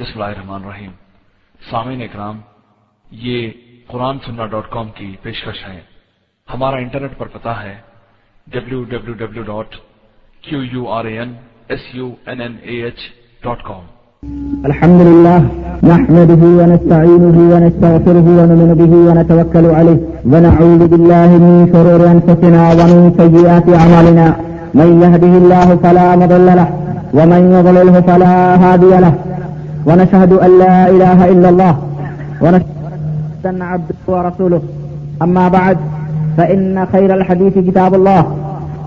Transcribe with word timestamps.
بسم 0.00 0.22
اللہ 0.22 0.24
الرحمن 0.24 0.62
الرحیم۔ 0.64 0.90
سامعین 1.70 2.02
اکرام، 2.02 2.36
یہ 3.24 3.50
قرآن 3.90 4.18
سننا 4.26 4.44
ڈاٹ 4.52 4.66
کام 4.70 4.86
کی 4.96 5.08
پیشکش 5.22 5.58
ہے۔ 5.68 5.80
ہمارا 6.54 6.76
انٹرنیٹ 6.76 7.16
پر 7.18 7.26
پتا 7.32 7.52
ہے 7.62 7.74
W 8.52 8.82
W 8.90 9.12
W 9.22 9.42
dot 9.48 9.74
Q 10.44 10.58
U 10.72 10.82
R 10.96 11.04
A 11.04 11.18
N 11.18 11.32
S 11.72 11.84
U 11.94 12.06
N 12.26 12.40
N 12.40 12.54
A 12.62 12.76
H 12.84 13.00
dot 13.44 13.62
com 13.68 13.84
الحمد 14.68 15.00
لله 15.08 15.38
نحمده 15.90 16.42
ونستعينه 16.58 17.36
ونستغفره 17.52 18.26
ونؤمن 18.38 18.70
به 18.80 18.92
ونتوكل 19.08 19.66
عليه 19.78 19.98
ونعوذ 20.32 20.82
بالله 20.92 21.28
من 21.44 21.54
شرور 21.72 22.06
أنفسنا 22.12 22.62
ومن 22.78 23.10
سيئات 23.18 23.68
أعمالنا 23.80 24.26
من 24.80 24.88
يهده 25.02 25.32
الله 25.42 25.68
فلا 25.84 26.08
مضل 26.22 26.48
له، 26.60 26.68
ومن 27.18 27.42
يضلله 27.56 27.94
فلا 28.08 28.32
هادي 28.64 28.94
له۔ 29.06 29.14
ونشهد 29.86 30.32
أن 30.32 30.58
لا 30.58 30.90
إله 30.90 31.28
إلا 31.32 31.48
الله 31.48 31.74
ونشهد 32.42 32.66
أن 33.46 33.62
عبده 33.62 33.94
ورسوله. 34.06 34.62
أما 35.22 35.48
بعد، 35.48 35.76
فإن 36.36 36.86
خير 36.92 37.14
الحديث 37.14 37.54
كتاب 37.58 37.94
الله، 37.94 38.36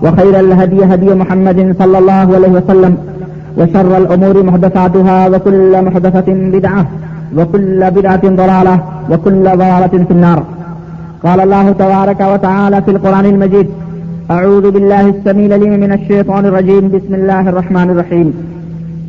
وخير 0.02 0.40
الهدي 0.40 0.84
هدي 0.84 1.14
محمد 1.14 1.76
صلى 1.78 1.98
الله 1.98 2.26
عليه 2.36 2.48
وسلم، 2.48 2.96
وشر 3.58 3.96
الأمور 3.96 4.42
محدثاتها، 4.42 5.28
وكل 5.28 5.84
محدثة 5.84 6.28
بدعة، 6.28 6.86
وكل 7.36 7.90
بدعة 7.90 8.24
ضلالة، 8.24 8.80
وكل 9.10 9.44
ضلالة 9.44 10.04
في 10.08 10.10
النار. 10.10 10.42
قال 11.24 11.40
الله 11.40 11.72
تبارك 11.72 12.20
وتعالى 12.20 12.82
في 12.82 12.90
القرآن 12.90 13.24
المجيد 13.24 13.68
أعوذ 14.30 14.70
بالله 14.70 15.08
السميع 15.08 15.46
العليم 15.46 15.80
من 15.80 15.92
الشيطان 15.92 16.46
الرجيم. 16.46 16.88
بسم 16.88 17.14
الله 17.14 17.48
الرحمن 17.48 17.90
الرحيم. 17.90 18.55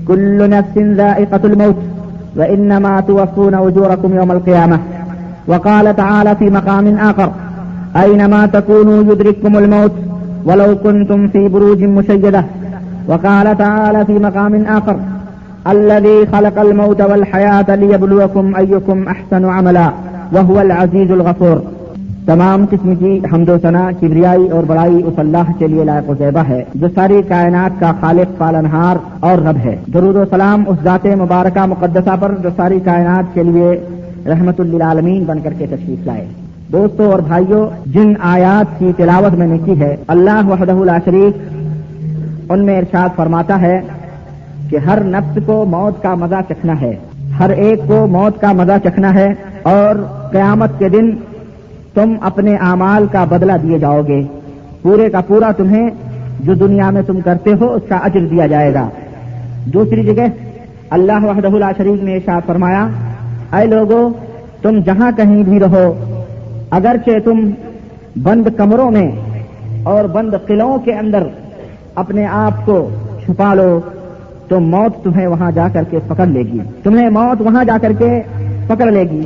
كل 0.08 0.50
نفس 0.50 0.78
ذائقة 0.78 1.42
الموت، 1.44 1.76
وإنما 2.36 3.02
توفون 3.02 3.54
أجوركم 3.54 4.16
يوم 4.16 4.32
القيامة. 4.32 4.80
وقال 5.48 5.96
تعالى 5.96 6.36
في 6.36 6.50
مقام 6.50 6.98
آخر، 6.98 7.32
أينما 7.96 8.46
تكونوا 8.46 9.14
يدرككم 9.14 9.58
الموت، 9.58 9.92
ولو 10.46 10.76
كنتم 10.76 11.28
في 11.28 11.48
بروج 11.48 11.84
مشيدة. 11.84 12.46
وقال 13.08 13.58
تعالى 13.58 14.06
في 14.06 14.20
مقام 14.20 14.66
آخر، 14.66 14.98
الذي 15.68 16.26
خلق 16.34 16.60
الموت 16.60 17.02
والحياة 17.02 17.76
ليبلوكم 17.76 18.56
أيكم 18.56 19.08
أحسن 19.08 19.46
عملا، 19.46 19.92
وهو 20.32 20.62
العزيز 20.62 21.12
الغفور. 21.12 21.62
تمام 22.28 22.66
قسم 22.70 22.96
کی 22.96 23.20
حمد 23.34 23.50
و 23.50 23.58
ثنا، 23.62 23.90
کبریائی 24.00 24.48
اور 24.50 24.64
بڑائی 24.64 25.02
اس 25.06 25.20
اللہ 25.20 25.52
کے 25.58 25.68
لیے 25.68 25.84
لائق 25.84 26.10
و 26.10 26.14
زیبہ 26.18 26.40
ہے، 26.40 26.64
جو 26.76 26.88
ساری 26.96 27.22
کائنات 27.28 27.80
کا 27.80 27.92
خالق، 28.00 28.38
پالنہار 28.38 28.96
اور 29.20 29.38
رب 29.38 29.58
ہے۔ 29.64 29.76
درود 29.94 30.16
و 30.16 30.24
سلام 30.30 30.64
اس 30.68 30.78
ذات 30.84 31.06
مبارکہ 31.06 31.66
مقدسہ 31.66 32.16
پر 32.20 32.36
جو 32.44 32.50
ساری 32.58 32.80
کائنات 32.80 33.34
کے 33.34 33.44
لیے 33.44 33.70
رحمت 34.26 34.60
للعالمین 34.62 35.24
بن 35.24 35.40
کر 35.40 35.54
کے 35.54 35.66
تشریف 35.68 36.06
لائے۔ 36.06 36.26
دوستوں 36.72 37.12
اور 37.12 37.20
بھائیوں 37.20 37.68
جن 37.86 38.14
آیات 38.22 38.80
کی 38.80 38.92
تلاوت 38.98 39.34
میں 39.34 39.48
نے 39.48 39.58
کی 39.66 39.80
ہے، 39.80 39.96
اللہ 40.08 40.48
وحدہ 40.48 40.76
لا 40.84 40.98
شریف 41.06 41.34
ان 42.50 42.66
میں 42.66 42.78
ارشاد 42.78 43.10
فرماتا 43.16 43.62
ہے 43.62 43.82
کہ 44.70 44.78
ہر 44.78 45.04
نفس 45.04 45.40
کو 45.46 45.66
موت 45.66 46.04
کا 46.04 46.16
مزہ 46.16 46.42
چکھنا 46.50 46.82
ہے۔ 46.82 46.96
ہر 47.40 47.50
ایک 47.50 47.88
کو 47.88 48.08
موت 48.08 48.42
کا 48.42 48.52
مزہ 48.52 48.78
چکھنا 48.84 49.14
ہے 49.14 49.34
اور 49.64 49.96
قیامت 50.32 50.80
کے 50.80 50.90
دن 50.90 51.10
تم 51.98 52.14
اپنے 52.22 52.56
اعمال 52.56 53.06
کا 53.12 53.24
بدلہ 53.24 53.54
دیے 53.64 53.80
جاؤ 53.80 54.02
گے۔ 54.08 54.24
پورے 54.82 55.10
کا 55.10 55.22
پورا 55.22 55.52
تمہیں 55.52 55.90
جو 56.40 56.54
دنیا 56.54 56.90
میں 56.90 57.02
تم 57.02 57.22
کرتے 57.22 57.54
ہو 57.62 57.74
اس 57.74 57.82
کا 57.90 57.96
اجر 57.96 58.26
دیا 58.32 58.48
جائے 58.48 58.74
گا۔ 58.74 58.90
دوسری 59.66 60.04
جگہ 60.04 60.28
اللہ 60.90 61.26
وحدہ 61.26 61.48
اللہ 61.48 61.72
شریف 61.78 62.04
نے 62.04 62.16
ارشاد 62.16 62.42
فرمایا، 62.46 62.88
اے 63.54 63.66
لوگوں 63.66 64.10
تم 64.62 64.80
جہاں 64.86 65.12
کہیں 65.18 65.44
بھی 65.44 65.60
رہو، 65.60 65.94
اگرچہ 66.72 67.20
تم 67.26 67.50
بند 68.24 68.48
کمروں 68.58 68.92
میں 68.92 69.12
اور 69.84 70.04
بند 70.04 70.34
قلعوں 70.46 70.78
کے 70.78 70.94
اندر 70.94 71.24
اپنے 71.96 72.26
آپ 72.26 72.66
کو 72.66 72.90
چھپا 73.26 73.54
لو، 73.54 73.80
تو 74.48 74.60
موت 74.60 75.04
تمہیں 75.04 75.28
وہاں 75.28 75.52
جا 75.52 75.68
کر 75.74 75.84
کے 75.90 76.00
پکڑ 76.08 76.26
لے 76.26 76.42
گی۔ 76.42 76.60
تمہیں 76.84 77.10
موت 77.10 77.42
وہاں 77.42 77.64
جا 77.64 77.78
کر 77.82 77.92
کے 77.94 78.22
پکڑ 78.68 78.92
لے 78.92 79.04
گی۔ 79.04 79.22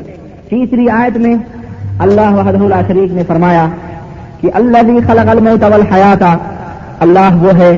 تیسری 0.50 0.90
آیت 0.90 1.18
میں 1.18 1.36
اللہ 2.02 2.34
وحدہ 2.36 2.58
اللہ 2.58 2.82
شریف 2.88 3.12
نے 3.14 3.24
فرمایا 3.28 3.66
کہ 4.42 4.50
اللہ 4.54 4.84
بھی 4.84 5.00
خلق 5.08 5.30
الموت 5.30 5.64
والحیات، 5.64 6.24
اللہ 7.00 7.36
وہ 7.42 7.58
ہے 7.58 7.72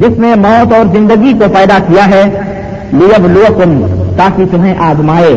جس 0.00 0.18
نے 0.18 0.34
موت 0.38 0.72
اور 0.72 0.86
زندگی 0.92 1.32
کو 1.32 1.44
پیدا 1.54 1.78
کیا 1.86 2.06
ہے، 2.08 2.24
لیبلوکم 2.92 3.72
تاکہ 4.16 4.44
تمہیں 4.50 4.74
آزمائے، 4.88 5.34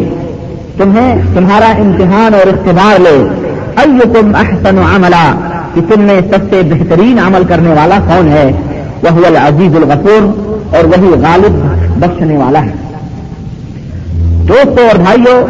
تمہیں 0.77 1.21
تمہارا 1.33 1.71
امتحان 1.77 2.33
اور 2.33 2.47
اختبار 2.47 2.99
لے۔ 2.99 3.17
ایکم 3.83 4.35
احسن 4.35 4.77
عملا، 4.85 5.25
کہ 5.73 5.81
تم 5.89 6.01
میں 6.01 6.19
سب 6.31 6.49
سے 6.49 6.61
بہترین 6.69 7.19
عمل 7.19 7.43
کرنے 7.47 7.73
والا 7.73 7.99
کون 8.07 8.27
ہے؟ 8.27 8.51
وہ 9.03 9.25
العزیز 9.25 9.75
الغفور، 9.75 10.29
اور 10.75 10.85
وہی 10.85 11.09
غالب 11.23 11.59
بخشنے 11.99 12.37
والا 12.37 12.63
ہے۔ 12.65 12.73
دوستوں 14.47 14.87
اور 14.87 14.99
بھائیوں 14.99 15.41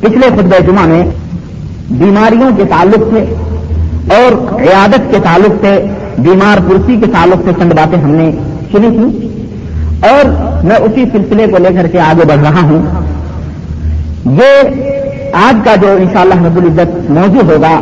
پچھلے 0.00 0.28
خطبہ 0.36 0.58
جمعہ 0.66 0.86
میں 0.86 1.02
بیماریوں 1.90 2.50
کے 2.56 2.64
تعلق 2.64 3.14
سے 3.14 3.34
اور 4.14 4.60
عیادت 4.60 5.10
کے 5.10 5.18
تعلق 5.22 5.52
سے، 5.60 5.86
بیمار 6.18 6.58
پرسی 6.68 6.96
کے 7.00 7.06
تعلق 7.12 7.44
سے 7.44 7.50
چند 7.58 7.72
باتیں 7.72 7.98
ہم 7.98 8.10
نے 8.10 8.30
سنی 8.72 8.90
تھی 8.90 9.28
اور 10.08 10.24
میں 10.64 10.76
اسی 10.76 11.04
سلسلے 11.12 11.46
کو 11.46 11.58
لے 11.58 11.68
کر 11.74 11.86
کے 11.86 12.00
آگے 12.00 12.24
بڑھ 12.24 12.40
رہا 12.40 12.60
ہوں۔ 12.62 12.82
یہ 14.24 14.68
آج 15.32 15.56
کا 15.64 15.76
جو 15.76 15.88
انشاءاللہ 15.92 16.34
شاء 16.34 16.46
رب 16.46 16.56
العزت 16.56 17.10
موضوع 17.10 17.52
ہوگا، 17.52 17.80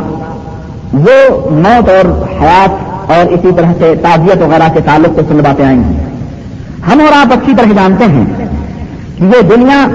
وہ 0.93 1.49
موت 1.51 1.89
اور 1.89 2.27
حیات 2.41 2.69
اور 3.11 3.31
اسی 3.31 3.47
طرح 3.55 3.73
سے 3.79 3.93
تعزیت 4.01 4.41
وغیرہ 4.41 4.67
کے 4.73 4.79
تعلق 4.81 5.15
سے 5.15 5.21
چند 5.29 5.39
باتیں 5.39 5.65
آئیں۔ 5.65 5.83
گی 5.89 5.95
ہم 6.87 6.99
اور 6.99 7.17
آپ 7.17 7.33
اچھی 7.33 7.53
طرح 7.57 7.71
جانتے 7.75 8.05
ہیں 8.05 8.25
کہ 9.17 9.23
یہ 9.23 9.41
دنیا 9.41 9.87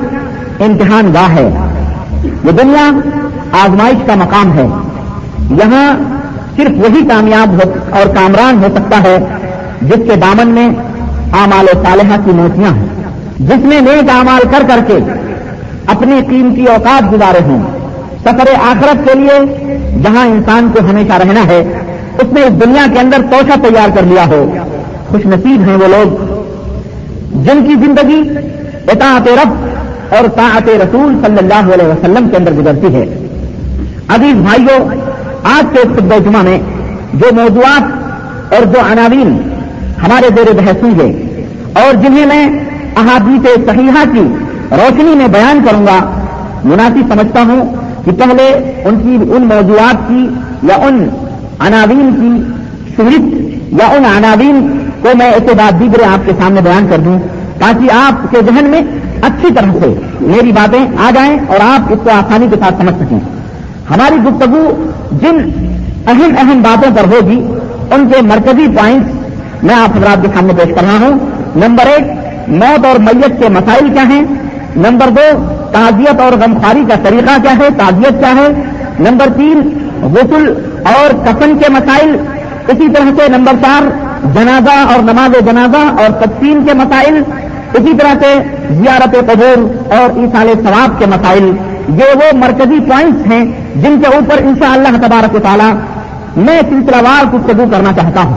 امتحان 0.60 1.14
گاہ 1.14 1.34
ہے۔ 1.34 1.50
یہ 2.44 2.50
دنیا 2.50 2.90
آزمائش 3.52 3.96
کا 4.06 4.14
مقام 4.14 4.52
ہے۔ 4.52 4.66
یہاں 5.50 5.96
صرف 6.56 6.70
وہی 6.70 7.04
کامیاب 7.08 7.48
ہو 7.52 7.70
اور 7.90 8.06
کامران 8.06 8.64
ہو 8.64 8.68
سکتا 8.74 9.02
ہے 9.02 9.18
جس 9.82 10.10
کے 10.10 10.16
دامن 10.16 10.48
میں 10.48 10.68
اعمال 11.32 11.66
صالحہ 11.84 12.16
کی 12.24 12.30
موتیاں 12.30 12.70
ہیں۔ 12.70 12.86
جس 13.38 13.64
نے 13.64 13.80
نیک 13.80 14.10
اعمال 14.10 14.42
کر 14.50 14.62
کر 14.68 14.78
کے 14.86 14.98
اپنی 15.86 16.20
قیمتی 16.28 16.64
اوقات 16.64 17.12
گزارے 17.12 17.38
ہوں۔ 17.44 17.62
سفر 18.20 18.54
آخرت 18.62 19.08
کے 19.08 19.18
لیے 19.18 19.66
جہاں 20.02 20.26
انسان 20.26 20.70
کو 20.72 20.80
ہمیشہ 20.90 21.12
رہنا 21.12 21.46
ہے، 21.46 21.60
اس 22.18 22.32
نے 22.32 22.42
اس 22.42 22.64
دنیا 22.64 22.86
کے 22.92 22.98
اندر 22.98 23.16
توشہ 23.30 23.68
تیار 23.68 23.88
کر 23.94 24.02
لیا 24.02 24.26
ہو۔ 24.26 24.52
خوش 25.08 25.26
نصیب 25.26 25.68
ہیں 25.68 25.76
وہ 25.76 25.86
لوگ۔ 25.86 26.42
جن 27.32 27.66
کی 27.66 27.74
زندگی 27.74 28.22
اطاعت 28.88 29.28
رب 29.28 29.52
اور 30.14 30.28
طاعت 30.36 30.68
رسول 30.68 31.16
صلی 31.26 31.38
اللہ 31.38 31.74
علیہ 31.74 31.86
وسلم 31.86 32.28
کے 32.28 32.36
اندر 32.36 32.52
گزرتی 32.52 32.94
ہے۔ 32.94 33.21
عزیز 34.14 34.36
بھائیوں 34.36 34.78
آج 35.44 35.64
کے 35.72 35.82
خطبہ 35.96 36.18
جمعہ 36.24 36.42
میں 36.42 36.58
جو 37.14 37.34
موضوعات 37.34 38.54
اور 38.54 38.64
جو 38.64 38.80
عناوین 38.92 39.36
ہمارے 40.02 40.28
زیر 40.36 40.52
بحث 40.52 40.82
ہوں 40.82 40.98
گے 40.98 41.10
اور 41.82 41.94
جنہیں 41.94 42.26
میں 42.26 42.44
احادیث 42.96 43.48
صحیحہ 43.66 44.04
کی 44.12 44.26
روشنی 44.70 45.14
میں 45.16 45.28
بیان 45.28 45.64
کروں 45.66 45.86
گا، 45.86 45.98
مناسب 46.64 47.12
سمجھتا 47.12 47.42
ہوں 47.42 47.74
کہ 48.04 48.10
پہلے 48.10 48.48
ان 48.84 49.00
کی، 49.00 49.32
ان 49.32 49.42
موضوعات 49.42 50.08
کی 50.08 50.28
یا 50.62 50.74
ان 50.86 51.08
عناوین 51.66 52.10
کی 52.20 52.32
فہرست 52.96 53.34
یا 53.80 53.86
ان 53.96 54.04
عناوین 54.16 54.66
کو 55.02 55.16
میں 55.18 55.30
ایسے 55.32 55.54
بات 55.54 55.80
دیگر 55.80 56.02
آپ 56.12 56.26
کے 56.26 56.32
سامنے 56.38 56.60
بیان 56.60 56.86
کر 56.90 56.98
دوں 57.04 57.18
تاکہ 57.58 57.92
آپ 57.92 58.30
کے 58.30 58.38
ذہن 58.46 58.70
میں 58.70 58.82
اچھی 59.22 59.54
طرح 59.54 59.78
سے 59.80 59.94
میری 60.20 60.52
باتیں 60.52 60.80
آ 61.06 61.10
جائیں 61.14 61.38
اور 61.46 61.60
آپ 61.64 61.92
اس 61.92 61.98
کو 62.04 62.10
آسانی 62.10 62.46
کے 62.50 62.56
ساتھ 62.60 62.74
سمجھ 62.80 62.94
سکیں۔ 62.94 63.18
ہماری 63.94 64.14
گفتگو 64.14 64.86
جن 65.12 65.36
اہم 66.06 66.34
اہم 66.38 66.62
باتوں 66.62 66.96
پر 66.96 67.04
ہوگی، 67.04 67.44
ان 67.90 68.08
کے 68.08 68.22
مرکزی 68.22 68.66
پوائنٹ 68.66 69.06
میں 69.62 69.74
آپ 69.74 69.96
حضرات 69.96 70.22
کے 70.22 70.28
سامنے 70.34 70.52
پیش 70.54 70.74
کر 70.74 70.82
رہا 70.82 71.06
ہوں۔ 71.06 71.18
نمبر 71.56 71.86
ایک، 71.86 72.06
موت 72.48 72.86
اور 72.86 72.98
میت 72.98 73.42
کے 73.42 73.48
مسائل 73.48 73.90
کیا 73.92 74.02
ہیں؟ 74.02 74.24
نمبر 74.76 75.08
دو، 75.08 75.44
تعزیت 75.72 76.20
اور 76.20 76.32
غمخاری 76.32 76.84
کا 76.88 76.94
طریقہ 77.02 77.42
کیا 77.42 77.52
ہے؟ 77.52 77.68
تعزیت 77.78 78.20
کیا 78.20 78.34
ہے؟ 78.34 78.62
نمبر 79.00 79.26
تین، 79.36 79.78
غسل 80.02 80.54
اور 80.84 81.26
کفن 81.26 81.58
کے 81.58 81.72
مسائل۔ 81.72 82.16
اسی 82.68 82.88
طرح 82.94 83.10
سے 83.16 83.28
نمبر 83.28 83.52
چار، 83.62 83.82
جنازہ 84.34 84.92
اور 84.92 85.02
نماز 85.02 85.44
جنازہ 85.46 86.02
اور 86.02 86.10
تقسیم 86.20 86.64
کے 86.66 86.74
مسائل۔ 86.74 87.22
اسی 87.74 87.96
طرح 87.96 88.14
سے 88.20 88.34
زیارت 88.70 89.16
قبور 89.26 89.58
اور 89.92 90.18
ایسال 90.18 90.52
ثواب 90.64 90.98
کے 90.98 91.06
مسائل۔ 91.06 91.52
یہ 91.88 92.16
وہ 92.16 92.36
مرکزی 92.36 92.80
پوائنٹس 92.80 93.26
ہیں 93.26 93.61
جن 93.76 94.00
کے 94.00 94.16
اوپر 94.16 94.38
انشاء 94.38 94.72
اللہ 94.72 95.06
تبارک 95.06 95.42
تعالیٰ 95.42 95.72
میں 96.36 96.60
سلسلہ 96.70 96.96
وار 96.96 97.34
گفتگو 97.34 97.64
کرنا 97.70 97.92
چاہتا 97.92 98.20
ہوں۔ 98.20 98.34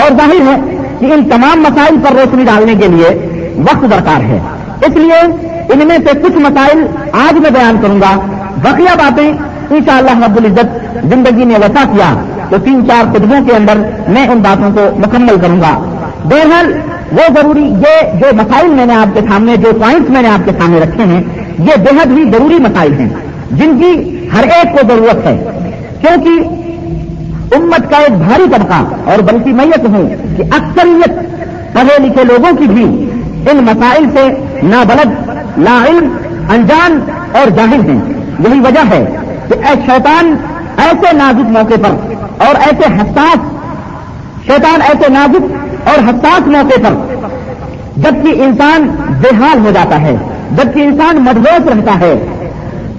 اور 0.00 0.10
ظاہر 0.10 0.52
ہے 0.52 0.76
کہ 0.98 1.04
ان 1.04 1.28
تمام 1.28 1.60
مسائل 1.62 1.96
پر 2.02 2.12
روشنی 2.12 2.44
ڈالنے 2.44 2.74
کے 2.74 2.88
لیے 2.88 3.28
وقت 3.58 3.82
درکار 3.82 4.20
ہے۔ 4.20 4.38
اس 4.82 4.96
لیے 4.96 5.20
ان 5.72 5.88
میں 5.88 5.98
سے 5.98 6.18
کچھ 6.18 6.36
مسائل 6.36 6.86
آج 7.12 7.38
میں 7.38 7.50
بیان 7.50 7.76
کروں 7.82 8.00
گا۔ 8.00 8.20
بقیہ 8.62 8.94
باتیں 8.98 9.32
انشاءاللہ 9.70 10.10
شاء 10.10 10.14
اللہ 10.14 10.26
رب 10.26 10.36
العزت 10.36 10.96
زندگی 11.06 11.44
نے 11.44 11.54
وسا 11.54 11.84
کیا 11.92 12.14
تو 12.50 12.56
تین 12.64 12.86
چار 12.86 13.12
خطبوں 13.12 13.44
کے 13.46 13.56
اندر 13.56 13.78
میں 14.08 14.26
ان 14.26 14.38
باتوں 14.38 14.70
کو 14.70 14.98
مکمل 14.98 15.36
کروں 15.42 15.60
گا۔ 15.60 15.96
بہرحال 16.24 16.72
وہ 17.12 17.34
ضروری 17.34 17.62
یہ 17.62 18.20
جو 18.20 18.26
مسائل 18.32 18.66
میں 18.66 18.86
نے 18.86 18.94
آپ 18.94 19.14
کے 19.14 19.20
سامنے، 19.20 19.56
جو 19.56 19.72
پوائنٹس 19.72 20.10
میں 20.10 20.22
نے 20.22 20.28
آپ 20.28 20.44
کے 20.44 20.50
سامنے 20.58 20.80
رکھے 20.80 21.04
ہیں، 21.04 21.22
یہ 21.58 21.76
بےحد 21.76 22.18
ہی 22.18 22.24
ضروری 22.32 22.54
مسائل 22.54 22.92
ہیں۔ 23.00 23.08
جن 23.50 23.78
کی 23.78 24.19
ہر 24.36 24.42
ایک 24.42 24.80
کو 24.80 24.88
ضرورت 24.88 25.26
ہے۔ 25.26 25.44
کیونکہ 26.00 26.48
امت 27.54 27.90
کا 27.90 27.96
ایک 27.96 28.12
بھاری 28.12 28.44
طبقہ 28.56 29.10
اور 29.10 29.22
بلکہ 29.22 29.52
میں 29.52 29.66
یہ 29.66 29.82
کہوں 29.82 30.08
کہ 30.36 30.42
اکثریت 30.42 31.14
پڑھے 31.72 32.08
لکھے 32.08 32.24
لوگوں 32.24 32.56
کی 32.56 32.64
بھی 32.64 33.10
ان 33.50 33.56
مسائل 33.56 34.10
سے 34.10 34.28
نابلد، 34.62 35.30
لا 35.58 35.84
علم، 35.88 36.16
انجان 36.50 37.00
اور 37.32 37.50
جاہل 37.50 37.80
ہیں۔ 37.90 38.00
یہی 38.38 38.60
وجہ 38.60 38.80
ہے 38.90 39.16
کہ 39.48 39.54
اے 39.54 39.74
شیطان، 39.86 40.34
ایسے 40.76 41.16
نازک 41.16 41.50
موقع 41.50 41.80
پر 41.82 42.12
اور 42.46 42.54
ایسے 42.54 42.94
حساس، 42.96 43.38
شیطان 44.46 44.82
ایسے 44.82 45.12
نازک 45.12 45.42
اور 45.88 45.98
حساس 45.98 46.46
موقع 46.46 46.88
پر 46.88 47.16
جبکہ 47.96 48.42
انسان 48.42 48.88
بےحال 49.22 49.58
ہو 49.66 49.70
جاتا 49.74 50.00
ہے، 50.00 50.16
جبکہ 50.50 50.80
انسان 50.80 51.16
مدوس 51.16 51.66
رہتا 51.66 52.00
ہے۔ 52.00 52.39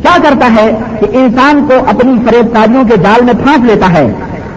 کیا 0.01 0.17
کرتا 0.23 0.47
ہے 0.55 0.71
کہ 0.99 1.05
انسان 1.17 1.65
کو 1.69 1.73
اپنی 1.87 2.13
فریب 2.25 2.53
کاریوں 2.53 2.83
کے 2.83 2.97
جال 2.97 3.25
میں 3.25 3.33
پھانس 3.33 3.65
لیتا 3.65 3.93
ہے 3.93 4.05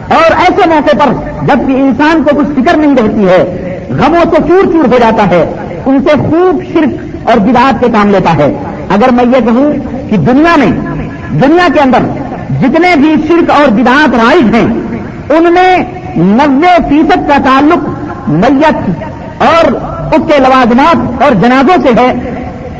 اور 0.08 0.36
ایسے 0.38 0.68
موقع 0.68 0.96
پر 0.96 1.12
جبکہ 1.46 1.72
انسان 1.72 2.22
کو 2.22 2.36
کچھ 2.36 2.48
فکر 2.56 2.76
نہیں 2.76 2.96
رہتی 2.96 3.28
ہے، 3.28 3.42
غموں 3.90 4.24
سے 4.30 4.42
چور 4.48 4.72
چور 4.72 4.92
ہو 4.92 4.98
جاتا 4.98 5.26
ہے، 5.30 5.42
ان 5.86 5.98
سے 6.04 6.16
خوب 6.30 6.62
شرک 6.72 7.28
اور 7.28 7.38
بدعات 7.38 7.80
کے 7.80 7.86
کام 7.92 8.10
لیتا 8.10 8.34
ہے۔ 8.34 8.52
اگر 8.88 9.12
میں 9.12 9.24
یہ 9.24 9.44
کہوں 9.44 9.72
کہ 10.10 10.16
دنیا 10.16 10.56
میں، 10.56 10.70
دنیا 11.30 11.68
کے 11.74 11.80
اندر 11.80 11.98
جتنے 12.60 12.94
بھی 12.96 13.14
شرک 13.28 13.50
اور 13.50 13.68
بدعات 13.68 14.14
رائج 14.14 14.54
ہیں، 14.54 14.66
ان 15.36 15.52
میں 15.52 15.76
نبے 16.16 16.76
فیصد 16.88 17.28
کا 17.28 17.36
تعلق 17.44 17.88
میت 18.28 18.90
اور 19.42 19.72
اس 20.14 20.32
کے 20.32 20.38
لوازمات 20.38 21.22
اور 21.22 21.32
جنازوں 21.32 21.82
سے 21.82 22.00
ہے۔ 22.00 22.33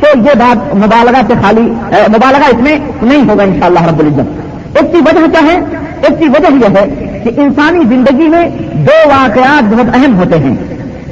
تو 0.05 0.19
یہ 0.19 0.39
بات 0.39 0.75
مبالغہ 0.75 1.21
سے 1.27 1.35
خالی 1.43 1.63
مبالغہ 2.09 2.49
اس 2.49 2.61
میں 2.61 2.79
نہیں 3.03 3.29
ہوگا 3.29 3.43
انشاءاللہ 3.43 3.83
رب 3.83 4.01
العزت۔ 4.01 4.45
اس 4.77 4.91
کی 4.93 4.97
وجہ 4.97 5.27
کیا 5.27 5.53
ہے؟ 5.53 5.59
اس 6.03 6.19
کی 6.19 6.29
وجہ 6.29 6.55
یہ 6.55 6.79
ہے 6.79 7.19
کہ 7.25 7.41
انسانی 7.41 7.79
زندگی 7.79 8.29
میں 8.29 8.49
دو 8.73 9.09
واقعات 9.09 9.63
بہت 9.63 9.87
اہم 9.95 10.19
ہوتے 10.19 10.39
ہیں۔ 10.39 10.55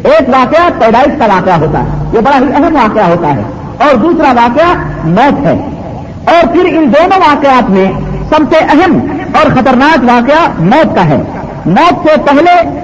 ایک 0.04 0.28
واقعہ 0.28 0.70
پیدائش 0.78 1.18
کا 1.18 1.26
واقعہ 1.26 1.58
ہوتا 1.60 1.78
ہے، 1.78 2.10
یہ 2.12 2.20
بڑا 2.20 2.38
ہی 2.38 2.64
اہم 2.64 2.74
واقعہ 2.74 3.08
ہوتا 3.08 3.28
ہے۔ 3.28 3.42
اور 3.78 3.94
دوسرا 3.94 4.32
واقعہ 4.32 4.74
موت 5.04 5.46
ہے۔ 5.46 5.68
اور 6.24 6.52
پھر 6.52 6.64
ان 6.64 6.92
دونوں 6.92 7.18
واقعات 7.18 7.70
میں 7.70 7.92
سب 8.28 8.44
سے 8.50 8.56
اہم 8.56 8.98
اور 9.34 9.46
خطرناک 9.46 10.04
واقعہ 10.04 10.64
موت 10.64 10.96
کا 10.96 11.04
ہے۔ 11.04 11.22
موت 11.66 12.08
سے 12.08 12.16
پہلے 12.24 12.78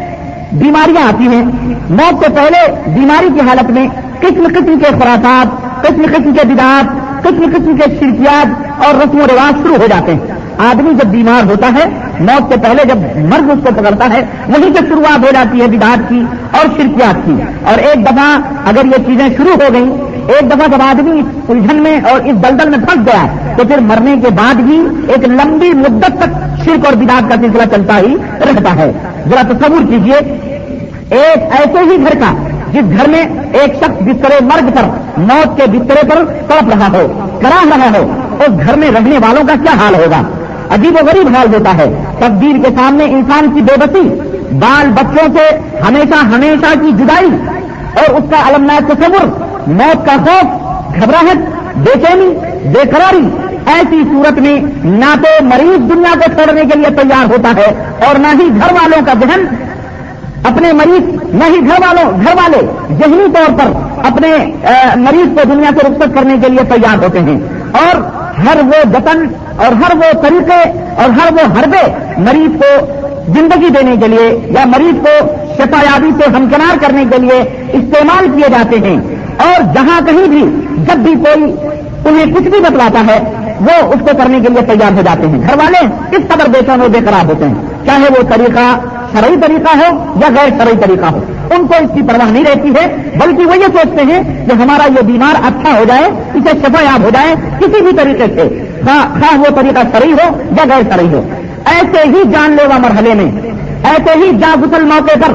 بیماریاں 0.52 1.08
آتی 1.08 1.24
ہیں۔ 1.24 1.44
موت 1.90 2.24
سے 2.24 2.30
پہلے 2.30 2.90
بیماری 2.90 3.28
کی 3.34 3.40
حالت 3.40 3.70
میں 3.70 3.88
قسم 4.20 4.46
قسم 4.54 4.78
کے 4.78 4.86
خوراکات 4.86 5.67
قسم 5.82 6.02
قسم 6.02 6.32
کے 6.32 6.46
بدعات، 6.48 6.84
قسم 7.22 7.44
قسم 7.56 7.76
کے 7.76 7.90
شرکیات 8.00 8.46
اور 8.86 8.94
رسم 8.94 9.16
و 9.16 9.26
رواج 9.32 9.62
شروع 9.62 9.76
ہو 9.76 9.86
جاتے 9.90 10.12
ہیں۔ 10.12 10.20
آدمی 10.58 10.90
جب 10.94 11.06
بیمار 11.06 11.50
ہوتا 11.50 11.66
ہے، 11.66 11.88
موت 12.20 12.52
سے 12.52 12.60
پہلے 12.60 12.84
جب 12.84 12.96
مرض 13.16 13.50
اس 13.50 13.68
کو 13.68 13.82
پکڑتا 13.82 14.08
ہے، 14.12 14.24
وہیں 14.48 14.70
سے 14.74 14.86
شروعات 14.88 15.18
ہو 15.18 15.30
جاتی 15.32 15.60
ہے 15.60 15.66
بدعات 15.66 16.08
کی 16.08 16.22
اور 16.50 16.66
شرکیات 16.76 17.14
کی۔ 17.24 17.36
اور 17.64 17.78
ایک 17.78 18.06
دفعہ 18.06 18.38
اگر 18.64 18.84
یہ 18.84 19.04
چیزیں 19.06 19.28
شروع 19.36 19.52
ہو 19.52 19.72
گئیں، 19.72 19.90
ایک 20.26 20.50
دفعہ 20.50 20.66
جب 20.66 20.82
آدمی 20.82 21.20
اس 21.20 21.26
الجھن 21.48 21.76
میں 21.76 22.00
اور 22.00 22.20
اس 22.20 22.34
دلدل 22.34 22.68
میں 22.68 22.78
پھنس 22.78 23.06
گیا، 23.06 23.26
تو 23.56 23.62
پھر 23.68 23.78
مرنے 23.78 24.14
کے 24.22 24.28
بعد 24.30 24.54
بھی 24.54 24.82
ایک 25.08 25.28
لمبی 25.28 25.70
مدت 25.70 26.22
تک 26.22 26.64
شرک 26.64 26.86
اور 26.86 26.92
بدعات 26.92 27.28
کا 27.28 27.34
سلسلہ 27.34 27.76
چلتا 27.76 27.98
ہی 27.98 28.16
رہتا 28.40 28.76
ہے۔ 28.76 28.92
ذرا 29.28 29.42
تصور 29.42 29.90
کیجیے، 29.90 30.18
ایک 31.10 31.38
ایسے 31.38 31.78
ہی 31.78 31.96
گھر 31.96 32.14
کا 32.20 32.47
جس 32.72 32.98
گھر 32.98 33.08
میں 33.08 33.24
ایک 33.52 33.74
شخص 33.74 34.02
بسترے 34.02 34.44
مرگ 34.44 34.68
پر 34.74 34.88
موت 35.20 35.56
کے 35.56 35.66
بسترے 35.72 36.06
پر 36.08 36.24
تڑپ 36.48 36.68
رہا 36.74 36.88
ہو 36.92 37.06
کرا 37.42 37.62
رہا 37.70 37.88
ہو، 37.98 38.02
اس 38.40 38.66
گھر 38.66 38.76
میں 38.76 38.90
رہنے 38.90 39.18
والوں 39.18 39.48
کا 39.48 39.54
کیا 39.62 39.72
حال 39.80 39.94
ہوگا؟ 39.94 40.22
عجیب 40.70 40.96
و 41.02 41.06
غریب 41.06 41.36
حال 41.36 41.54
ہوتا 41.54 41.76
ہے۔ 41.78 41.86
تقدیر 42.18 42.62
کے 42.64 42.74
سامنے 42.76 43.04
انسان 43.04 43.50
کی 43.54 43.60
بے 43.60 43.76
بسی، 43.80 44.08
بال 44.60 44.88
بچوں 44.88 45.26
سے 45.36 45.44
ہمیشہ 45.88 46.24
ہمیشہ 46.34 46.74
کی 46.80 46.92
جدائی 46.92 47.30
اور 47.94 48.14
اس 48.14 48.30
کا 48.30 48.46
المناک 48.46 48.88
تصور، 48.88 49.26
موت 49.66 50.06
کا 50.06 50.16
خوف، 50.26 50.94
گھبراہٹ، 50.94 51.38
بے 51.76 51.98
چینی، 52.06 52.28
بے 52.68 52.88
قراری، 52.90 53.28
ایسی 53.66 54.02
صورت 54.02 54.38
میں 54.38 54.60
نہ 54.84 55.14
تو 55.22 55.44
مریض 55.44 55.90
دنیا 55.90 56.14
کو 56.14 56.30
چھوڑنے 56.34 56.62
کے 56.62 56.78
لیے 56.78 56.90
تیار 57.02 57.30
ہوتا 57.30 57.52
ہے 57.56 57.70
اور 58.06 58.18
نہ 58.18 58.26
ہی 58.26 58.48
گھر 58.48 58.72
والوں 58.72 59.06
کا 59.06 59.12
ذہن 59.20 59.44
اپنے 60.44 60.72
مریض 60.72 61.34
نہ 61.34 61.44
ہی 61.44 61.60
گھر 61.60 61.80
والوں، 61.80 62.10
گھر 62.10 62.34
والے 62.34 62.66
ذہنی 62.90 63.24
طور 63.34 63.58
پر 63.58 63.72
اپنے 64.06 64.28
مریض 64.96 65.26
کو 65.26 65.54
دنیا 65.54 65.70
سے 65.70 65.88
رخصت 65.88 66.14
کرنے 66.14 66.34
کے 66.42 66.48
لیے 66.48 66.64
تیار 66.74 67.04
ہوتے 67.04 67.18
ہیں۔ 67.18 67.40
اور 67.72 67.96
ہر 68.38 68.56
وہ 68.56 68.90
جتن 68.92 69.26
اور 69.58 69.72
ہر 69.72 69.96
وہ 69.96 70.22
طریقے 70.22 70.70
اور 70.96 71.08
ہر 71.10 71.32
وہ 71.32 71.58
حربے 71.58 71.92
مریض 72.16 72.60
کو 72.60 72.86
زندگی 73.32 73.68
دینے 73.68 73.96
کے 73.96 74.08
لیے 74.08 74.40
یا 74.44 74.64
مریض 74.64 74.94
کو 74.94 75.26
شفایابی 75.54 76.10
سے 76.18 76.30
ہمکنار 76.30 76.76
کرنے 76.80 77.04
کے 77.10 77.18
لیے 77.18 77.40
استعمال 77.72 78.28
کیے 78.30 78.48
جاتے 78.48 78.76
ہیں۔ 78.78 79.00
اور 79.38 79.74
جہاں 79.74 80.00
کہیں 80.06 80.28
بھی، 80.28 80.66
جب 80.76 80.96
بھی 80.96 81.12
کوئی 81.12 81.44
انہیں 82.04 82.34
کچھ 82.34 82.42
بھی 82.42 82.60
بتلاتا 82.60 83.00
ہے، 83.06 83.18
وہ 83.60 83.86
اس 83.86 84.00
کو 84.00 84.16
کرنے 84.18 84.40
کے 84.40 84.48
لیے 84.48 84.62
تیار 84.62 84.92
ہو 84.92 85.02
جاتے 85.04 85.28
ہیں۔ 85.28 85.40
گھر 85.40 85.56
والے 85.58 85.78
اس 86.16 86.22
قدر 86.28 86.48
بے 86.48 86.58
چین 86.66 86.82
و 86.82 86.88
بے 86.88 86.98
قرار 86.98 87.24
ہوتے 87.24 87.48
ہیں۔ 87.48 87.54
چاہے 87.86 88.04
وہ 88.10 88.36
طریقہ 88.36 88.78
شرعی 89.12 89.36
طریقہ 89.40 89.76
ہو 89.76 90.18
یا 90.20 90.28
غیر 90.36 90.48
شرعی 90.48 90.76
طریقہ 90.80 91.06
ہو؟ 91.06 91.20
ان 91.50 91.66
کو 91.66 91.74
اس 91.74 91.90
کی 91.94 92.02
پرواہ 92.02 92.30
نہیں 92.30 92.44
رہتی 92.44 92.68
ہے، 92.68 92.96
بلکہ 93.18 93.46
وہ 93.46 93.56
یہ 93.56 93.64
سوچتے 93.64 94.02
ہیں 94.02 94.46
کہ 94.46 94.52
ہمارا 94.52 94.86
یہ 94.86 95.02
بیمار 95.02 95.34
اچھا 95.46 95.78
ہو 95.78 95.84
جائے، 95.84 96.04
اسے 96.34 96.58
شفا 96.58 96.82
یاب 96.82 97.02
ہو 97.02 97.10
جائے 97.10 97.34
کسی 97.58 97.82
بھی 97.82 97.92
طریقے 97.92 98.26
سے۔ 98.26 98.64
خواہ 98.84 99.38
وہ 99.38 99.60
طریقہ 99.60 99.78
شرعی 99.92 100.12
ہو 100.12 100.40
یا 100.50 100.64
غیر 100.74 100.82
شرعی 100.92 101.14
ہو۔ 101.14 101.28
ایسے 101.64 102.08
ہی 102.08 102.22
جان 102.32 102.50
لیوا 102.50 102.78
مرحلے 102.78 103.14
میں، 103.14 103.50
ایسے 103.84 104.18
ہی 104.18 104.38
جاگسل 104.38 104.84
موقع 104.84 105.18
پر 105.26 105.32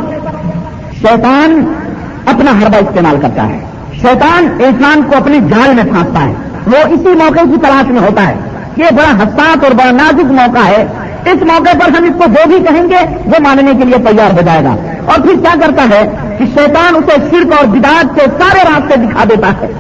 شیطان 1.01 1.73
اپنا 2.25 2.51
حربہ 2.51 2.77
استعمال 2.77 3.17
کرتا 3.21 3.47
ہے۔ 3.47 3.59
شیطان 4.01 4.47
انسان 4.59 5.01
کو 5.01 5.17
اپنی 5.17 5.39
جال 5.39 5.75
میں 5.75 5.83
پھانستا 5.83 6.23
ہے۔ 6.25 6.33
وہ 6.67 6.87
اسی 6.87 7.09
موقع 7.09 7.39
کی 7.39 7.57
تلاش 7.57 7.89
میں 7.89 8.01
ہوتا 8.01 8.27
ہے۔ 8.27 8.35
یہ 8.77 8.85
بڑا 8.91 9.11
حساس 9.11 9.63
اور 9.63 9.71
بڑا 9.71 9.91
نازک 9.91 10.25
موقع 10.25 10.65
ہے۔ 10.67 10.85
اس 11.25 11.41
موقع 11.41 11.77
پر 11.77 11.89
ہم 11.89 12.03
اس 12.03 12.13
کو 12.17 12.23
جو 12.27 12.47
بھی 12.47 12.55
کہیں 12.55 12.83
گے 12.83 13.15
وہ 13.25 13.39
ماننے 13.39 13.71
کے 13.79 13.85
لیے 13.85 14.11
تیار 14.11 14.31
ہو 14.31 14.41
جائے 14.45 14.63
گا۔ 14.63 14.75
اور 15.05 15.19
پھر 15.19 15.33
کیا 15.33 15.55
کرتا 15.61 15.83
ہے 15.83 16.09
کہ 16.37 16.45
شیطان 16.45 16.95
اسے 16.95 17.15
شرک 17.31 17.53
اور 17.57 17.65
بداعت 17.65 18.15
کے 18.15 18.21
سارے 18.39 18.59
راستے 18.63 18.99
دکھا 18.99 19.23
دیتا 19.23 19.47
ہے۔ 19.61 19.71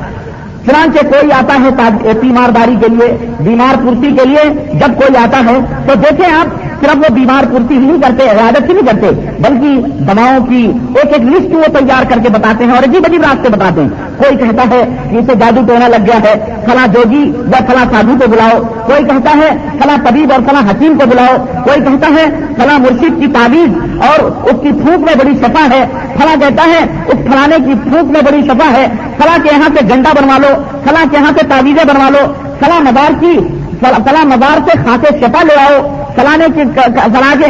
چنانچہ 0.65 1.05
کوئی 1.05 1.31
آتا 1.31 1.57
ہے 1.63 2.13
تیمارداری 2.21 2.75
کے 2.81 2.87
لیے، 2.87 3.17
بیمار 3.39 3.75
پورتی 3.83 4.15
کے 4.15 4.25
لیے 4.25 4.73
جب 4.73 4.87
کوئی 4.87 5.17
آتا 5.17 5.41
ہے 5.45 5.59
تو 5.85 5.93
دیکھیں 5.95 6.33
آپ 6.33 6.62
صرف 6.83 6.97
وہ 6.97 7.13
بیمار 7.13 7.43
پورتی 7.51 7.73
ہی 7.73 7.79
نہیں 7.79 8.01
کرتے، 8.01 8.29
عیادت 8.29 8.69
ہی 8.69 8.73
نہیں 8.73 8.85
کرتے، 8.85 9.31
بلکہ 9.39 9.81
دواؤں 10.03 10.45
کی 10.45 10.71
ایک 10.95 11.13
ایک 11.13 11.21
لسٹ 11.21 11.55
وہ 11.55 11.79
تیار 11.79 12.03
کر 12.03 12.19
کے 12.23 12.29
بتاتے 12.29 12.63
ہیں 12.63 12.71
اور 12.71 12.83
عجیب 12.83 13.03
عجیب 13.05 13.21
راستے 13.21 13.49
بتاتے 13.49 13.81
ہیں۔ 13.81 13.89
کوئی 14.17 14.37
کہتا 14.37 14.63
ہے 14.69 14.83
کہ 15.11 15.15
اسے 15.15 15.35
جادو 15.39 15.61
ٹونا 15.67 15.87
لگ 15.87 16.05
گیا 16.07 16.19
ہے، 16.23 16.55
فلاں 16.65 16.87
جوگی 16.87 17.33
یا 17.37 17.65
فلاں 17.67 17.85
سادھو 17.91 18.13
کو 18.19 18.31
بلاؤ۔ 18.31 18.61
کوئی 18.85 19.03
کہتا 19.03 19.31
ہے 19.37 19.57
فلاں 19.83 19.97
طبیب 20.09 20.31
اور 20.31 20.39
فلاں 20.49 20.61
حکیم 20.69 20.97
کو 20.97 21.09
بلاؤ۔ 21.09 21.63
کوئی 21.63 21.81
کہتا 21.81 22.07
ہے 22.07 22.25
فلاں 22.57 22.79
مرشید 22.79 23.19
کی 23.19 23.27
تعویذ 23.27 23.69
اور 24.01 24.19
اس 24.21 24.55
کی 24.63 24.71
پھونک 24.71 24.99
میں 24.99 25.15
بڑی 25.23 25.31
شفا 25.41 25.67
ہے۔ 25.71 25.85
فلاں 26.19 26.35
کہتا 26.39 26.63
ہے 26.63 26.85
اس 27.07 27.31
فلانے 27.31 27.55
کی 27.65 27.89
پھونک 27.89 28.11
میں 28.11 28.21
بڑی 28.21 28.41
شفا 28.41 28.71
ہے۔ 28.71 28.87
فلاں 29.17 29.37
کے 29.43 29.49
یہاں 29.55 29.69
سے 29.75 29.95
گنڈا 29.95 30.09
بنوا 30.21 30.37
لو، 30.37 30.63
فلاں 30.83 31.05
کے 31.11 31.17
یہاں 31.17 31.31
سے 31.37 31.47
تعویذیں 31.47 31.85
بنوا 31.85 32.09
لو۔ 32.09 32.33
فلاں 32.59 32.79
مدار 32.79 33.11
کی، 33.19 33.39
فلاں 33.79 34.25
مدار 34.25 34.57
سے 34.65 34.77
خاصے 34.85 35.19
شفا 35.19 35.43
لے 35.43 35.55
آؤ۔ 35.59 36.02
فلانے 36.15 36.47
کے 36.55 36.63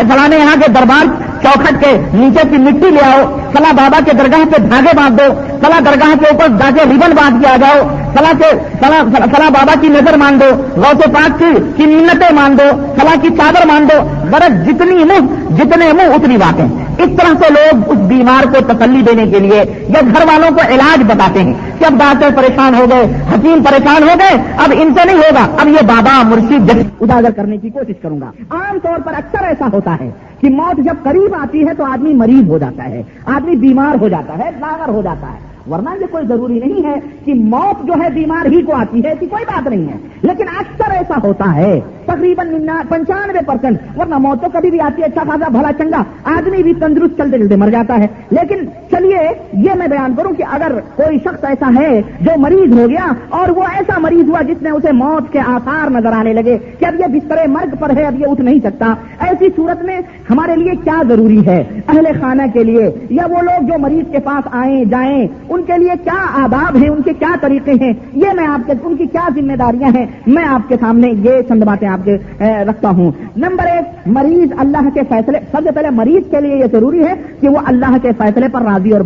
فلانے 0.09 0.37
یہاں 0.37 0.55
کے 0.61 0.71
دربار 0.71 1.05
چوکھٹ 1.43 1.79
کے 1.79 1.91
نیچے 2.13 2.41
کی 2.49 2.57
مٹی 2.57 2.89
لے 2.89 3.01
آؤ، 3.05 3.23
فلاں 3.53 3.73
بابا 3.77 3.99
کے 4.05 4.11
درگاہ 4.17 4.43
پہ 4.51 4.57
دھاگے 4.69 4.95
باندھ 4.97 5.21
دو، 5.21 5.33
فلاں 5.61 5.79
درگاہ 5.81 6.13
کے 6.19 6.29
اوپر 6.29 6.47
دھاگے 6.59 6.83
ریبن 6.91 7.15
باندھ 7.15 7.41
کے 7.43 7.49
آ 7.49 7.55
جاؤ، 7.61 7.81
فلاں 8.13 8.33
کے 8.39 8.51
فلاں 8.79 9.49
بابا 9.49 9.73
کی 9.81 9.87
نظر 9.87 10.17
مان 10.17 10.39
دو، 10.39 10.49
غوث 10.75 11.03
پاک 11.13 11.43
کی 11.77 11.85
منتیں 11.85 12.33
مان 12.35 12.57
دو، 12.57 12.69
فلاں 12.95 13.15
کی 13.21 13.29
چادر 13.37 13.65
مان 13.65 13.89
دو 13.89 13.99
برس 14.31 14.65
جتنی 14.65 15.03
منہ 15.03 15.53
جتنے 15.57 15.91
منہ 15.93 16.13
اتنی 16.15 16.37
باتیں۔ 16.37 16.67
اس 16.97 17.09
طرح 17.17 17.33
سے 17.39 17.49
لوگ 17.49 17.91
اس 17.91 17.97
بیمار 17.97 18.43
کو 18.53 18.59
تسلی 18.67 19.01
دینے 19.01 19.25
کے 19.31 19.39
لیے 19.39 19.63
یا 19.89 20.01
گھر 20.01 20.27
والوں 20.27 20.49
کو 20.49 20.73
علاج 20.73 21.03
بتاتے 21.07 21.39
ہیں 21.39 21.53
کہ 21.79 21.85
اب 21.85 21.93
ڈاکٹر 21.99 22.29
پریشان 22.35 22.75
ہو 22.75 22.85
گئے، 22.89 23.03
حکیم 23.33 23.63
پریشان 23.63 24.03
ہو 24.03 24.15
گئے، 24.19 24.41
اب 24.57 24.73
ان 24.81 24.93
سے 24.93 25.05
نہیں 25.05 25.17
ہوگا، 25.17 25.47
اب 25.57 25.67
یہ 25.67 25.85
بابا 25.87 26.21
مرشید 26.23 26.71
اجاگر 27.01 27.31
کرنے 27.31 27.57
کی 27.57 27.69
کوشش 27.69 28.01
کروں 28.01 28.21
گا۔ 28.21 28.31
عام 28.49 28.77
طور 28.83 28.99
پر 28.99 29.13
اکثر 29.13 29.45
ایسا 29.45 29.67
ہوتا 29.73 29.95
ہے 29.99 30.09
کہ 30.41 30.49
موت 30.49 30.77
جب 30.77 31.03
قریب 31.03 31.35
آتی 31.35 31.67
ہے 31.67 31.73
تو 31.73 31.83
آدمی 31.85 32.13
مریض 32.13 32.49
ہو 32.49 32.57
جاتا 32.57 32.83
ہے، 32.83 33.03
آدمی 33.25 33.55
بیمار 33.55 33.95
ہو 34.01 34.07
جاتا 34.07 34.37
ہے، 34.37 34.49
لاغر 34.59 34.89
ہو 34.89 35.01
جاتا 35.01 35.27
ہے۔ 35.27 35.52
ورنہ 35.71 35.89
یہ 36.01 36.05
کوئی 36.11 36.27
ضروری 36.27 36.59
نہیں 36.59 36.85
ہے 36.85 36.95
کہ 37.25 37.33
موت 37.33 37.87
جو 37.87 37.93
ہے 38.03 38.09
بیمار 38.09 38.45
ہی 38.45 38.61
کو 38.61 38.73
آتی 38.75 39.03
ہے، 39.03 39.09
ایسی 39.09 39.25
کوئی 39.25 39.45
بات 39.47 39.67
نہیں 39.67 39.87
ہے۔ 39.87 39.97
لیکن 40.21 40.45
اکثر 40.59 40.91
ایسا 40.91 41.15
ہوتا 41.23 41.55
ہے، 41.55 41.79
تقریباً 42.05 42.67
پنچانوے 42.89 43.39
پرسینٹ 43.47 43.77
ورنہ 43.97 44.17
موت 44.17 44.41
تو 44.41 44.47
کبھی 44.53 44.69
بھی 44.69 44.79
آتی 44.79 45.01
ہے 45.01 45.07
اچھا 45.07 45.23
خاصا، 45.23 45.47
بھلا، 45.49 45.69
چنگا 45.77 46.03
آدمی 46.23 46.63
بھی 46.63 46.73
تندرست 46.73 47.17
چلتے 47.17 47.37
چلتے 47.37 47.55
مر 47.55 47.69
جاتا 47.69 47.99
ہے۔ 47.99 48.07
لیکن 48.29 48.65
چلیے، 48.91 49.29
یہ 49.53 49.69
میں 49.75 49.87
بیان 49.87 50.13
کروں 50.17 50.33
کہ 50.33 50.43
اگر 50.51 50.71
کوئی 50.95 51.17
شخص 51.17 51.43
ایسا 51.43 51.71
ہے 51.79 52.01
جو 52.21 52.31
مریض 52.37 52.79
ہو 52.79 52.89
گیا 52.89 53.11
اور 53.29 53.49
وہ 53.49 53.63
ایسا 53.63 53.99
مریض 53.99 54.29
ہوا 54.29 54.41
جس 54.41 54.61
نے 54.61 54.69
اسے 54.69 54.91
موت 54.91 55.33
کے 55.33 55.39
آثار 55.39 55.91
نظر 55.91 56.13
آنے 56.13 56.33
لگے 56.33 56.57
کہ 56.79 56.85
اب 56.85 56.95
یہ 56.99 57.19
بستر 57.19 57.47
مرگ 57.47 57.75
پر 57.79 57.97
ہے، 57.97 58.03
اب 58.03 58.19
یہ 58.19 58.25
اٹھ 58.29 58.41
نہیں 58.41 58.59
سکتا، 58.63 58.93
ایسی 59.19 59.47
صورت 59.55 59.83
میں 59.83 60.01
ہمارے 60.29 60.55
لیے 60.55 60.71
کیا 60.83 61.01
ضروری 61.09 61.47
ہے؟ 61.47 61.63
اہل 61.87 62.07
خانہ 62.21 62.43
کے 62.53 62.63
لیے، 62.63 62.91
یا 63.09 63.25
وہ 63.25 63.41
لوگ 63.41 63.63
جو 63.63 63.79
مریض 63.79 64.11
کے 64.11 64.19
پاس 64.19 64.47
آئیں، 64.51 64.85
جائیں 64.85 65.27
ان 65.53 65.63
کے 65.63 65.73
لیے 65.77 65.91
کیا 66.03 66.43
آداب 66.43 66.77
ہیں؟ 66.77 66.89
ان 66.89 67.01
کے 67.01 67.13
کیا 67.13 67.35
طریقے 67.41 67.71
ہیں؟ 67.81 67.93
یہ 68.13 68.27
میں 68.35 68.47
آپ 68.47 68.67
کے 68.67 68.73
ان 68.83 68.95
کی 68.95 69.05
کیا 69.05 69.27
ذمہ 69.35 69.53
داریاں 69.53 69.89
ہیں؟ 69.95 70.05
میں 70.27 70.43
آپ 70.43 70.69
کے 70.69 70.75
سامنے 70.79 71.07
یہ 71.07 71.41
چند 71.47 71.63
باتیں 71.63 71.87
آپ 71.87 72.05
کے 72.05 72.17
رکھتا 72.39 72.89
ہوں۔ 72.89 73.11
نمبر 73.37 73.65
ایک، 73.65 74.07
مریض 74.07 74.49
اللہ 74.57 74.89
کے 74.93 75.01
فیصلے 75.09 75.39
سب 75.51 75.57
سے 75.63 75.71
پہلے 75.71 75.89
مریض 75.89 76.31
کے 76.31 76.41
لیے 76.41 76.55
یہ 76.55 76.65
ضروری 76.71 77.03
ہے 77.03 77.13
کہ 77.41 77.49
وہ 77.49 77.59
اللہ 77.65 77.95
کے 78.01 78.11
فیصلے 78.17 78.47
پر 78.47 78.61
راضی 78.61 78.91
اور 78.91 79.01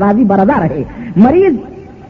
راضی 0.00 0.24
بردا 0.24 0.60
رہے۔ 0.60 0.82
مریض 1.16 1.54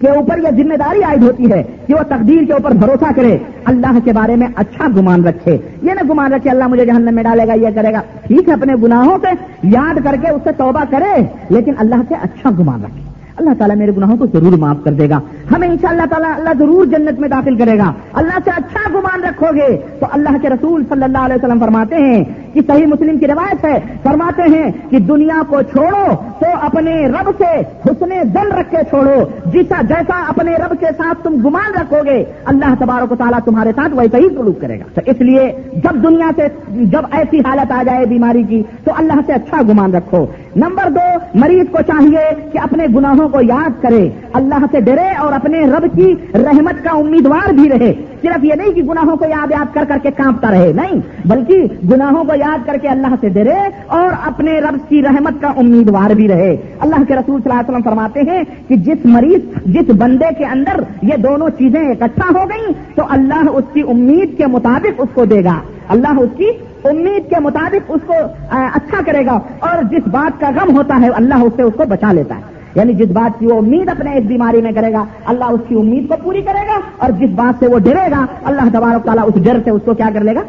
کے 0.01 0.09
اوپر 0.11 0.39
یہ 0.39 0.63
ذمہ 0.63 0.75
داری 0.75 1.03
عائد 1.03 1.23
ہوتی 1.23 1.53
ہے 1.53 1.63
کہ 1.87 1.95
وہ 1.95 2.03
تقدیر 2.03 2.45
کے 2.45 2.53
اوپر 2.53 2.71
بھروسہ 2.71 3.13
کرے۔ 3.17 3.39
اللہ 3.65 3.99
کے 4.05 4.13
بارے 4.13 4.37
میں 4.37 4.47
اچھا 4.57 4.87
گمان 4.97 5.25
رکھے۔ 5.25 5.59
یہ 5.83 5.93
نہ 5.93 6.01
گمان 6.11 6.33
رکھے 6.33 6.51
اللہ 6.51 6.67
مجھے 6.67 6.87
جہنم 6.87 7.15
میں 7.15 7.23
ڈالے 7.23 7.47
گا، 7.49 7.55
یہ 7.55 7.69
کرے 7.75 7.93
گا۔ 7.93 8.01
ٹھیک 8.27 8.49
ہے، 8.49 8.55
اپنے 8.55 8.75
گناہوں 8.83 9.19
سے 9.23 9.29
یاد 9.63 9.95
کر 10.05 10.15
کے 10.23 10.31
اس 10.31 10.41
سے 10.45 10.51
توبہ 10.53 10.85
کرے، 10.91 11.23
لیکن 11.49 11.73
اللہ 11.79 11.95
سے 12.09 12.15
اچھا 12.23 12.51
گمان 12.51 12.83
رکھے۔ 12.83 13.16
اللہ 13.37 13.51
تعالیٰ 13.59 13.77
میرے 13.77 13.91
گناہوں 13.97 14.17
کو 14.17 14.27
ضرور 14.27 14.59
معاف 14.59 14.77
کر 14.85 14.93
دے 14.93 15.11
گا۔ 15.11 15.21
ہمیں 15.55 15.69
ان 15.69 15.77
شاء 15.81 15.89
اللہ 15.89 16.07
تعالیٰ 16.11 16.33
اللہ 16.37 16.51
ضرور 16.59 16.87
جنت 16.87 17.21
میں 17.21 17.29
داخل 17.29 17.57
کرے 17.57 17.79
گا۔ 17.79 17.93
اللہ 18.13 18.39
سے 18.45 18.51
اچھا 18.57 18.91
گمان 18.91 19.25
رکھو 19.25 19.47
گے۔ 19.55 19.79
تو 20.01 20.07
اللہ 20.11 20.37
کے 20.43 20.49
رسول 20.49 20.85
صلی 20.89 21.05
اللہ 21.05 21.19
علیہ 21.19 21.35
وسلم 21.35 21.61
فرماتے 21.61 21.97
ہیں 21.97 22.25
کہ 22.53 22.61
صحیح 22.67 22.87
مسلم 22.87 23.19
کی 23.19 23.27
روایت 23.27 23.65
ہے۔ 23.65 23.81
فرماتے 24.03 24.43
ہیں 24.43 24.73
کہ 24.91 24.99
دنیا 24.99 25.43
کو 25.49 25.63
چھوڑو 25.63 26.15
تو 26.39 26.47
اپنے 26.63 27.07
رب 27.07 27.31
سے 27.39 27.61
حسن 27.87 28.11
دل 28.11 28.53
رکھ 28.53 28.71
کے 28.71 28.77
چھوڑو۔ 28.89 29.25
جیسا 29.47 29.83
جیسا 29.83 30.25
اپنے 30.29 30.53
رب 30.53 30.81
کے 30.81 30.87
ساتھ 30.97 31.19
تم 31.25 31.35
گمان 31.35 31.81
رکھو 31.81 31.97
گے، 32.05 32.25
اللہ 32.45 32.75
تبارک 32.79 33.13
و 33.13 33.17
تعالیٰ 33.17 33.39
تمہارے 33.45 33.73
ساتھ 33.77 33.95
ویسا 33.95 34.19
ہی 34.19 34.29
سلوک 34.29 34.61
کرے 34.61 34.79
گا۔ 34.79 34.85
تو 34.95 35.01
اس 35.07 35.21
لیے 35.21 35.53
جب 35.73 36.03
دنیا 36.03 36.31
سے 36.37 36.49
جب 36.69 37.03
ایسی 37.11 37.39
حالت 37.39 37.73
آ 37.73 37.83
جائے 37.87 38.07
بیماری 38.07 38.43
کی، 38.43 38.63
تو 38.85 38.91
اللہ 38.99 39.21
سے 39.27 39.33
اچھا 39.33 39.63
گمان 39.63 39.95
رکھو۔ 39.95 40.27
نمبر 40.57 40.91
دو، 40.91 41.19
مریض 41.35 41.67
کو 41.71 41.79
چاہیے 41.87 42.51
کہ 42.53 42.59
اپنے 42.59 42.87
گناہوں 42.97 43.26
کو 43.29 43.41
یاد 43.41 43.83
کرے۔ 43.83 44.11
اللہ 44.33 44.65
سے 44.73 44.81
ڈرے 44.81 45.11
اور 45.19 45.33
اپنے 45.33 45.61
رب 45.61 45.97
کی 45.97 46.15
رحمت 46.35 46.85
کا 46.85 46.91
امیدوار 46.91 47.53
بھی 47.53 47.71
رہے۔ 47.71 47.93
صرف 48.23 48.45
یہ 48.45 48.55
نہیں 48.55 48.73
کہ 48.73 48.83
گناہوں 48.83 49.17
کو 49.17 49.25
یاد 49.25 49.51
یاد 49.51 49.75
کر 49.75 49.85
کر 49.89 49.97
کے 50.03 50.11
کانپتا 50.11 50.51
رہے، 50.51 50.73
نہیں، 50.73 51.29
بلکہ 51.29 51.67
گناہوں 51.93 52.25
کو 52.25 52.33
یاد 52.35 52.67
کر 52.67 52.77
کے 52.83 52.89
اللہ 52.89 53.07
سے 53.21 53.29
ڈرے 53.29 53.69
اور 53.87 54.09
اپنے 54.27 54.61
رب 54.61 54.89
کی 54.89 55.03
رحمت 55.03 55.43
کا 55.43 55.49
امیدوار 55.57 56.15
بھی 56.15 56.29
رہے۔ 56.29 56.57
اللہ 56.81 56.97
کے 57.09 57.15
رسول 57.15 57.43
صلی 57.43 57.51
اللہ 57.51 57.61
علیہ 57.61 57.71
وسلم 57.71 57.83
فرماتے 57.83 58.21
ہیں 58.21 58.43
کہ 58.69 58.77
جس 58.77 59.07
مریض، 59.07 59.65
جس 59.67 59.91
بندے 59.99 60.35
کے 60.39 60.45
اندر 60.45 60.81
یہ 61.03 61.17
دونوں 61.17 61.49
چیزیں 61.49 61.89
اکٹھا 61.89 62.29
ہو 62.29 62.49
گئیں، 62.49 62.73
تو 62.95 63.03
اللہ 63.09 63.51
اس 63.55 63.65
کی 63.73 63.83
امید 63.89 64.39
کے 64.39 64.47
مطابق 64.47 64.93
اس 64.99 65.09
کو 65.15 65.25
دے 65.25 65.45
گا۔ 65.45 65.61
اللہ 65.89 66.21
اس 66.21 66.31
کی 66.37 66.51
امید 66.85 67.31
کے 67.31 67.41
مطابق 67.41 67.91
اس 67.95 68.01
کو 68.07 68.15
اچھا 68.51 69.03
کرے 69.07 69.27
گا۔ 69.27 69.41
اور 69.59 69.83
جس 69.83 70.09
بات 70.09 70.41
کا 70.41 70.51
غم 70.51 70.77
ہوتا 70.77 71.01
ہے، 71.01 71.09
اللہ 71.09 71.35
اس 71.35 71.53
سے 71.57 71.63
اس 71.63 71.75
کو 71.77 71.83
بچا 71.89 72.13
لیتا 72.13 72.37
ہے۔ 72.37 72.56
یعنی 72.77 72.93
جس 72.93 73.09
بات 73.09 73.39
کی 73.39 73.47
وہ 73.47 73.59
امید 73.59 73.89
اپنے 73.89 74.19
اس 74.19 74.25
بیماری 74.25 74.63
میں 74.63 74.73
کرے 74.73 74.93
گا، 74.93 75.05
اللہ 75.25 75.45
اس 75.45 75.61
کی 75.69 75.75
امید 75.75 76.09
کو 76.09 76.15
پوری 76.23 76.43
کرے 76.43 76.67
گا 76.67 76.81
اور 76.99 77.11
جس 77.11 77.31
بات 77.35 77.61
سے 77.61 77.67
وہ 77.67 77.79
ڈرے 77.79 78.11
گا، 78.11 78.27
اللہ 78.45 78.69
تبارک 78.73 79.05
تعالیٰ 79.05 79.25
اس 79.27 79.45
ڈر 79.45 79.57
سے 79.65 79.71
اس 79.71 79.83
کو 79.85 79.95
کیا 79.95 80.11
کر 80.15 80.21
لے 80.21 80.35
گا؟ 80.35 80.41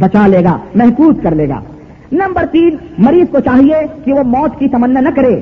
بچا 0.00 0.26
لے 0.26 0.44
گا، 0.44 0.58
محفوظ 0.74 1.16
کر 1.22 1.34
لے 1.34 1.48
گا۔ 1.48 1.60
نمبر 2.12 2.44
تین، 2.52 2.76
مریض 2.98 3.26
کو 3.30 3.40
چاہیے 3.40 3.74
کہ 4.04 4.12
وہ 4.12 4.22
موت 4.22 4.58
کی 4.58 4.68
تمنا 4.68 5.00
نہ 5.00 5.08
کرے۔ 5.16 5.40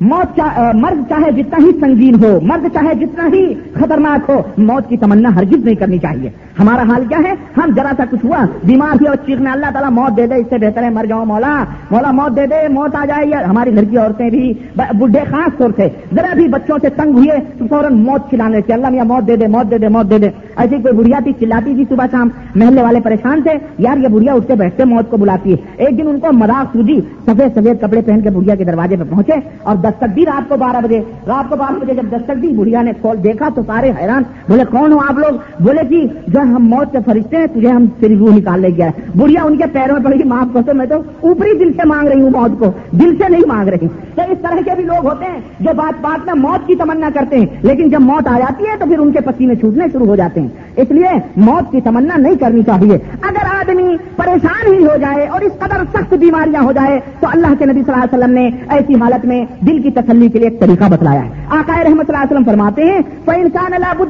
موت 0.00 0.40
مرد 0.74 1.08
چاہے 1.08 1.30
جتنا 1.32 1.66
ہی 1.66 1.70
سنگین 1.80 2.24
ہو 2.24 2.38
مرد 2.42 2.66
چاہے 2.74 2.94
جتنا 2.94 3.28
ہی 3.32 3.54
خطرناک 3.72 4.30
ہو، 4.30 4.42
موت 4.58 4.88
کی 4.88 4.96
تمنا 4.96 5.34
ہرگز 5.34 5.64
نہیں 5.64 5.74
کرنی 5.74 5.98
چاہیے۔ 5.98 6.30
ہمارا 6.58 6.82
حال 6.82 7.04
کیا 7.08 7.18
ہے؟ 7.18 7.34
ہم 7.56 7.70
ذرا 7.76 7.90
سا 7.96 8.04
کچھ 8.10 8.26
ہوا، 8.26 8.44
بیمار 8.64 8.96
ہی 9.00 9.06
اور 9.06 9.16
چیخ 9.16 9.38
اللہ 9.52 9.66
تعالیٰ 9.72 9.90
موت 9.90 10.16
دے 10.16 10.26
دے، 10.26 10.34
اس 10.34 10.46
سے 10.50 10.58
بہتر 10.58 10.82
ہے، 10.82 10.90
مر 10.90 11.04
جاؤ 11.04 11.24
مولا۔ 11.24 11.64
مولا 11.90 12.10
موت 12.10 12.36
دے 12.36 12.46
دے، 12.46 12.68
موت 12.68 12.96
آ 12.96 13.04
جائے۔ 13.04 13.26
یا 13.26 13.40
ہماری 13.48 13.74
گھر 13.74 13.84
کی 13.84 13.98
عورتیں 13.98 14.30
بھی 14.30 14.52
بڈھے 14.76 15.20
خاص 15.30 15.58
طور 15.58 15.70
سے، 15.76 15.88
ذرا 16.14 16.34
بھی 16.34 16.48
بچوں 16.48 16.78
سے 16.82 16.88
تنگ 16.88 17.12
ہوئے 17.12 17.38
تو 17.58 17.66
فوراً 17.66 17.94
موت 17.94 18.28
کھلانے 18.30 18.60
سے، 18.66 18.72
اللہ 18.72 18.88
میاں 18.88 19.04
موت 19.04 19.28
دے 19.28 19.36
دے، 19.36 19.46
موت 19.46 19.70
دے 19.70 19.78
دے، 19.78 19.88
موت 19.88 20.10
دے 20.10 20.18
دے۔ 20.18 20.30
ایسی 20.56 20.76
کوئی 20.82 20.94
بڑھیا 20.94 21.18
تھی، 21.24 21.32
چلاتی 21.40 21.74
تھی 21.74 21.84
صبح 21.88 22.06
شام، 22.10 22.28
محلے 22.54 22.82
والے 22.82 23.00
پریشان 23.00 23.42
تھے، 23.42 23.52
یار 23.78 23.96
یہ 23.96 24.08
بڑھیا 24.08 24.34
اٹھتے 24.34 24.54
بیٹھتے 24.54 24.84
موت 24.84 25.10
کو 25.10 25.16
بلاتی 25.16 25.52
ہے۔ 25.52 25.56
ایک 25.76 25.98
دن 25.98 26.08
ان 26.08 26.20
کو 26.20 26.32
مذاق 26.32 26.76
سوجی، 26.76 27.00
سفید 27.26 27.58
سفید 27.58 27.80
کپڑے 27.80 28.00
پہن 28.06 28.20
کے 28.20 28.30
بڑھیا 28.30 28.54
کے 28.54 28.64
دروازے 28.64 28.96
پہ 28.96 29.02
پہنچے 29.10 29.32
اور 29.62 29.76
دستک 29.86 30.16
دی 30.16 30.24
رات 30.26 30.48
کو 30.48 30.56
بارہ 30.56 30.80
بجے، 30.84 31.00
رات 31.26 31.50
کو 31.50 31.56
بارہ 31.56 31.84
بجے 31.84 31.94
جب 31.94 32.06
دستک 32.12 32.42
دی 32.42 32.48
بڑھیا 32.48 32.82
نے 32.82 32.92
کھول 33.00 33.16
دیکھا 33.24 33.48
تو 33.54 33.62
سارے 33.66 33.90
حیران، 34.02 34.22
بولے 34.48 34.64
کون 34.70 34.92
ہو 34.92 34.98
آپ 34.98 35.18
لوگ؟ 35.18 35.62
بولے 35.62 35.82
کہ 35.88 36.06
جو 36.26 36.40
ہم 36.40 36.68
موت 36.68 36.88
سے 36.92 36.98
فرشتے 37.06 37.36
ہیں، 37.36 37.46
تجھے 37.46 37.68
ہم 37.68 37.86
تیری 38.00 38.16
روح 38.16 38.36
نکال 38.36 38.60
لے 38.60 38.68
گیا 38.68 38.90
بڑھیا، 39.16 39.42
ان 39.42 39.56
کے 39.56 39.64
پیروں 39.72 39.96
میں 39.96 40.04
پڑے 40.04 40.16
گی 40.16 40.24
معاف 40.24 40.54
کرتے 40.54 40.72
میں 40.72 40.86
تو 40.86 40.96
اوپری 41.20 41.58
دل 41.58 41.72
سے 41.72 41.88
مانگ 41.88 42.08
رہی 42.08 42.22
ہوں 42.22 42.30
موت 42.30 42.58
کو، 42.58 42.72
دل 42.90 43.16
سے 43.16 43.28
نہیں 43.28 43.42
مانگ 43.46 43.68
رہی۔ 43.68 43.88
تو 44.14 44.22
اس 44.32 44.38
طرح 44.42 44.60
کے 44.64 44.70
بھی 44.76 44.84
لوگ 44.84 45.06
ہوتے 45.06 45.24
ہیں 45.24 45.40
جو 45.60 45.70
بات 45.76 46.00
بات 46.00 46.26
میں 46.26 46.34
موت 46.34 46.66
کی 46.66 46.74
تمنا 46.74 47.08
کرتے 47.14 47.38
ہیں، 47.38 47.46
لیکن 47.62 47.88
جب 47.88 48.00
موت 48.00 48.28
آ 48.28 48.38
جاتی 48.38 48.64
ہے 48.64 48.76
تو 48.78 48.86
پھر 48.86 48.98
ان 48.98 49.12
کے 49.12 49.20
پسینے 49.20 49.54
چھوٹنے 49.54 49.84
شروع 49.92 50.06
ہو 50.06 50.16
جاتے 50.16 50.40
ہیں۔ 50.40 50.48
اس 50.76 50.90
لیے 50.90 51.08
موت 51.36 51.72
کی 51.72 51.80
تمنا 51.80 52.16
نہیں 52.16 52.36
کرنی 52.36 52.62
چاہیے۔ 52.62 52.98
اگر 53.22 53.46
آدمی 53.60 53.96
پریشان 54.16 54.72
ہی 54.72 54.86
ہو 54.86 54.96
جائے 55.00 55.26
اور 55.26 55.40
اس 55.40 55.52
قدر 55.58 55.82
سخت 55.94 56.14
بیماریاں 56.14 56.62
ہو 56.62 56.72
جائے، 56.72 57.00
تو 57.20 57.26
اللہ 57.32 57.54
کے 57.58 57.64
نبی 57.64 57.82
صلی 57.82 57.92
اللہ 57.92 58.04
علیہ 58.04 58.18
وسلم 58.18 58.34
نے 58.34 58.50
ایسی 58.68 58.94
حالت 58.94 59.26
میں 59.26 59.44
دل 59.60 59.75
دل 59.76 59.82
کی 59.82 59.90
تسلی 59.90 60.28
کے 60.28 60.38
لیے 60.38 60.48
ایک 60.48 60.60
طریقہ 60.60 60.84
بتلایا 60.90 61.24
ہے۔ 61.24 61.30
آقائے 61.50 61.84
رحمت 61.84 62.10
اللہ 62.10 62.22
علیہ 62.22 62.32
وسلم 62.32 62.44
فرماتے 62.44 62.84
ہیں 62.84 63.00
تو 63.24 63.32
انسان 63.36 63.74
اللہ 63.74 64.02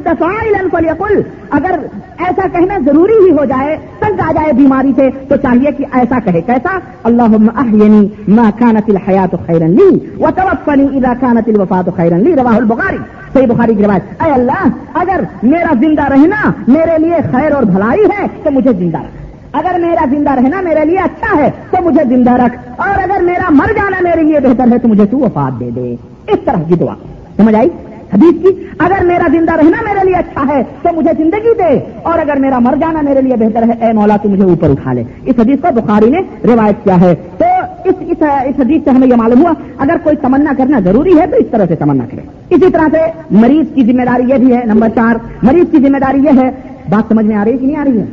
اگر 1.51 1.79
ایسا 2.19 2.47
کہنا 2.53 2.79
ضروری 2.87 3.13
ہی 3.13 3.31
ہو 3.31 3.45
جائے، 3.45 3.77
تنگ 3.99 4.21
آ 4.21 4.33
جائے 4.33 4.53
بیماری 4.53 4.93
سے، 4.97 5.11
تو 5.29 5.37
چاہیے 5.37 5.71
کہ 5.73 5.85
ایسا 5.93 6.19
کہے۔ 6.25 6.41
کیسا؟ 6.41 6.79
اللہ 7.05 7.29
ما 8.29 8.51
كانت 8.59 8.91
الحیات 8.91 9.47
خیرن 9.47 9.71
لی 9.71 9.99
و 10.19 10.27
توفنی 10.37 10.97
اذا 10.97 11.13
كانت 11.21 11.49
الوفات 11.49 11.97
خیرن 11.97 12.21
لی 12.21 12.37
رواہ 12.37 12.57
البخاری، 12.57 12.99
صحیح 13.33 13.47
بخاری 13.47 13.75
کی 13.75 13.83
روایت۔ 13.83 14.23
اے 14.23 14.31
اللہ، 14.31 14.69
اگر 14.95 15.21
میرا 15.43 15.73
زندہ 15.81 16.03
رہنا 16.03 16.51
میرے 16.69 16.99
لیے 16.99 17.17
خیر 17.33 17.53
اور 17.53 17.63
بھلائی 17.63 18.05
ہے، 18.05 18.27
تو 18.43 18.51
مجھے 18.51 18.73
زندہ 18.73 18.99
رکھ۔ 18.99 19.26
اگر 19.57 19.79
میرا 19.81 20.05
زندہ 20.11 20.31
رہنا 20.31 20.61
میرے 20.61 20.85
لیے 20.85 20.99
اچھا 20.99 21.37
ہے 21.39 21.51
تو 21.71 21.83
مجھے 21.85 22.05
زندہ 22.09 22.31
رکھ 22.31 22.81
اور 22.81 23.03
اگر 23.03 23.23
میرا 23.23 23.51
مر 23.51 23.73
جانا 23.73 24.01
میرے 24.03 24.23
لیے 24.23 24.41
بہتر 24.41 24.73
ہے 24.73 24.79
تو 24.79 24.89
مجھے 24.89 25.07
تو 25.07 25.19
وفات 25.19 25.61
دے 25.61 25.71
دے 25.77 25.95
اس 26.29 26.39
طرح 26.45 26.63
کی 26.69 26.75
دعا 26.75 26.95
سمجھ 27.37 27.55
آئی 27.55 27.69
حدیث 28.13 28.43
کی؟ 28.43 28.65
اگر 28.79 29.05
میرا 29.05 29.29
زندہ 29.33 29.53
رہنا 29.53 29.83
میرے 29.83 30.05
لیے 30.05 30.15
اچھا 30.15 30.45
ہے 30.49 30.63
تو 30.83 30.89
مجھے 30.97 31.13
زندگی 31.19 31.55
دے 31.59 31.79
اور 32.03 32.19
اگر 32.19 32.37
میرا 32.37 32.59
مر 32.59 32.75
جانا 32.81 33.01
میرے 33.01 33.21
لیے 33.21 33.37
بہتر 33.37 33.63
ہے 33.63 33.87
اے 33.87 33.93
مولا 33.93 34.17
تو 34.17 34.29
مجھے 34.29 34.45
اوپر 34.45 34.71
اٹھا 34.71 34.93
لے 34.93 35.03
اس 35.25 35.39
حدیث 35.39 35.61
کو 35.63 35.73
بخاری 35.75 36.11
نے 36.11 36.21
روایت 36.45 36.85
کیا 36.85 37.01
ہے 37.01 37.15
تو 37.39 37.45
اس 37.85 37.95
اس, 38.01 38.23
اس 38.23 38.61
حدیث 38.61 38.85
سے 38.85 38.91
ہمیں 38.91 39.09
یہ 39.09 39.17
معلوم 39.17 39.43
ہوا 39.43 39.53
اگر 39.79 39.97
کوئی 40.03 40.17
تمنا 40.17 40.53
کرنا 40.59 40.81
ضروری 40.85 41.19
ہے 41.21 41.27
تو 41.27 41.37
اس 41.37 41.47
طرح 41.51 41.65
سے 41.69 41.77
تمنا 41.77 42.05
کرے 42.11 42.21
اسی 42.51 42.71
طرح 42.73 42.89
سے 42.93 42.99
مریض 43.31 43.75
کی 43.75 43.85
ذمہ 43.85 44.03
داری 44.03 44.23
یہ 44.29 44.39
بھی 44.39 44.55
ہے 44.57 44.63
نمبر 44.65 44.89
چار 44.95 45.15
مریض 45.43 45.71
کی 45.71 45.79
ذمہ 45.79 45.99
داری 45.99 46.19
یہ 46.25 46.41
ہے 46.43 46.51
بات 46.89 47.09
سمجھ 47.09 47.27
میں 47.27 47.37
آ 47.37 47.45
رہی 47.45 47.53
ہے 47.53 47.57
کہ 47.57 47.67
نہیں 47.67 47.77
آ 47.77 47.85
رہی 47.85 48.01
ہے؟ 48.01 48.05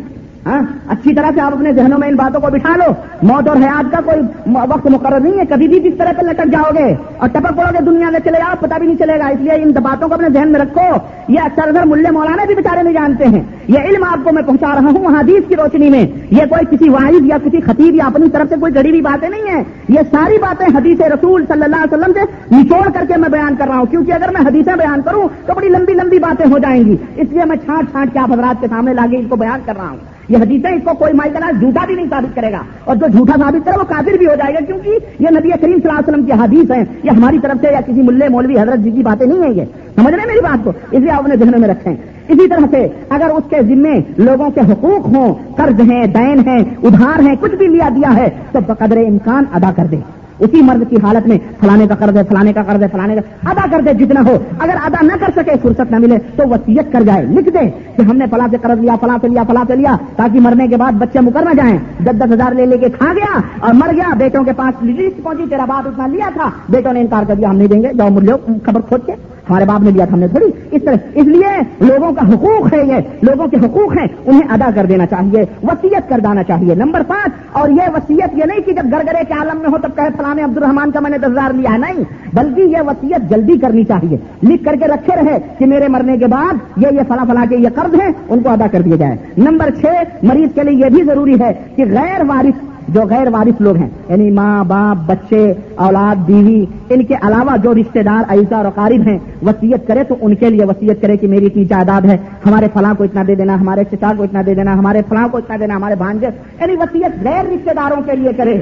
ہاں؟ 0.45 0.62
اچھی 0.88 1.15
طرح 1.15 1.29
سے 1.35 1.41
آپ 1.41 1.53
اپنے 1.53 1.73
ذہنوں 1.73 2.00
میں 2.00 2.07
ان 2.07 2.15
باتوں 2.15 2.41
کو 2.41 2.47
بٹھا 2.51 2.75
لو۔ 2.75 2.93
موت 3.21 3.47
اور 3.47 3.57
حیات 3.57 3.91
کا 3.91 4.00
کوئی 4.05 4.21
وقت 4.67 4.88
مقرر 4.88 5.19
نہیں 5.19 5.39
ہے۔ 5.39 5.45
کبھی 5.45 5.67
بھی 5.67 5.79
جس 5.79 5.93
طرح 5.97 6.12
پہ 6.17 6.21
لٹک 6.21 6.47
جاؤ 6.51 6.71
گے 6.75 6.95
اور 7.17 7.29
ٹپک 7.29 7.57
پڑو 7.57 7.71
گے، 7.73 7.83
دنیا 7.85 8.09
میں 8.09 8.19
چلے 8.19 8.38
جاؤ 8.38 8.53
پتا 8.59 8.77
بھی 8.77 8.88
نہیں 8.88 8.97
چلے 8.97 9.19
گا۔ 9.19 9.27
اس 9.27 9.39
لیے 9.39 9.51
ان 9.51 9.71
باتوں 9.71 10.07
کو 10.07 10.13
اپنے 10.13 10.27
ذہن 10.33 10.51
میں 10.51 10.59
رکھو۔ 10.59 10.97
یہ 11.27 11.39
اکثر 11.39 11.67
اگر 11.67 11.85
ملے 11.85 12.12
مولانا 12.12 12.45
بھی 12.45 12.55
بےچارے 12.55 12.83
نہیں 12.83 12.93
جانتے 12.93 13.25
ہیں۔ 13.25 13.43
یہ 13.67 13.79
علم 13.79 14.03
آپ 14.03 14.24
کو 14.24 14.34
میں 14.34 14.43
پہنچا 14.43 14.75
رہا 14.75 14.89
ہوں 14.89 15.05
حدیث 15.05 15.48
کی 15.48 15.55
روشنی 15.55 15.89
میں۔ 15.89 16.05
یہ 16.32 16.41
کوئی 16.50 16.77
کسی 16.77 16.89
واحد 16.89 17.25
یا 17.25 17.38
کسی 17.46 17.62
خطیب 17.62 17.96
یا 17.96 18.05
اپنی 18.05 18.29
طرف 18.29 18.50
سے 18.50 18.55
کوئی 18.60 18.75
گڑی 18.75 18.89
ہوئی 18.89 19.01
باتیں 19.01 19.29
نہیں 19.29 19.55
ہیں۔ 19.55 19.63
یہ 19.89 20.00
ساری 20.12 20.38
باتیں 20.38 20.67
حدیث 20.77 21.01
رسول 21.01 21.46
صلی 21.48 21.63
اللہ 21.63 21.75
علیہ 21.75 21.98
وسلم 21.98 22.13
سے 22.13 22.55
نچوڑ 22.55 22.91
کر 22.93 23.05
کے 23.08 23.17
میں 23.17 23.29
بیان 23.29 23.55
کر 23.55 23.67
رہا 23.67 23.77
ہوں۔ 23.77 23.86
کیونکہ 23.86 24.12
اگر 24.12 24.29
میں 24.29 24.41
حدیثیں 24.41 24.75
بیان 24.75 25.01
کروں 25.01 25.27
تو 25.46 25.53
بڑی 25.55 25.70
لمبی 25.70 25.93
لمبی 25.93 26.20
باتیں 26.20 26.46
ہو 26.51 26.58
جائیں 26.58 26.84
گی۔ 26.84 26.98
اس 27.15 27.27
لیے 27.32 27.46
میں 27.46 27.55
چھانٹ 27.55 27.91
چھانٹ 27.91 28.13
کے 28.13 28.20
آپ 28.20 28.34
حضرات 28.34 28.62
کے 28.62 28.67
سامنے 28.67 28.93
لاگے 28.93 29.17
ان 29.17 29.27
کو 29.27 29.36
بیان 29.36 29.60
کر 29.65 29.74
رہا 29.77 29.89
ہوں۔ 29.89 29.98
یہ 30.29 30.38
حدیثیں 30.38 30.72
اس 30.72 30.82
کو 30.84 30.93
کوئی 30.93 31.13
مائی 31.13 31.32
کرنا 31.32 31.51
جھوٹا 31.51 31.86
بھی 31.86 31.96
نہیں 31.96 32.05
ثابت 32.10 32.36
کرے 32.36 32.51
گا۔ 32.51 32.60
اور 32.86 32.96
جو 32.96 33.08
جھوٹا 33.08 33.34
ثابت 33.39 33.65
کرے 33.65 33.77
وہ 33.79 33.84
کافر 33.84 34.17
بھی 34.17 34.27
ہو 34.27 34.36
جائے 34.36 34.53
گا 34.53 34.65
کیونکہ 34.65 34.89
یہ 35.20 35.27
نبی 35.32 35.50
کریم 35.50 35.79
صلی 35.79 35.89
اللہ 35.89 36.00
علیہ 36.00 36.10
وسلم 36.10 36.25
کی 36.25 36.32
حدیث 36.32 36.72
ہیں۔ 36.72 36.86
یہ 37.03 37.12
ہماری 37.12 37.39
طرف 37.39 37.58
سے 37.62 37.67
یا 37.72 37.82
کسی 37.82 38.01
ملے 38.01 38.29
مولوی 38.29 38.60
حضرت 38.60 38.79
جی 38.79 38.91
کی 38.91 39.03
باتیں 39.03 39.27
نہیں 39.27 39.43
ہیں 39.43 39.53
یہ۔ 39.53 39.63
سمجھ 39.96 40.13
رہے 40.13 40.20
ہیں 40.20 40.27
میری 40.27 40.39
بات 40.39 40.63
کو؟ 40.63 40.72
اس 40.91 41.00
لیے 41.00 41.12
آپ 41.12 41.20
اپنے 41.20 41.36
ذہنوں 41.36 41.60
میں 41.60 41.70
رکھیں۔ 41.70 41.96
اسی 42.27 42.48
طرح 42.48 42.65
سے 42.72 42.88
اگر 43.10 43.30
اس 43.30 43.44
کے 43.50 43.58
ذمے 43.62 44.01
لوگوں 44.18 44.50
کے 44.50 44.62
حقوق 44.62 45.15
ہوں، 45.15 45.34
قرض 45.56 45.92
ہیں، 45.92 46.08
دین 46.08 46.48
ہیں، 46.48 46.60
ادھار 46.84 47.20
ہیں، 47.20 47.36
کچھ 47.39 47.56
بھی 47.56 47.68
لیا 47.68 47.89
دیا 47.96 48.15
ہے، 48.15 48.30
تو 48.51 48.60
بقدر 48.68 48.98
امکان 48.98 49.44
ادا 49.53 49.72
کر 49.75 49.86
دیں 49.86 50.01
اسی 50.39 50.62
مرد 50.62 50.89
کی 50.89 50.96
حالت 51.03 51.27
میں 51.27 51.38
فلانے 51.60 51.88
کا 51.88 51.96
قرض 51.96 52.18
ہے، 52.18 52.24
فلانے 52.24 52.53
کا 52.53 52.63
قرض 52.63 52.84
ہے، 52.84 52.88
فلانے 52.92 53.15
کا 53.15 53.50
ادا 53.50 53.65
کر 53.72 53.82
دے 53.82 54.06
جتنا 54.06 54.22
ہو۔ 54.22 54.38
اگر 54.60 54.74
ادا 54.86 55.06
نہ 55.06 55.13
کر 55.20 55.32
سکے، 55.36 55.51
فرصت 55.62 55.92
نہ 55.92 55.96
ملے، 56.00 56.18
تو 56.36 56.50
وسیعت 56.50 56.92
کر 56.92 57.01
جائے۔ 57.01 57.25
لکھ 57.25 57.50
دے 57.50 57.70
کہ 57.96 58.01
ہم 58.01 58.18
نے 58.18 58.25
فلاں 58.32 58.48
سے 58.51 58.58
قرض 58.62 58.80
لیا، 58.80 58.96
فلاں 59.01 59.18
سے 59.22 59.27
لیا، 59.27 59.44
فلاں 59.44 59.63
سے 59.68 59.75
لیا، 59.75 59.96
تاکہ 60.15 60.39
مرنے 60.39 60.68
کے 60.68 60.77
بعد 60.77 60.92
بچے 60.92 61.20
مکر 61.20 61.42
نہ 61.42 61.53
جائیں۔ 61.53 61.77
دس 62.00 62.20
دس 62.20 62.34
ہزار 62.34 62.51
لے 62.51 62.65
لے 62.65 62.77
کے 62.77 62.89
کھا 62.89 63.13
گیا 63.13 63.39
اور 63.60 63.74
مر 63.74 63.94
گیا۔ 63.96 64.13
بیٹوں 64.18 64.44
کے 64.44 64.51
پاس 64.53 64.84
لسٹ 64.84 65.24
پہنچی، 65.24 65.44
تیرا 65.50 65.65
بات 65.65 65.88
اتنا 65.88 66.08
لیا 66.08 66.30
تھا۔ 66.34 66.50
بیٹوں 66.70 66.94
نے 66.94 67.01
انکار 67.01 67.24
کر 67.27 67.36
دیا، 67.36 67.50
ہم 67.50 67.56
نہیں 67.56 67.68
دیں 67.68 67.84
گے۔ 67.84 67.89
جاؤ 67.98 68.10
مجھے 68.10 68.34
خبر 68.65 68.82
کھود 68.82 69.06
کے۔ 69.06 69.12
ہمارے 69.50 69.65
باپ 69.65 69.83
نے 69.83 69.91
دیا 69.91 70.05
تھا 70.05 70.13
ہم 70.13 70.19
نے 70.19 70.27
تھوڑی 70.27 70.45
اس 70.71 70.83
طرح 70.83 70.95
اس 71.13 71.25
لیے 71.25 71.50
لوگوں 71.79 72.12
کا 72.12 72.27
حقوق 72.27 72.73
ہے 72.73 72.79
یہ، 72.88 73.00
لوگوں 73.21 73.47
کے 73.47 73.57
حقوق 73.57 73.97
ہیں، 73.97 74.05
انہیں 74.25 74.53
ادا 74.53 74.69
کر 74.75 74.85
دینا 74.85 75.05
چاہیے 75.05 75.43
وسیعت 75.63 76.09
کر 76.09 76.19
دینا 76.19 76.43
چاہیے، 76.43 76.75
نمبر 76.75 77.03
پانچ، 77.07 77.33
اور 77.51 77.69
یہ 77.69 77.89
وسیعت 77.93 78.38
یہ 78.38 78.43
نہیں 78.47 78.59
کہ 78.59 78.71
جب 78.71 78.91
گرگرے 78.91 79.23
کے 79.27 79.33
عالم 79.33 79.62
میں 79.62 79.69
ہو 79.69 79.77
تب 79.77 79.95
کہے 79.95 80.09
فلاں 80.17 80.33
عبد 80.43 80.57
الرحمان 80.57 80.91
کا 80.91 81.00
میں 81.00 81.09
نے 81.09 81.17
دس 81.17 81.31
ہزار 81.31 81.53
لیا 81.53 81.73
ہے، 81.73 81.77
نہیں، 81.77 82.03
بلکہ 82.33 82.62
یہ 82.62 82.88
وسیعت 82.88 83.29
جلدی 83.29 83.57
کرنی 83.57 83.83
چاہیے۔ 83.83 84.17
لکھ 84.43 84.63
کر 84.65 84.75
کے 84.75 84.88
رکھے 84.88 85.15
رہے 85.15 85.38
کہ 85.59 85.65
میرے 85.65 85.88
مرنے 85.88 86.17
کے 86.17 86.27
بعد 86.27 86.53
یہ 86.77 86.88
یہ 86.91 87.01
فلاں 87.07 87.25
فلاں 87.25 87.45
کے 87.50 87.55
یہ 87.55 87.69
قرض 87.75 88.00
ہیں، 88.01 88.12
ان 88.29 88.43
کو 88.43 88.50
ادا 88.50 88.67
کر 88.71 88.81
دیا 88.81 88.95
جائے 88.95 89.15
نمبر 89.38 89.69
چھ، 89.81 90.25
مریض 90.25 90.53
کے 90.55 90.63
لیے 90.63 90.85
یہ 90.85 90.95
بھی 90.95 91.03
ضروری 91.03 91.39
ہے 91.39 91.53
کہ 91.75 91.85
غیر 91.85 92.21
وارث 92.27 92.73
جو 92.88 93.02
غیر 93.02 93.28
وارث 93.34 93.62
لوگ 93.62 93.75
ہیں 93.75 93.90
یعنی 94.10 94.32
ماں، 94.32 94.63
باپ، 94.63 95.12
بچے، 95.12 95.54
اولاد، 95.75 96.16
بیوی، 96.16 96.66
ان 96.90 97.04
کے 97.04 97.16
علاوہ 97.22 97.58
جو 97.58 97.74
رشتہ 97.74 98.00
دار 98.00 98.24
ایسا 98.30 98.58
اور 98.58 98.66
قارب 98.75 99.08
ہیں 99.08 99.18
وسیعت 99.46 99.88
کرے 99.88 100.04
تو 100.04 100.16
ان 100.22 100.36
کے 100.36 100.50
لیے 100.50 100.66
وسیعت 100.66 101.02
کرے 101.02 101.18
کہ 101.18 101.28
میری 101.28 101.46
اتنی 101.46 101.66
جائیداد 101.66 102.06
ہے، 102.06 102.18
ہمارے 102.46 102.68
فلاں 102.74 102.94
کو 102.98 103.04
اتنا 103.04 103.24
دے 103.28 103.36
دینا، 103.36 103.56
ہمارے 103.56 103.84
چچا 103.92 104.12
کو 104.18 104.24
اتنا 104.24 104.42
دے 104.46 104.54
دینا، 104.54 104.74
ہمارے 104.74 105.02
فلاں 105.10 105.28
کو 105.28 105.38
اتنا 105.38 105.58
دینا، 105.60 105.75
ہمارے 105.75 105.96
بھانجے 105.96 106.28
یعنی 106.62 106.75
وسیعت 106.75 107.24
غیر 107.24 107.46
رشتہ 107.46 107.74
داروں 107.75 108.02
کے 108.06 108.16
لیے 108.16 108.34
کرے۔ 108.38 108.62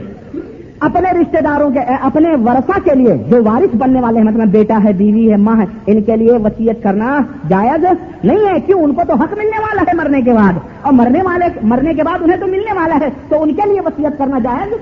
اپنے 0.82 1.12
رشتہ 1.12 1.40
داروں 1.44 1.72
کے 1.72 1.80
اپنے 1.80 2.30
ورثہ 2.46 2.80
کے 2.80 2.96
لیے 2.96 3.14
جو 3.30 3.44
وارث 3.44 3.76
بننے 3.76 4.02
والے 4.02 4.18
ہیں 4.18 4.26
مطلب 4.26 4.48
بیٹا 4.48 4.80
ہے، 4.84 4.94
بیوی 4.94 5.32
ہے، 5.32 5.38
ماں 5.38 5.62
ہے، 5.62 5.66
ان 5.88 6.02
کے 6.02 6.16
لیے 6.16 6.32
وسیعت 6.32 6.84
کرنا 6.84 7.20
جائز 7.50 7.86
نہیں 8.24 8.38
ہے۔ 8.38 8.60
کیوں؟ 8.60 8.84
ان 8.84 8.94
کو 8.94 9.02
تو 9.08 9.14
حق 9.14 9.34
ملنے 9.38 9.60
والا 9.60 9.82
ہے 9.82 9.94
مرنے 9.94 10.22
کے 10.22 10.34
بعد۔ 10.34 10.54
اور 10.82 10.94
مرنے 10.94 11.22
والے 11.24 11.46
مرنے 11.62 11.94
کے 11.94 12.04
بعد 12.04 12.18
انہیں 12.22 12.38
تو 12.38 12.48
ملنے 12.48 12.74
والا 12.74 12.96
ہے۔ 13.02 13.10
تو 13.30 13.44
ان 13.44 13.54
کے 13.54 13.70
لیے 13.70 13.82
وسیعت 13.82 14.18
کرنا 14.18 14.40
جائز 14.40 14.74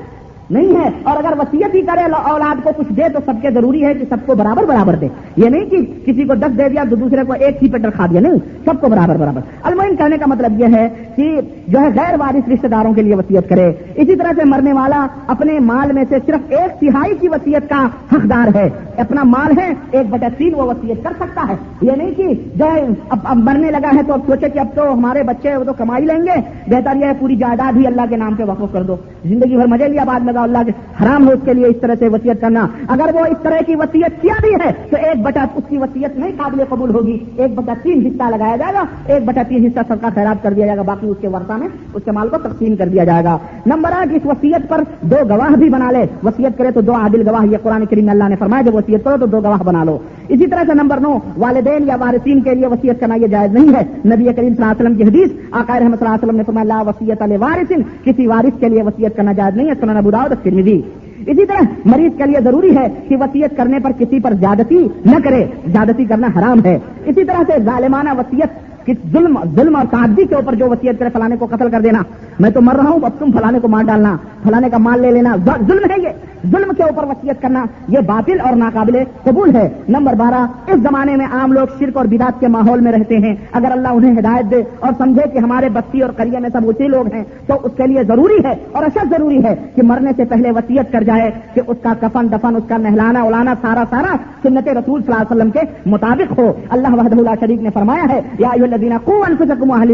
نہیں 0.49 0.75
ہے۔ 0.75 0.89
اور 1.03 1.23
اگر 1.23 1.39
وسیعت 1.39 1.75
ہی 1.75 1.81
کرے 1.81 2.01
اولاد 2.29 2.63
کو 2.63 2.69
کچھ 2.77 2.93
دے 2.93 3.03
تو 3.13 3.19
سب 3.25 3.33
کے 3.41 3.51
ضروری 3.51 3.85
ہے 3.85 3.93
کہ 3.93 4.05
سب 4.09 4.17
کو 4.25 4.35
برابر 4.35 4.63
برابر 4.63 4.95
دے۔ 4.95 5.07
یہ 5.37 5.49
نہیں 5.49 5.65
کہ 5.65 5.77
کسی 6.05 6.23
کو 6.23 6.35
دس 6.35 6.57
دے 6.57 6.69
دیا 6.69 6.83
تو 6.89 6.95
دوسرے 6.95 7.23
کو 7.27 7.33
ایک 7.33 7.63
ہی 7.63 7.69
پیٹر 7.69 7.89
کھا 7.89 8.05
دیا، 8.05 8.21
نہیں۔ 8.21 8.33
سب 8.65 8.81
کو 8.81 8.89
برابر 8.89 9.17
برابر۔ 9.17 9.41
المین 9.63 9.95
کہنے 9.95 10.17
کا 10.17 10.25
مطلب 10.27 10.59
یہ 10.59 10.65
ہے 10.75 10.89
کہ 11.15 11.41
جو 11.67 11.79
ہے 11.79 11.87
غیر 11.87 12.15
وارث 12.19 12.49
رشتے 12.49 12.67
داروں 12.67 12.93
کے 12.93 13.01
لیے 13.01 13.15
وسیعت 13.15 13.49
کرے۔ 13.49 13.71
اسی 13.95 14.15
طرح 14.15 14.31
سے 14.37 14.45
مرنے 14.45 14.73
والا 14.73 15.07
اپنے 15.27 15.59
مال 15.59 15.91
میں 15.91 16.03
سے 16.09 16.15
صرف 16.25 16.39
ایک 16.49 16.79
تہائی 16.79 17.13
کی 17.21 17.29
وسیعت 17.29 17.69
کا 17.69 17.87
حقدار 18.13 18.55
ہے۔ 18.55 18.69
اپنا 18.97 19.23
مال 19.23 19.59
ہے، 19.59 19.73
ایک 19.91 20.09
بٹا 20.09 20.27
تین 20.37 20.55
وہ 20.55 20.63
وسیعت 20.63 21.03
کر 21.03 21.13
سکتا 21.19 21.45
ہے۔ 21.49 21.55
یہ 21.81 21.91
نہیں 21.91 22.13
کہ 22.13 22.27
جو 22.55 22.65
ہے 22.65 22.85
اب 23.09 23.19
اب 23.23 23.37
مرنے 23.37 23.71
لگا 23.71 23.89
ہے 23.95 24.03
تو 24.07 24.13
اب 24.13 24.19
سوچے 24.27 24.49
کہ 24.49 24.59
اب 24.59 24.67
تو 24.75 24.93
ہمارے 24.93 25.23
بچے 25.23 25.55
وہ 25.55 25.63
تو 25.63 25.73
کمائی 25.73 26.05
لیں 26.05 26.17
گے۔ 26.17 26.41
بہتر 26.67 26.95
یہ 26.95 27.05
ہے 27.05 27.11
پوری 27.19 27.35
جائیداد 27.35 27.77
ہی 27.77 27.87
اللہ 27.87 28.01
کے 28.09 28.15
نام 28.15 28.33
پہ 28.35 28.43
وقف 28.43 28.73
کر 28.73 28.83
دو۔ 28.83 28.95
زندگی 29.25 29.55
بھر 29.57 29.67
مزے 29.67 29.87
لیا 29.87 30.03
بعد 30.03 30.19
لگا 30.19 30.38
اللہ 30.43 30.58
کے 30.65 30.72
حرام 31.03 31.27
ہو 31.27 31.34
اس 31.34 31.39
کے 31.46 31.53
لیے 31.53 31.65
اس 31.65 31.75
طرح 31.81 31.93
سے 32.00 32.08
وسیعت 32.08 32.41
کرنا۔ 32.41 32.67
اگر 32.88 33.10
وہ 33.13 33.19
اس 33.19 33.38
طرح 33.43 33.60
کی 33.67 33.75
وسیعت 33.75 34.22
کیا 34.22 34.34
بھی 34.41 34.53
ہے، 34.65 34.72
تو 34.89 34.98
ایک 34.98 35.22
بٹا 35.24 35.46
اس 35.55 35.63
کی 35.69 35.77
وسیعت 35.77 36.17
نہیں 36.19 36.31
قابل 36.38 36.63
قبول 36.69 36.96
ہوگی۔ 36.96 37.19
ایک 37.38 37.55
بٹا 37.55 37.74
تین 37.84 38.05
حصہ 38.05 38.29
لگایا 38.29 38.55
جائے 38.55 38.74
گا، 38.74 38.84
ایک 39.05 39.25
بٹا 39.25 39.41
تین 39.48 39.65
حصہ 39.65 39.79
سب 39.88 39.96
کا 40.01 40.10
خیرات 40.15 40.43
کر 40.43 40.53
دیا 40.53 40.65
جائے 40.65 40.77
گا، 40.77 40.81
باقی 40.81 41.08
اس 41.08 41.17
کے 41.22 41.27
ورثہ 41.27 41.53
میں 41.53 41.67
اس 41.93 42.03
کے 42.05 42.12
مال 42.12 42.29
کو 42.29 42.38
تقسیم 42.38 42.75
کر 42.75 42.88
دیا 42.88 43.03
جائے 43.03 43.24
گا۔ 43.24 43.38
نمبر 43.65 43.91
آٹھ، 43.91 44.13
اس 44.13 44.25
وسیعت 44.25 44.69
پر 44.69 44.81
دو 45.01 45.15
گواہ 45.29 45.55
بھی 45.55 45.69
بنا 45.69 45.91
لے۔ 45.91 46.05
وسیعت 46.24 46.58
کرے 46.58 46.72
تو 46.72 46.81
دو 46.81 46.93
عادل 46.93 47.27
گواہ، 47.27 47.46
یہ 47.46 47.58
قرآن 47.63 47.86
کریم 47.86 48.10
اللہ 48.10 48.24
نے 48.29 48.36
فرمایا، 48.36 48.62
جب 48.62 48.75
وسیعت 48.75 49.03
کرو 49.03 49.17
تو 49.17 49.25
دو 49.25 49.41
گواہ 49.41 49.63
بنا 49.63 49.84
لو۔ 49.84 49.98
اسی 50.27 50.48
طرح 50.48 50.63
سے 50.67 50.74
نمبر 50.74 51.00
نو، 51.00 51.17
والدین 51.38 51.88
یا 51.88 51.96
وارثین 52.00 52.41
کے 52.41 52.55
لیے 52.55 52.67
وسیعت 52.67 53.00
کرنا 53.00 53.15
یہ 53.15 53.27
جائز 53.27 53.53
نہیں 53.53 53.75
ہے۔ 53.75 53.81
نبی 54.05 54.34
کریم 54.34 54.55
صلی 54.55 54.63
اللہ 54.63 54.65
علیہ 54.65 54.81
وسلم 54.81 54.96
کی 54.96 55.03
حدیث 55.03 55.31
آقائر 55.51 55.81
رحمۃ 55.81 55.96
اللہ 56.00 56.13
وسلم 56.13 56.36
نے 56.36 56.43
فرمایا، 56.43 56.63
لا 56.63 56.81
وسیعت 56.81 57.21
علیہ 57.21 57.38
وارثین 57.38 57.82
کسی 58.04 58.28
وارث 58.28 58.60
کے 58.60 58.69
لیے 58.69 58.84
وسیعت 58.84 59.15
کرنا 59.15 59.32
جائز 59.32 59.56
نہیں 59.56 59.67
ہے۔ 59.67 59.73
سنن 59.80 59.97
ابو 59.97 60.12
اور 60.29 60.43
ترمذی۔ 60.43 60.81
اسی 61.27 61.45
طرح 61.45 61.61
مریض 61.85 62.11
کے 62.17 62.23
لیے 62.25 62.41
ضروری 62.43 62.77
ہے 62.77 62.87
کہ 63.07 63.15
وسیعت 63.17 63.57
کرنے 63.57 63.79
پر 63.79 63.91
کسی 63.91 64.19
پر 64.19 64.33
زیادتی 64.33 64.87
نہ 65.05 65.19
کرے، 65.23 65.45
زیادتی 65.67 66.05
کرنا 66.05 66.27
حرام 66.27 66.59
ہے۔ 66.65 66.79
اسی 67.05 67.23
طرح 67.23 67.43
سے 67.47 67.63
ظالمانہ 67.63 68.09
وسیعت 68.17 68.69
ظلم 69.11 69.39
ظلم 69.55 69.75
اور 69.75 69.85
تعدی 69.91 70.25
کے 70.25 70.35
اوپر 70.35 70.55
جو 70.55 70.69
وسیعت 70.69 70.99
کرے، 70.99 71.09
فلانے 71.13 71.37
کو 71.37 71.45
قتل 71.45 71.69
کر 71.69 71.81
دینا۔ 71.81 72.01
میں 72.39 72.49
تو 72.49 72.61
مر 72.61 72.75
رہا 72.75 72.89
ہوں، 72.89 72.99
اب 73.03 73.11
تم 73.19 73.31
فلانے 73.31 73.59
کو 73.59 73.67
مار 73.67 73.83
ڈالنا۔ 73.83 74.17
فلانے 74.43 74.69
کا 74.69 74.78
مال 74.78 75.02
لے 75.02 75.12
لینا 75.12 75.36
ظلم 75.45 75.91
ہے 75.91 76.02
یہ۔ 76.04 76.10
ظلم 76.52 76.71
کے 76.78 76.84
اوپر 76.84 77.04
وسیعت 77.04 77.41
کرنا، 77.41 77.65
یہ 77.88 77.99
باطل 77.99 78.39
اور 78.41 78.56
ناقابل 78.56 78.97
قبول 79.23 79.56
ہے۔ 79.56 79.69
نمبر 79.89 80.13
بارہ، 80.13 80.71
اس 80.71 80.80
زمانے 80.82 81.15
میں 81.15 81.25
عام 81.32 81.54
لوگ 81.54 81.67
شرک 81.80 81.97
اور 81.97 82.06
بدات 82.06 82.39
کے 82.39 82.47
ماحول 82.47 82.82
میں 82.82 82.91
رہتے 82.91 83.17
ہیں۔ 83.17 83.36
اگر 83.52 83.71
اللہ 83.71 83.88
انہیں 83.88 84.19
ہدایت 84.19 84.52
دے 84.52 84.63
اور 84.80 84.91
سمجھے 84.97 85.30
کہ 85.30 85.38
ہمارے 85.38 85.69
بستی 85.69 86.02
اور 86.02 86.10
کریے 86.10 86.39
میں 86.39 86.49
سب 86.54 86.62
اسی 86.63 86.88
لوگ 86.88 87.13
ہیں، 87.13 87.23
تو 87.47 87.54
اس 87.63 87.71
کے 87.78 87.88
لیے 87.88 88.04
ضروری 88.04 88.45
ہے 88.45 88.54
اور 88.71 88.84
اشد 88.84 89.12
ضروری 89.12 89.43
ہے 89.43 89.56
کہ 89.75 89.82
مرنے 89.84 90.12
سے 90.15 90.25
پہلے 90.25 90.52
وسیعت 90.52 90.91
کر 90.91 91.04
جائے 91.04 91.32
کہ 91.54 91.62
اس 91.67 91.78
کا 91.84 91.93
کفن، 91.99 92.28
دفن، 92.32 92.56
اس 92.56 92.63
کا 92.67 92.78
نہلانا 92.78 93.21
الانا 93.21 93.54
سارا 93.62 93.84
سارا 93.89 94.15
سنت 94.41 94.67
رسول 94.67 95.04
صلی 95.04 95.13
اللہ 95.13 95.21
علیہ 95.21 95.36
وسلم 95.36 95.52
کے 95.52 95.60
مطابق 95.86 96.39
ہو۔ 96.39 96.54
اللہ 96.69 96.95
وحد 96.95 97.13
اللہ 97.13 97.30
شریف 97.39 97.62
نے 97.62 97.69
فرمایا 97.73 98.06
ہے، 98.10 98.21
یا 98.39 98.49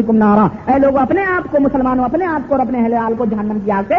نارا۔ 0.10 0.48
اے 0.72 0.80
لوگ 0.80 0.98
اپنے 0.98 1.22
آپ 1.24 1.52
کو 1.52 1.58
مسلمانوں، 1.62 2.06
اپنے 2.06 2.26
آپ 2.26 2.50
کو 2.50 2.56
اور 2.56 2.60
اپنے 2.60 2.80
اہل 2.80 3.14
کو 3.18 3.26
جہنم 3.26 3.58
کی 3.66 3.72
آگ 3.72 3.84
سے 3.88 3.96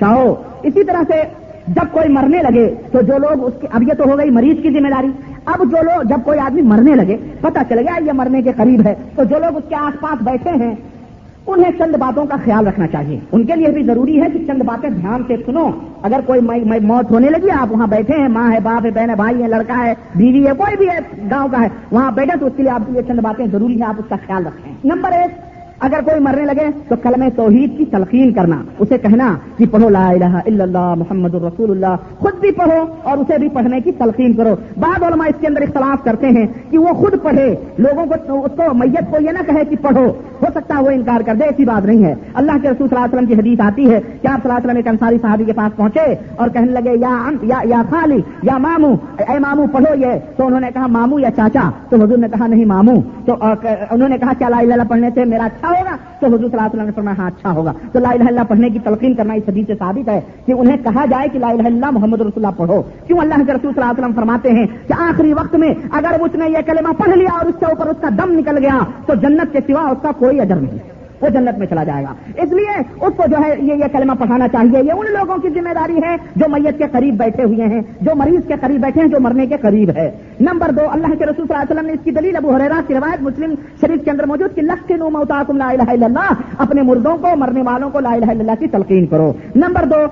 بچاؤ۔ 0.00 0.34
اسی 0.62 0.84
طرح 0.84 1.02
سے 1.08 1.22
جب 1.68 1.92
کوئی 1.92 2.08
مرنے 2.08 2.38
لگے 2.42 2.74
تو 2.92 3.00
جو 3.00 3.18
لوگ 3.18 3.44
اس 3.44 3.52
کی 3.60 3.66
اب 3.72 3.82
یہ 3.82 3.92
تو 3.98 4.04
ہو 4.10 4.18
گئی 4.18 4.30
مریض 4.30 4.62
کی 4.62 4.70
ذمہ 4.70 4.88
داری۔ 4.88 5.10
اب 5.44 5.58
جو 5.58 5.82
لوگ 5.82 6.02
جب 6.02 6.16
کوئی 6.24 6.38
آدمی 6.38 6.62
مرنے 6.62 6.94
لگے 6.94 7.16
پتا 7.40 7.62
چل 7.68 7.78
گیا 7.78 8.04
یہ 8.06 8.12
مرنے 8.12 8.42
کے 8.42 8.52
قریب 8.56 8.86
ہے۔ 8.86 8.94
تو 9.16 9.24
جو 9.24 9.38
لوگ 9.38 9.56
اس 9.56 9.68
کے 9.68 9.74
آس 9.74 10.00
پاس 10.00 10.22
بیٹھے 10.22 10.50
ہیں، 10.50 10.74
انہیں 11.46 11.70
چند 11.78 11.96
باتوں 11.96 12.24
کا 12.26 12.36
خیال 12.44 12.66
رکھنا 12.66 12.86
چاہیے۔ 12.86 13.18
ان 13.32 13.44
کے 13.46 13.56
لیے 13.56 13.68
بھی 13.68 13.82
ضروری 13.82 14.22
ہے 14.22 14.26
کہ 14.32 14.38
چند 14.46 14.62
باتیں 14.62 14.90
دھیان 14.90 15.22
سے 15.26 15.36
سنو۔ 15.46 15.70
اگر 16.02 16.20
کوئی 16.26 16.40
موت 16.80 17.10
ہونے 17.10 17.28
لگی، 17.30 17.50
آپ 17.50 17.72
وہاں 17.72 17.86
بیٹھے 17.86 18.14
ہیں، 18.18 18.28
ماں 18.28 18.52
ہے، 18.52 18.58
باپ 18.62 18.86
ہے، 18.86 18.90
بہن 18.90 19.10
ہے، 19.10 19.14
بھائی 19.14 19.42
ہے، 19.42 19.48
لڑکا 19.48 19.84
ہے، 19.84 19.94
بیوی 20.14 20.46
ہے، 20.46 20.52
کوئی 20.58 20.76
بھی 20.76 20.88
ہے، 20.88 20.98
گاؤں 21.30 21.48
کا 21.48 21.60
ہے، 21.60 21.68
وہاں 21.90 22.12
بیٹھے 22.12 22.38
تو 22.38 22.46
اس 22.46 22.52
کے 22.56 22.62
لیے 22.62 22.72
آپ 22.72 22.82
کو 22.86 22.92
یہ 22.94 23.02
چند 23.08 23.18
باتیں 23.18 23.46
ضروری 23.52 23.80
ہیں، 23.80 23.88
آپ 23.88 23.94
اس 23.98 24.08
کا 24.08 24.16
خیال 24.26 24.46
رکھیں۔ 24.46 24.74
نمبر 24.84 25.12
ایک 25.12 25.49
اگر 25.80 26.00
کوئی 26.04 26.20
مرنے 26.20 26.44
لگے 26.44 26.66
تو 26.88 26.94
کلمہ 27.02 27.28
توحید 27.36 27.78
کی 27.78 27.84
تلقین 27.84 28.32
کرنا، 28.32 28.62
اسے 28.78 28.98
کہنا 28.98 29.34
کہ 29.56 29.66
پڑھو 29.70 29.88
لا 29.88 30.08
الہ 30.08 30.34
الا 30.46 30.62
اللہ 30.64 30.94
محمد 30.94 31.34
الرسول 31.34 31.70
اللہ، 31.70 31.94
خود 32.18 32.40
بھی 32.40 32.50
پڑھو 32.50 32.80
اور 33.02 33.18
اسے 33.18 33.38
بھی 33.38 33.48
پڑھنے 33.48 33.80
کی 33.80 33.92
تلقین 33.92 34.32
کرو۔ 34.32 34.54
بعض 34.78 35.02
علماء 35.02 35.26
اس 35.26 35.40
کے 35.40 35.46
اندر 35.46 35.62
اختلاف 35.62 36.04
کرتے 36.04 36.26
ہیں 36.26 36.46
کہ 36.70 36.78
وہ 36.78 36.92
خود 36.94 37.14
پڑھے، 37.22 37.54
لوگوں 37.78 38.06
کو 38.06 38.44
اس 38.44 38.52
کو 38.56 38.74
میت 38.74 39.10
کو 39.10 39.22
یہ 39.22 39.30
نہ 39.30 39.42
کہے 39.46 39.64
کہ 39.70 39.76
پڑھو۔ 39.82 40.04
ہو 40.42 40.46
سکتا 40.54 40.76
ہے 40.76 40.82
وہ 40.82 40.90
انکار 40.90 41.20
کر 41.26 41.34
دے 41.34 41.44
ایسی 41.44 41.64
بات 41.64 41.86
نہیں 41.86 42.04
ہے۔ 42.04 42.14
اللہ 42.34 42.52
کے 42.62 42.70
رسول 42.70 42.88
صلی 42.88 42.96
اللہ 42.96 43.04
علیہ 43.04 43.14
وسلم 43.14 43.26
کی 43.26 43.40
حدیث 43.40 43.60
آتی 43.60 43.90
ہے 43.90 44.00
کہ 44.22 44.26
آپ 44.26 44.42
صلی 44.42 44.50
اللہ 44.50 44.52
علیہ 44.52 44.64
وسلم 44.64 44.76
ایک 44.76 44.88
انصاری 44.88 45.18
صحابی 45.22 45.44
کے 45.44 45.52
پاس 45.52 45.76
پہنچے 45.76 46.14
اور 46.36 46.48
کہنے 46.48 46.72
لگے 46.72 46.94
یا 47.00 47.14
یا, 47.42 47.58
یا 47.64 47.82
خالی 47.90 48.20
یا 48.42 48.58
مامو 48.58 48.94
اے 49.18 49.38
مامو 49.38 49.66
پڑھو 49.72 49.94
یہ۔ 49.96 50.18
تو 50.36 50.46
انہوں 50.46 50.60
نے 50.60 50.70
کہا 50.74 50.86
مامو 50.86 51.18
یا 51.20 51.30
چاچا؟ 51.36 51.70
تو 51.88 51.96
حضور 51.96 52.18
نے 52.18 52.28
کہا 52.28 52.46
نہیں 52.46 52.64
مامو۔ 52.64 53.00
تو 53.26 53.36
انہوں 53.90 54.08
نے 54.08 54.18
کہا 54.18 54.32
کیا 54.38 54.48
لا 54.48 54.58
الہ 54.58 54.82
پڑھنے 54.88 55.08
سے 55.14 55.24
میرا 55.24 55.44
اچھا 55.44 55.68
ہوگا؟ 55.68 55.96
تو 56.20 56.26
حضور 56.26 56.38
صلی 56.38 56.46
اللہ 56.46 56.60
علیہ 56.60 56.74
وسلم 56.74 56.86
نے 56.86 56.92
فرمایا 56.94 57.18
ہاں 57.18 57.26
اچھا 57.26 57.52
ہوگا۔ 57.52 57.72
تو 57.92 57.98
لا 57.98 58.10
الہ 58.10 58.28
اللہ 58.28 58.44
پڑھنے 58.48 58.70
کی 58.70 58.78
تلقین 58.78 59.14
کرنا 59.14 59.34
اس 59.34 59.48
حدیث 59.48 59.66
سے 59.66 59.74
ثابت 59.78 60.08
ہے 60.08 60.20
کہ 60.46 60.52
انہیں 60.52 60.76
کہا 60.84 61.04
جائے 61.10 61.28
کہ 61.28 61.38
لا 61.38 61.48
الہ 61.48 61.66
اللہ 61.66 61.90
محمد 61.90 62.20
رسول 62.20 62.44
اللہ 62.44 62.56
پڑھو۔ 62.56 62.82
کیوں 63.06 63.18
اللہ 63.18 63.34
کے 63.34 63.52
رسول 63.52 63.72
صلی 63.72 63.82
اللہ 63.82 63.90
علیہ 63.90 64.00
وسلم 64.00 64.16
فرماتے 64.16 64.50
ہیں 64.50 64.66
کہ 64.88 64.92
آخری 64.98 65.32
وقت 65.32 65.54
میں 65.54 65.74
اگر 65.90 66.20
اس 66.20 66.34
نے 66.34 66.48
یہ 66.48 66.66
کلمہ 66.66 66.92
پڑھ 66.98 67.16
لیا 67.18 67.36
اور 67.38 67.46
اس 67.46 67.54
کے 67.60 67.66
اوپر 67.66 67.86
اس 67.86 68.00
کا 68.00 68.08
دم 68.18 68.32
نکل 68.38 68.58
گیا 68.58 68.78
تو 69.06 69.14
جنت 69.14 69.52
کے 69.52 69.60
سوا 69.66 69.88
اس 69.90 70.02
کا 70.02 70.10
کوئی 70.18 70.29
اجر 70.38 70.56
نہیں، 70.56 70.78
وہ 71.20 71.28
جنت 71.28 71.58
میں 71.58 71.66
چلا 71.66 71.82
جائے 71.84 72.04
گا۔ 72.04 72.12
اس 72.42 72.52
لیے 72.52 72.76
اس 72.78 73.12
کو 73.16 73.24
جو 73.30 73.36
ہے 73.42 73.54
یہ 73.58 73.74
یہ 73.74 73.88
کلمہ 73.92 74.12
پڑھانا 74.18 74.48
چاہیے۔ 74.48 74.82
یہ 74.82 74.92
ان 74.92 75.12
لوگوں 75.12 75.36
کی 75.36 75.48
ذمہ 75.54 75.74
داری 75.74 75.96
ہے 76.04 76.14
جو 76.36 76.48
میت 76.48 76.78
کے 76.78 76.84
قریب 76.92 77.14
بیٹھے 77.18 77.44
ہوئے 77.44 77.66
ہیں، 77.66 77.80
جو 78.00 78.14
مریض 78.16 78.46
کے 78.48 78.54
قریب 78.60 78.80
بیٹھے 78.80 79.00
ہیں، 79.00 79.08
جو 79.08 79.20
مرنے 79.20 79.46
کے 79.46 79.56
قریب 79.60 79.90
ہے۔ 79.96 80.10
نمبر 80.40 80.70
دو، 80.70 80.88
اللہ 80.90 81.14
کے 81.18 81.24
رسول 81.24 81.46
صلی 81.46 81.54
اللہ 81.54 81.62
علیہ 81.62 81.72
وسلم 81.72 81.86
نے 81.86 81.92
اس 81.92 82.04
کی 82.04 82.10
دلیل 82.10 82.36
ابو 82.36 82.54
حریرا 82.54 82.80
کی 82.86 82.94
روایت 82.94 83.22
مسلم 83.22 83.54
شریف 83.80 84.04
کے 84.04 84.10
اندر 84.10 84.26
موجود 84.26 84.54
کہ 84.54 84.62
لکھ 84.62 84.92
نو 84.92 85.10
موتا 85.10 85.42
لا 85.48 85.68
الہ 85.68 85.88
الا 85.88 86.06
اللہ 86.06 86.32
اپنے 86.58 86.82
مردوں 86.82 87.16
کو، 87.16 87.36
مرنے 87.36 87.62
والوں 87.62 87.90
کو 87.90 88.00
لا 88.00 88.12
الہ 88.12 88.30
الا 88.30 88.40
اللہ 88.40 88.60
کی 88.60 88.66
تلقین 88.68 89.06
کرو۔ 89.06 89.32
نمبر 89.56 89.84
دو 89.84 90.04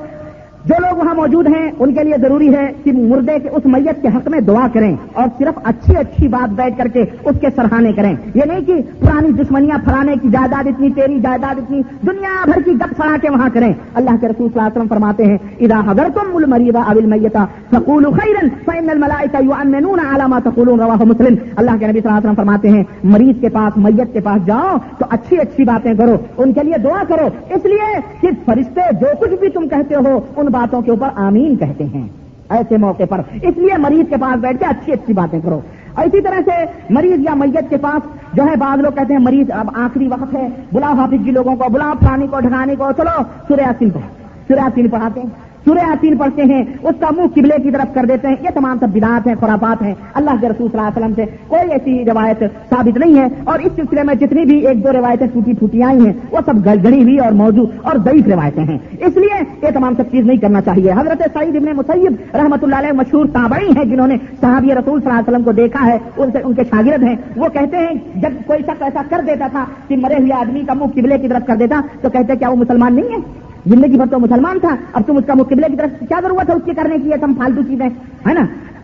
جو 0.68 0.74
لوگ 0.78 0.98
وہاں 0.98 1.14
موجود 1.14 1.46
ہیں، 1.46 1.70
ان 1.78 1.92
کے 1.94 2.04
لیے 2.04 2.14
ضروری 2.20 2.54
ہے 2.54 2.72
کہ 2.84 2.92
مردے 2.92 3.38
کے 3.38 3.48
اس 3.48 3.66
میت 3.66 4.02
کے 4.02 4.08
حق 4.08 4.28
میں 4.28 4.40
دعا 4.40 4.66
کریں 4.72 4.96
اور 5.12 5.28
صرف 5.38 5.58
اچھی 5.64 5.96
اچھی 5.96 6.28
بات 6.28 6.50
بیٹھ 6.50 6.78
کر 6.78 6.88
کے 6.88 7.04
اس 7.24 7.36
کے 7.40 7.46
سرحانے 7.56 7.92
کریں۔ 7.92 8.14
یہ 8.34 8.42
نہیں 8.46 8.60
کہ 8.60 8.74
پرانی 9.00 9.32
دشمنیاں 9.32 9.78
پھرانے 9.84 10.14
کی 10.22 10.28
جائیداد 10.28 10.66
اتنی 10.66 10.90
تیری 10.90 11.20
جائیداد 11.20 11.58
اتنی، 11.58 11.80
دنیا 12.06 12.44
بھر 12.44 12.62
کی 12.64 12.70
گپ 12.70 12.96
پھڑا 12.96 13.16
کے 13.22 13.30
وہاں 13.30 13.48
کریں۔ 13.52 13.72
اللہ 13.94 14.10
کے 14.10 14.28
رسول 14.28 14.48
صلی 14.48 14.60
اللہ 14.60 14.62
علیہ 14.62 14.76
وسلم 14.76 14.88
فرماتے 14.88 15.24
ہیں 15.24 15.38
ادا 15.60 15.80
اگر 15.90 16.08
تم 16.14 16.34
مل 16.34 16.44
مریدا 16.46 16.82
ابل 16.86 17.06
میتا 17.06 17.44
سکول 17.72 18.04
خیرن 18.12 18.48
فین 18.64 18.90
الملائکہ 18.90 20.38
تقولون 20.44 20.80
رواہ 20.80 21.02
مسلم۔ 21.04 21.34
اللہ 21.56 21.70
کے 21.70 21.86
نبی 21.86 22.00
صلی 22.00 22.08
اللہ 22.08 22.18
علیہ 22.18 22.18
وسلم 22.18 22.34
فرماتے 22.34 22.68
ہیں، 22.68 22.82
مریض 23.04 23.40
کے 23.40 23.48
پاس، 23.48 23.76
میت 23.76 24.12
کے 24.12 24.20
پاس 24.20 24.46
جاؤ 24.46 24.76
تو 24.98 25.04
اچھی 25.10 25.38
اچھی 25.38 25.64
باتیں 25.64 25.92
کرو، 25.94 26.16
ان 26.38 26.52
کے 26.52 26.62
لیے 26.62 26.78
دعا 26.84 27.02
کرو۔ 27.08 27.28
اس 27.50 27.64
لیے 27.64 27.96
کہ 28.20 28.28
فرشتے 28.44 28.80
جو 29.00 29.06
کچھ 29.20 29.34
بھی 29.40 29.48
تم 29.48 29.68
کہتے 29.68 29.94
ہو، 29.94 30.20
ان 30.36 30.46
باتوں 30.58 30.82
کے 30.82 30.90
اوپر 30.90 31.08
آمین 31.14 31.56
کہتے 31.56 31.84
ہیں۔ 31.84 32.08
ایسے 32.50 32.76
موقع 32.76 33.02
پر۔ 33.10 33.20
اس 33.42 33.56
لیے 33.56 33.78
مریض 33.78 34.08
کے 34.08 34.16
پاس 34.20 34.38
بیٹھ 34.40 34.58
کے 34.58 34.64
اچھی 34.64 34.92
اچھی 34.92 35.12
باتیں 35.12 35.40
کرو۔ 35.40 35.60
اسی 35.96 36.20
طرح 36.20 36.40
سے 36.44 36.64
مریض 36.90 37.20
یا 37.20 37.34
میت 37.34 37.70
کے 37.70 37.76
پاس 37.76 38.34
جو 38.36 38.42
ہے 38.46 38.56
بعض 38.56 38.80
لوگ 38.80 38.92
کہتے 38.92 39.14
ہیں 39.14 39.20
مریض 39.20 39.50
اب 39.50 39.70
آخری 39.74 40.08
وقت 40.08 40.34
ہے۔ 40.34 40.48
بلا 40.72 40.92
حافظ 40.92 41.24
جی 41.24 41.30
لوگوں 41.30 41.56
کو 41.56 41.64
بلا 41.72 41.92
پانی 42.08 42.26
کو، 42.26 42.40
ڈھکانے 42.40 42.74
کو، 42.76 42.92
چلو 42.96 43.22
سوریا 43.48 43.72
سن 43.78 43.90
پڑھا 43.90 44.06
سوریا 44.48 44.68
سن 44.74 44.88
پڑھاتے 44.88 45.20
ہیں۔ 45.20 45.47
سورہ 45.68 45.78
یاسین 45.78 46.16
پڑھتے 46.16 46.42
ہیں، 46.42 46.64
اس 46.82 46.94
کا 47.00 47.06
منہ 47.16 47.26
قبلے 47.34 47.62
کی 47.62 47.70
طرف 47.70 47.94
کر 47.94 48.04
دیتے 48.08 48.28
ہیں۔ 48.28 48.34
یہ 48.40 48.48
تمام 48.54 48.78
سب 48.80 48.88
بدعات 48.88 49.26
ہیں، 49.26 49.34
خرافات 49.40 49.82
ہیں۔ 49.82 49.94
اللہ 50.14 50.30
کے 50.40 50.48
رسول 50.48 50.68
صلی 50.72 50.80
اللہ 50.80 50.90
علیہ 50.90 51.06
وسلم 51.06 51.14
سے 51.14 51.36
کوئی 51.48 51.72
ایسی 51.72 52.04
روایت 52.04 52.40
ثابت 52.70 52.98
نہیں 52.98 53.18
ہے۔ 53.18 53.26
اور 53.44 53.58
اس 53.58 53.72
سلسلے 53.76 54.02
میں 54.02 54.14
جتنی 54.14 54.44
بھی 54.44 54.66
ایک 54.66 54.84
دو 54.84 54.92
روایتیں 54.92 55.26
ٹوٹی 55.26 55.54
پھوٹی 55.54 55.82
آئی 55.82 56.06
ہیں، 56.06 56.12
وہ 56.30 56.38
سب 56.46 56.64
گڑی 56.64 57.02
ہوئی 57.02 57.18
اور 57.18 57.32
موجود 57.32 57.70
اور 57.82 57.96
ضعیف 58.04 58.28
روایتیں 58.28 58.64
ہیں۔ 58.64 58.78
اس 58.98 59.16
لیے 59.16 59.42
یہ 59.62 59.68
تمام 59.74 59.94
سب 59.96 60.02
چیز 60.10 60.26
نہیں 60.26 60.36
کرنا 60.36 60.60
چاہیے۔ 60.60 60.92
حضرت 60.92 61.22
سعید 61.32 61.56
ابن 61.56 61.76
مسیب 61.76 62.36
رحمۃ 62.36 62.58
اللہ 62.62 62.76
علیہ 62.76 62.92
مشہور 62.92 63.26
تابعی 63.26 63.68
ہیں، 63.76 63.84
جنہوں 63.84 64.06
نے 64.06 64.16
صحابی 64.40 64.66
رسول 64.66 65.00
صلی 65.00 65.10
اللہ 65.10 65.20
علیہ 65.20 65.30
وسلم 65.30 65.44
کو 65.44 65.52
دیکھا 65.52 65.86
ہے، 65.86 65.98
ان 66.16 66.30
سے 66.32 66.38
ان 66.44 66.54
کے 66.54 66.62
شاگرد 66.64 67.02
ہیں۔ 67.02 67.16
وہ 67.36 67.48
کہتے 67.48 67.76
ہیں، 67.76 67.94
جب 68.14 68.30
کوئی 68.46 68.58
شخص 68.62 68.82
ایسا 68.82 69.02
کر 69.08 69.20
دیتا 69.26 69.46
تھا 69.46 69.64
کہ 69.88 69.96
مرے 69.96 70.14
ہوئے 70.14 70.32
آدمی 70.32 70.60
کا 70.60 70.74
منہ 70.74 70.84
قبلے 70.84 71.18
کی 71.18 71.28
طرف 71.28 71.46
کر 71.46 71.56
دیتا، 71.56 71.80
تو 72.00 72.10
کہتے 72.10 72.36
کیا 72.36 72.48
وہ 72.48 72.56
مسلمان 72.56 72.94
نہیں 72.94 73.04
ہے؟ 73.04 73.47
زندگی 73.66 73.96
بھر 73.96 74.06
تو 74.10 74.18
مسلمان 74.18 74.58
تھا، 74.58 74.76
اب 74.92 75.02
تم 75.06 75.16
اس 75.16 75.24
کا 75.26 75.34
مقبلے 75.34 75.66
کی 75.70 75.76
طرف 75.76 76.08
کیا 76.08 76.20
ضرورت 76.22 76.50
ہے؟ 76.50 76.54
اس 76.54 76.62
کے 76.64 76.74
کرنے 76.74 76.98
کی 76.98 77.10
تم 77.20 77.32
فالتو 77.38 77.62
چیزیں، 77.62 77.88
ہے 78.28 78.34
نا؟ 78.34 78.40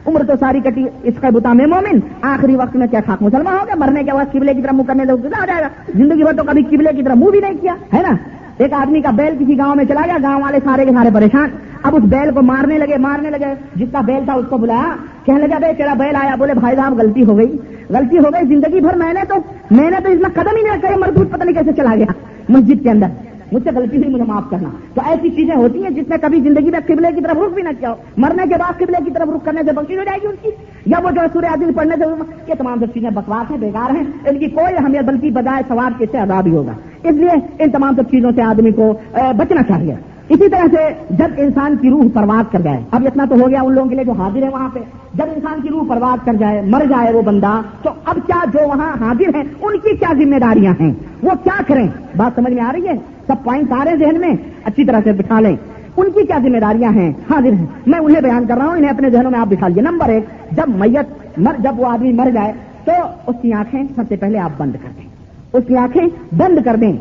عمر 0.07 0.23
تو 0.25 0.33
ساری 0.41 0.61
کٹی، 0.61 0.85
اس 1.03 1.15
کا 1.21 1.31
بتا 1.31 1.53
میں 1.53 1.67
مومن، 1.67 1.99
آخری 2.23 2.57
وقت 2.57 2.77
میں 2.77 2.87
کیا 2.87 3.01
خاک 3.07 3.23
مسلمان 3.23 3.55
ہو 3.55 3.67
گیا؟ 3.67 3.75
مرنے 3.75 4.05
کے 4.05 4.13
بعد 4.13 4.33
قبلے 4.33 4.55
کی 4.55 4.63
طرف 4.63 4.73
منہ 4.73 4.83
کرنے 4.83 5.05
سے 5.07 5.43
آ 5.43 5.47
جائے 5.47 5.63
گا۔ 5.63 5.69
زندگی 5.95 6.23
بھر 6.23 6.33
تو 6.33 6.43
کبھی 6.45 6.63
قبلے 6.63 6.97
کی 6.97 7.03
طرف 7.03 7.17
منہ 7.17 7.31
بھی 7.31 7.41
نہیں 7.41 7.55
کیا، 7.61 7.75
ہے 7.95 8.03
نا؟ 8.03 8.17
ایک 8.59 8.73
آدمی 8.73 9.01
کا 9.01 9.11
بیل 9.11 9.35
کسی 9.39 9.59
گاؤں 9.59 9.77
میں 9.77 9.85
چلا 9.85 10.01
گیا، 10.07 10.17
گاؤں 10.23 10.43
والے 10.43 10.59
سارے 10.65 10.85
کے 10.85 10.93
سارے 10.93 11.09
پریشان۔ 11.15 11.49
اب 11.83 11.97
اس 11.97 12.03
بیل 12.03 12.31
کو 12.35 12.43
مارنے 12.43 12.79
لگے 12.79 12.99
مارنے 12.99 13.31
لگے۔ 13.31 13.55
جس 13.77 13.89
کا 13.93 14.01
بیل 14.01 14.25
تھا 14.25 14.33
اس 14.33 14.45
کو 14.51 14.57
بلایا۔ 14.57 14.95
کہنے 15.25 15.47
لگا 15.47 15.59
بھائی 15.59 15.75
تیرا 15.75 15.95
بیل 15.95 16.17
آیا۔ 16.17 16.35
بولے، 16.35 16.55
بھائی 16.55 16.77
صاحب، 16.77 16.99
غلطی 16.99 17.25
ہو 17.25 17.37
گئی۔ 17.37 17.59
غلطی 17.91 18.19
ہو 18.19 18.23
گئی، 18.23 18.47
زندگی 18.49 18.81
بھر 18.81 18.97
میں 18.97 19.13
نے 19.13 19.21
تو، 19.29 19.35
میں 19.71 19.91
نے 19.91 19.97
تو 20.05 20.11
اس 20.11 20.21
میں 20.21 20.31
قدم 20.35 20.57
ہی 20.57 20.63
نہیں 20.63 20.75
رکھا 20.75 20.97
مردود 20.97 21.31
پتہ 21.31 21.45
نہیں 21.45 21.55
کیسے 21.55 21.73
چلا 21.77 21.95
گیا 21.95 22.07
مسجد 22.49 22.83
کے 22.83 22.91
اندر۔ 22.91 23.07
مجھ 23.55 23.65
سے 23.65 23.71
غلطی 23.75 23.97
ہوئی، 23.97 24.09
مجھے 24.09 24.25
معاف 24.25 24.51
کرنا۔ 24.51 24.69
تو 24.95 25.01
ایسی 25.05 25.31
چیزیں 25.31 25.57
ہوتی 25.57 25.83
ہیں 25.83 25.91
جس 25.91 26.09
نے 26.09 26.17
کبھی 26.23 26.41
زندگی 26.41 26.71
میں 26.71 26.81
قبلے 26.87 27.09
کی 27.15 27.21
طرف 27.21 27.37
رخ 27.37 27.55
بھی 27.55 27.63
نہ 27.63 27.69
کیا 27.81 27.91
ہو۔ 27.91 27.95
مرنے 28.17 28.43
کے 28.49 28.55
بعد 28.59 28.79
قبلے 28.79 29.05
کی 29.05 29.11
طرف 29.11 29.29
رخ 29.37 29.45
کرنے 29.45 29.61
سے 29.67 29.73
بخشی 29.73 29.99
ہو 29.99 30.05
جائے 30.05 30.19
گی 30.23 30.27
ان 30.27 30.35
کی۔ 30.43 30.51
یا 30.87 30.99
وہ 31.05 31.11
جو 31.11 31.21
سورہ 31.33 31.45
عادل 31.45 31.73
پڑھنے 31.75 31.95
سے 31.99 32.23
یہ 32.49 32.55
تمام 32.59 32.79
سب 32.81 32.95
چیزیں 32.95 33.11
بکواس 33.11 33.51
ہیں، 33.51 33.59
بیکار 33.59 33.97
ہیں۔ 33.97 34.05
ان 34.29 34.39
کی 34.39 34.47
کوئی 34.47 34.77
ہمیں 34.79 35.01
بلکہ 35.01 35.31
بجائے 35.31 35.63
سواب 35.69 35.99
کے 35.99 36.07
سے 36.11 36.19
عذاب 36.19 36.47
ہی 36.47 36.53
ہوگا۔ 36.53 36.73
اس 37.03 37.15
لیے 37.15 37.63
ان 37.63 37.71
تمام 37.71 37.97
سب 37.97 38.11
چیزوں 38.11 38.31
سے 38.37 38.43
آدمی 38.43 38.71
کو 38.71 38.95
بچنا 39.13 39.63
چاہیے۔ 39.63 39.95
اسی 40.29 40.49
طرح 40.49 40.67
سے 40.73 40.95
جب 41.11 41.29
انسان 41.37 41.77
کی 41.77 41.91
روح 41.91 42.05
پرواز 42.15 42.53
کر 42.53 42.61
جائے، 42.61 42.83
اب 42.91 43.07
اتنا 43.07 43.25
تو 43.31 43.35
ہو 43.41 43.49
گیا 43.49 43.61
ان 43.61 43.75
لوگوں 43.75 43.89
کے 43.89 43.95
لیے 43.95 44.05
جو 44.05 44.13
حاضر 44.13 44.43
ہے 44.43 44.49
وہاں 44.49 44.69
پہ۔ 44.73 44.79
جب 45.15 45.25
انسان 45.35 45.61
کی 45.61 45.69
روح 45.69 45.83
پرواز 45.89 46.25
کر 46.25 46.35
جائے، 46.35 46.63
مر 46.63 46.83
جائے 46.89 47.13
وہ 47.13 47.23
بندہ، 47.23 47.61
تو 47.83 47.91
اب 48.05 48.19
کیا 48.27 48.45
جو 48.53 48.69
وہاں 48.69 48.93
حاضر 49.01 49.35
ہیں، 49.35 49.43
ان 49.63 49.79
کی 49.79 49.97
کیا 49.97 50.13
ذمہ 50.13 50.39
داریاں 50.39 50.75
ہیں؟ 50.81 50.93
وہ 51.23 51.31
کیا 51.45 51.63
کریں؟ 51.67 51.89
بات 52.17 52.37
سمجھ 52.37 52.53
میں 52.53 52.63
آ 52.63 52.73
رہی 52.73 52.89
ہے؟ 52.89 52.95
سب 53.27 53.35
پوائنٹ 53.45 53.73
آ 53.73 53.85
رہے 53.85 53.93
ہیں 53.93 53.99
ذہن 53.99 54.21
میں؟ 54.21 54.35
اچھی 54.65 54.85
طرح 54.85 55.01
سے 55.05 55.13
بٹھا 55.13 55.41
لیں۔ 55.41 55.57
ان 55.97 56.11
کی 56.11 56.27
کیا 56.27 56.39
ذمہ 56.39 56.59
داریاں 56.59 56.93
ہیں؟ 56.93 57.13
حاضر 57.31 57.53
ہیں۔ 57.53 57.67
میں 57.87 57.99
انہیں 57.99 58.21
بیان 58.21 58.47
کر 58.47 58.57
رہا 58.57 58.67
ہوں، 58.67 58.77
انہیں 58.77 58.91
اپنے 58.91 59.11
ذہنوں 59.11 59.31
میں 59.31 59.41
آپ 59.41 59.47
بٹھا 59.47 59.69
لیجیے 59.69 59.83
نمبر 59.83 60.09
ایک، 60.09 60.25
جب 60.53 60.69
میت 60.69 61.39
مر، 61.39 61.53
جب 61.59 61.73
وہ 61.77 61.87
آدمی 61.87 62.13
مر 62.13 62.31
جائے، 62.31 62.53
تو 62.85 62.93
اس 63.27 63.37
کی 63.43 63.53
آنکھیں 63.53 63.85
سب 63.97 64.03
سے 64.09 64.17
پہلے 64.17 64.39
آپ 64.39 64.51
بند 64.59 64.73
کر 64.73 64.89
دیں۔ 64.97 65.09
اس 65.53 65.65
کی 65.69 65.77
آنکھیں 65.77 66.35
بند 66.35 66.59
کر 66.65 66.77
دیں 66.77 66.93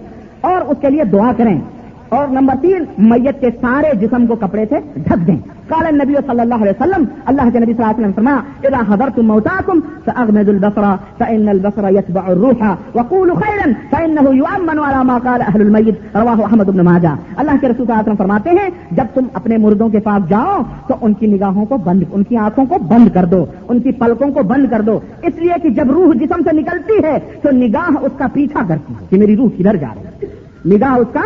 اور 0.41 0.61
اس 0.61 0.77
کے 0.81 0.89
لیے 0.89 1.03
دعا 1.03 1.31
کریں۔ 1.37 1.61
اور 2.09 2.27
نمبر 2.27 2.55
تین، 2.61 2.83
میت 2.97 3.41
کے 3.41 3.49
سارے 3.61 3.95
جسم 4.01 4.25
کو 4.25 4.35
کپڑے 4.35 4.65
سے 4.69 4.75
ڈھک 4.95 5.27
دیں۔ 5.27 5.37
کال 5.67 5.95
نبی 5.95 6.13
صلی 6.13 6.39
اللہ 6.39 6.53
علیہ 6.53 6.71
وسلم، 6.71 7.03
اللہ 7.25 7.41
کے 7.53 7.59
نبی 7.59 7.73
صلی 7.73 7.83
اللہ 7.83 7.85
علیہ 7.85 7.99
وسلم 7.99 8.11
فرمایا، 8.11 8.41
اذا 8.63 8.93
حضرتم 8.93 9.25
موتاكم 9.25 9.79
فاغمضوا 10.05 10.53
البصر، 10.53 10.83
فان 11.17 11.47
البصر 11.47 11.89
يتبع 11.89 12.21
الروح 12.25 12.63
وقولوا 12.95 13.39
خيرا 13.39 13.71
فانه 13.91 14.33
يؤمن 14.33 14.79
على 14.79 15.03
ما 15.03 15.17
قال 15.17 15.41
اهل 15.41 15.61
الميت 15.61 15.95
رواه 16.15 16.49
احمد 16.49 16.65
بن 16.65 16.85
ماجه 16.85 17.13
اللہ 17.35 17.51
کے 17.61 17.67
رسول 17.67 17.85
صلی 17.85 17.93
اللہ 17.93 18.01
علیہ 18.01 18.11
وسلم 18.11 18.15
فرماتے 18.15 18.49
ہیں، 18.49 18.69
جب 18.91 19.05
تم 19.13 19.25
اپنے 19.33 19.57
مردوں 19.57 19.89
کے 19.89 19.99
پاس 19.99 20.29
جاؤ، 20.29 20.61
تو 20.87 20.95
ان 21.01 21.13
کی 21.13 21.27
نگاہوں 21.27 21.65
کو 21.65 21.77
بند، 21.77 22.03
ان 22.11 22.23
کی 22.23 22.37
آنکھوں 22.37 22.65
کو 22.65 22.77
بند 22.77 23.09
کر 23.13 23.25
دو، 23.25 23.45
ان 23.67 23.79
کی 23.79 23.91
پلکوں 23.91 24.31
کو 24.31 24.43
بند 24.43 24.65
کر 24.71 24.81
دو۔ 24.81 24.99
اس 25.21 25.33
لیے 25.37 25.53
کہ 25.63 25.69
جب 25.69 25.91
روح 25.91 26.13
جسم 26.13 26.41
سے 26.49 26.55
نکلتی 26.55 27.03
ہے، 27.03 27.19
تو 27.41 27.51
نگاہ 27.51 27.89
اس 28.01 28.11
کا 28.17 28.27
پیچھا 28.33 28.61
کرتی 28.67 28.93
ہے، 28.93 29.05
کہ 29.09 29.17
میری 29.17 29.35
روح 29.35 29.49
کدھر 29.57 29.75
جا 29.75 29.87
رہی 29.95 30.05
ہے۔ 30.07 30.31
نگاہ 30.65 30.93
اس 30.93 31.07
کا 31.13 31.21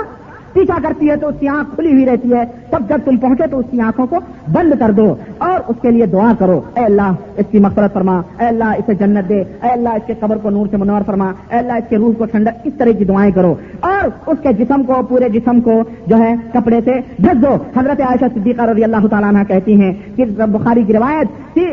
پیچھا 0.58 0.78
کرتی 0.84 1.10
ہے 1.10 1.16
تو 1.16 1.28
اس 1.28 1.36
کی 1.40 1.48
آنکھ 1.48 1.76
کھلی 1.76 1.94
ہوئی 1.94 2.06
رہتی 2.06 2.34
ہے۔ 2.34 2.44
تب 2.70 2.90
جب 2.90 2.98
تم 3.06 3.18
پہنچے 3.18 3.48
تو 3.48 3.60
اس 3.60 3.66
کی 3.72 3.82
آنکھوں 3.82 4.08
کو 4.08 4.16
بند 4.52 4.74
کر 4.80 4.92
دو 4.92 5.16
اور 5.38 5.60
اس 5.68 5.76
کے 5.82 5.92
لیے 5.92 6.06
دعا 6.06 6.34
کرو۔ 6.40 6.62
اے 6.74 6.86
اللہ، 6.86 7.12
اس 7.38 7.46
کی 7.52 7.60
مفرت 7.60 7.94
فرما۔ 7.94 8.22
اے 8.40 8.46
اللہ، 8.46 8.64
اسے 8.64 8.94
جنت 8.94 9.30
دے۔ 9.30 9.40
اے 9.40 9.70
اللہ، 9.70 9.90
اس 9.90 10.08
کے 10.08 10.14
قبر 10.20 10.38
کو 10.38 10.50
نور 10.50 10.68
سے 10.72 10.78
منور 10.78 11.02
فرما۔ 11.06 11.26
اے 11.26 11.58
اللہ، 11.58 11.74
اس 11.74 11.90
کے 11.90 11.98
روح 11.98 12.14
کو 12.18 12.26
ٹھنڈک، 12.26 12.60
اس 12.64 12.74
طرح 12.78 12.92
کی 12.92 13.06
دعائیں 13.06 13.32
کرو۔ 13.32 13.56
اور 13.80 14.30
اس 14.30 14.38
کے 14.42 14.54
جسم 14.54 14.84
کو، 14.84 14.94
پورے 15.10 15.30
جسم 15.30 15.62
کو 15.62 15.82
جو 16.08 16.18
ہے 16.18 16.36
کپڑے 16.54 16.80
سے 16.86 16.92
ڈھک 17.20 17.42
دو۔ 17.42 17.80
حضرت 17.80 18.02
عائشہ 18.02 18.26
صدیقہ 18.36 18.62
رضی 18.62 18.84
اللہ 18.84 19.08
تعالیٰ 19.08 19.30
عنہ 19.30 19.44
کہتی 19.48 19.82
ہیں 19.82 19.94
کہ 20.16 20.26
بخاری 20.26 20.84
کی 20.84 20.94
روایت 20.94 21.56
کہ 21.56 21.66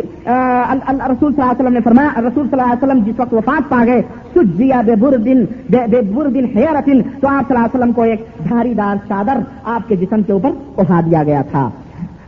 رسول 1.10 1.32
صلی 1.32 1.42
اللہ 1.42 1.44
علیہ 1.44 1.60
وسلم 1.60 1.72
نے 1.72 1.80
فرمایا، 1.84 2.08
رسول 2.16 2.48
صلی 2.50 2.60
اللہ 2.60 2.72
علیہ 2.72 2.84
وسلم 2.84 3.02
جس 3.04 3.20
وقت 3.20 3.34
وفات 3.34 3.68
پا 3.68 3.84
گئے، 3.86 4.02
سجیا 4.34 4.80
بے 4.80 4.94
بر 4.94 5.16
دن 5.16 5.44
بے 5.70 6.00
بر 6.14 6.26
دن 6.26 6.44
حیرتن، 6.56 7.02
تو 7.02 7.28
آپ 7.28 7.48
صلی 7.48 7.56
اللہ 7.56 7.58
علیہ 7.58 7.78
وسلم 7.78 7.92
کو 7.92 8.02
ایک 8.02 8.24
دھاری 8.48 8.73
دار 8.76 8.96
چادر 9.08 9.36
آپ 9.64 9.88
کے 9.88 9.96
جسم 9.96 10.22
کے 10.22 10.32
اوپر 10.32 10.50
اٹھا 10.76 11.00
دیا 11.00 11.22
گیا 11.22 11.42
تھا۔ 11.50 11.70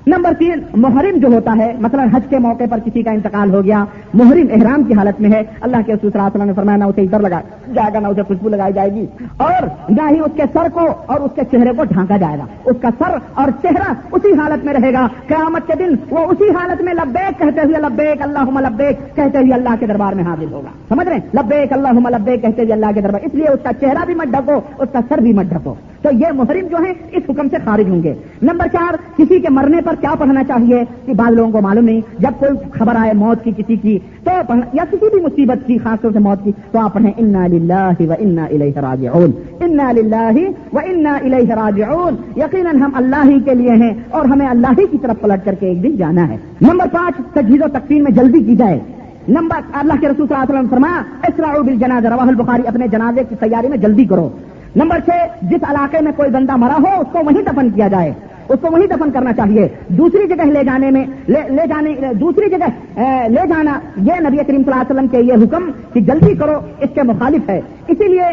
نمبر 0.06 0.32
تین، 0.38 0.60
محرم 0.74 1.18
جو 1.18 1.28
ہوتا 1.28 1.54
ہے، 1.58 1.72
مثلا 1.80 2.04
حج 2.12 2.22
کے 2.28 2.38
موقع 2.38 2.64
پر 2.70 2.78
کسی 2.78 3.02
کا 3.02 3.10
انتقال 3.10 3.54
ہو 3.54 3.64
گیا، 3.64 3.84
محرم 4.14 4.46
احرام 4.50 4.84
کی 4.84 4.94
حالت 4.94 5.20
میں 5.20 5.30
ہے۔ 5.30 5.42
اللہ 5.60 5.76
کے 5.76 5.94
رسول 5.94 6.10
صلی 6.10 6.10
اللہ 6.14 6.22
علیہ 6.22 6.36
وسلم 6.36 6.46
نے 6.46 6.52
فرمایا، 6.52 6.76
نہ 6.76 6.84
اسے 6.84 7.02
ادھر 7.02 7.20
لگا، 7.20 7.40
جائے 7.74 7.90
گا 7.94 8.00
نہ 8.00 8.06
اسے 8.06 8.22
خوشبو 8.22 8.48
لگائی 8.48 8.72
جائے 8.72 8.92
گی۔ 8.92 9.06
اور 9.36 9.62
نہ 9.88 10.02
ہی 10.10 10.20
اس 10.20 10.30
کے 10.36 10.42
سر 10.52 10.66
کو 10.72 10.88
اور 11.06 11.20
اس 11.20 11.30
کے 11.34 11.42
چہرے 11.50 11.70
کو 11.76 11.84
ڈھانکا 11.84 12.16
جائے 12.16 12.38
گا۔ 12.38 12.44
اس 12.64 12.76
کا 12.82 12.88
سر 12.98 13.16
اور 13.34 13.48
چہرہ 13.62 13.92
اسی 14.12 14.32
حالت 14.32 14.64
میں 14.64 14.74
رہے 14.74 14.92
گا۔ 14.92 15.08
قیامت 15.26 15.66
کے 15.66 15.72
دن 15.78 15.94
وہ 16.10 16.18
اسی 16.18 16.50
حالت 16.50 16.82
میں 16.82 16.94
لبیک، 16.94 17.38
کہتے 17.38 17.60
ہوئے 17.64 17.78
لبیک 17.78 18.22
اللہ 18.22 18.60
لبیک، 18.60 19.16
کہتے 19.16 19.38
ہوئے 19.38 19.52
اللہ 19.52 19.74
کے 19.80 19.86
دربار 19.86 20.12
میں 20.12 20.24
حاضر 20.24 20.52
ہوگا۔ 20.52 20.94
سمجھ 20.94 21.08
رہے 21.08 21.18
لبیک 21.34 21.72
اللہ 21.72 22.08
لبیک، 22.08 22.42
کہتے 22.42 22.62
ہوئے 22.62 22.72
اللہ 22.72 22.86
کے 22.94 23.00
دربار۔ 23.00 23.20
اس 23.20 23.34
لیے 23.34 23.48
اس 23.48 23.60
کا 23.62 23.70
چہرہ 23.80 24.04
بھی 24.06 24.14
مت 24.14 24.26
ڈھکو، 24.26 24.60
اس 24.78 24.88
کا 24.92 24.98
سر 25.08 25.18
بھی 25.18 25.32
مت 25.32 25.46
ڈھکو۔ 25.46 25.74
تو 26.06 26.14
یہ 26.14 26.26
محرم 26.34 26.66
جو 26.66 26.76
ہے 26.84 26.90
اس 26.90 27.22
حکم 27.28 27.48
سے 27.48 27.56
خارج 27.64 27.88
ہوں 27.88 28.02
گے۔ 28.02 28.14
نمبر 28.42 28.66
چار، 28.72 28.94
کسی 29.16 29.40
کے 29.40 29.48
مرنے 29.50 29.80
پر 29.84 29.94
کیا 30.00 30.14
پڑھنا 30.18 30.44
چاہیے؟ 30.44 30.84
کہ 31.06 31.14
بعض 31.14 31.32
لوگوں 31.32 31.52
کو 31.52 31.60
معلوم 31.60 31.84
نہیں، 31.84 32.00
جب 32.18 32.30
کوئی 32.38 32.58
خبر 32.78 32.94
آئے 32.98 33.12
موت 33.12 33.44
کی 33.44 33.50
کسی 33.56 33.76
کی، 33.76 33.98
تو 34.24 34.30
یا 34.72 34.84
کسی 34.90 35.10
بھی 35.14 35.20
مصیبت 35.20 35.66
کی، 35.66 35.78
خاص 35.78 36.00
طور 36.00 36.10
سے 36.10 36.18
موت 36.18 36.44
کی، 36.44 36.52
تو 36.72 36.78
آپ 36.78 36.94
پڑھیں، 36.94 37.12
انا 37.16 37.46
للہ 37.46 37.90
و 38.00 38.12
انا 38.18 38.44
الیہ 38.44 38.78
راجعون۔ 38.78 39.30
انا 39.60 39.92
للہ 39.92 40.50
و 40.72 40.78
انا 40.86 41.14
الیہ 41.14 41.54
راجعون۔ 41.54 42.16
یقیناً 42.36 42.76
ہم 42.76 42.90
اللہ 42.94 43.24
ہی 43.24 43.40
کے 43.40 43.54
لیے 43.54 43.70
ہیں 43.70 43.94
اور 44.10 44.24
ہمیں 44.24 44.48
اللہ 44.48 44.66
ہی 44.78 44.86
کی 44.90 44.98
طرف 44.98 45.20
پلٹ 45.20 45.44
کر 45.44 45.54
کے 45.54 45.66
ایک 45.66 45.82
دن 45.82 45.96
جانا 45.96 46.28
ہے۔ 46.28 46.36
نمبر 46.60 46.86
پانچ، 46.92 47.34
تجہیز 47.34 47.62
و 47.62 47.68
تقسیم 47.72 48.02
میں 48.02 48.12
جلدی 48.12 48.40
کی 48.40 48.56
جائے۔ 48.56 48.78
نمبر 49.28 49.60
اللہ 49.72 49.92
کے 50.00 50.08
رسول 50.08 50.26
صلی 50.26 50.36
اللہ 50.38 50.42
علیہ 50.42 50.54
وسلم 50.54 50.68
فرمایا 50.70 51.02
اسرا 51.28 51.62
بالجنازہ 51.62 52.08
رواہ 52.08 52.26
البخاری 52.26 52.62
اپنے 52.68 52.88
جنازے 52.88 53.20
کی 53.28 53.34
تیاری 53.40 53.68
میں 53.68 53.78
جلدی 53.78 54.04
کرو۔ 54.04 54.28
نمبر 54.76 54.98
چھ، 55.00 55.10
جس 55.42 55.60
علاقے 55.62 56.00
میں 56.00 56.12
کوئی 56.16 56.30
بندہ 56.30 56.56
مرا 56.56 56.76
ہو، 56.76 57.00
اس 57.00 57.06
کو 57.12 57.18
وہیں 57.18 57.42
دفن 57.42 57.70
کیا 57.70 57.88
جائے۔ 57.88 58.12
اس 58.48 58.58
کو 58.60 58.68
وہیں 58.72 58.86
دفن 58.86 59.10
کرنا 59.10 59.32
چاہیے۔ 59.32 59.68
دوسری 59.88 60.28
جگہ 60.28 60.42
لے 60.42 60.64
جانے 60.64 60.90
میں، 60.90 61.04
لے 61.28 61.66
جانے، 61.68 61.94
دوسری 62.14 62.50
جگہ 62.50 62.98
لے 63.28 63.48
جانا۔ 63.48 63.80
یہ 63.96 64.12
نبی 64.20 64.36
کریم 64.36 64.62
صلی 64.62 64.72
اللہ 64.72 64.74
علیہ 64.74 64.90
وسلم 64.90 65.06
کے 65.06 65.20
یہ 65.20 65.32
حکم 65.32 65.70
کہ 65.92 66.00
جلدی 66.00 66.34
کرو، 66.34 66.58
اس 66.80 66.90
کے 66.94 67.02
مخالف 67.02 67.50
ہے۔ 67.50 67.60
اسی 67.88 68.08
لیے 68.08 68.28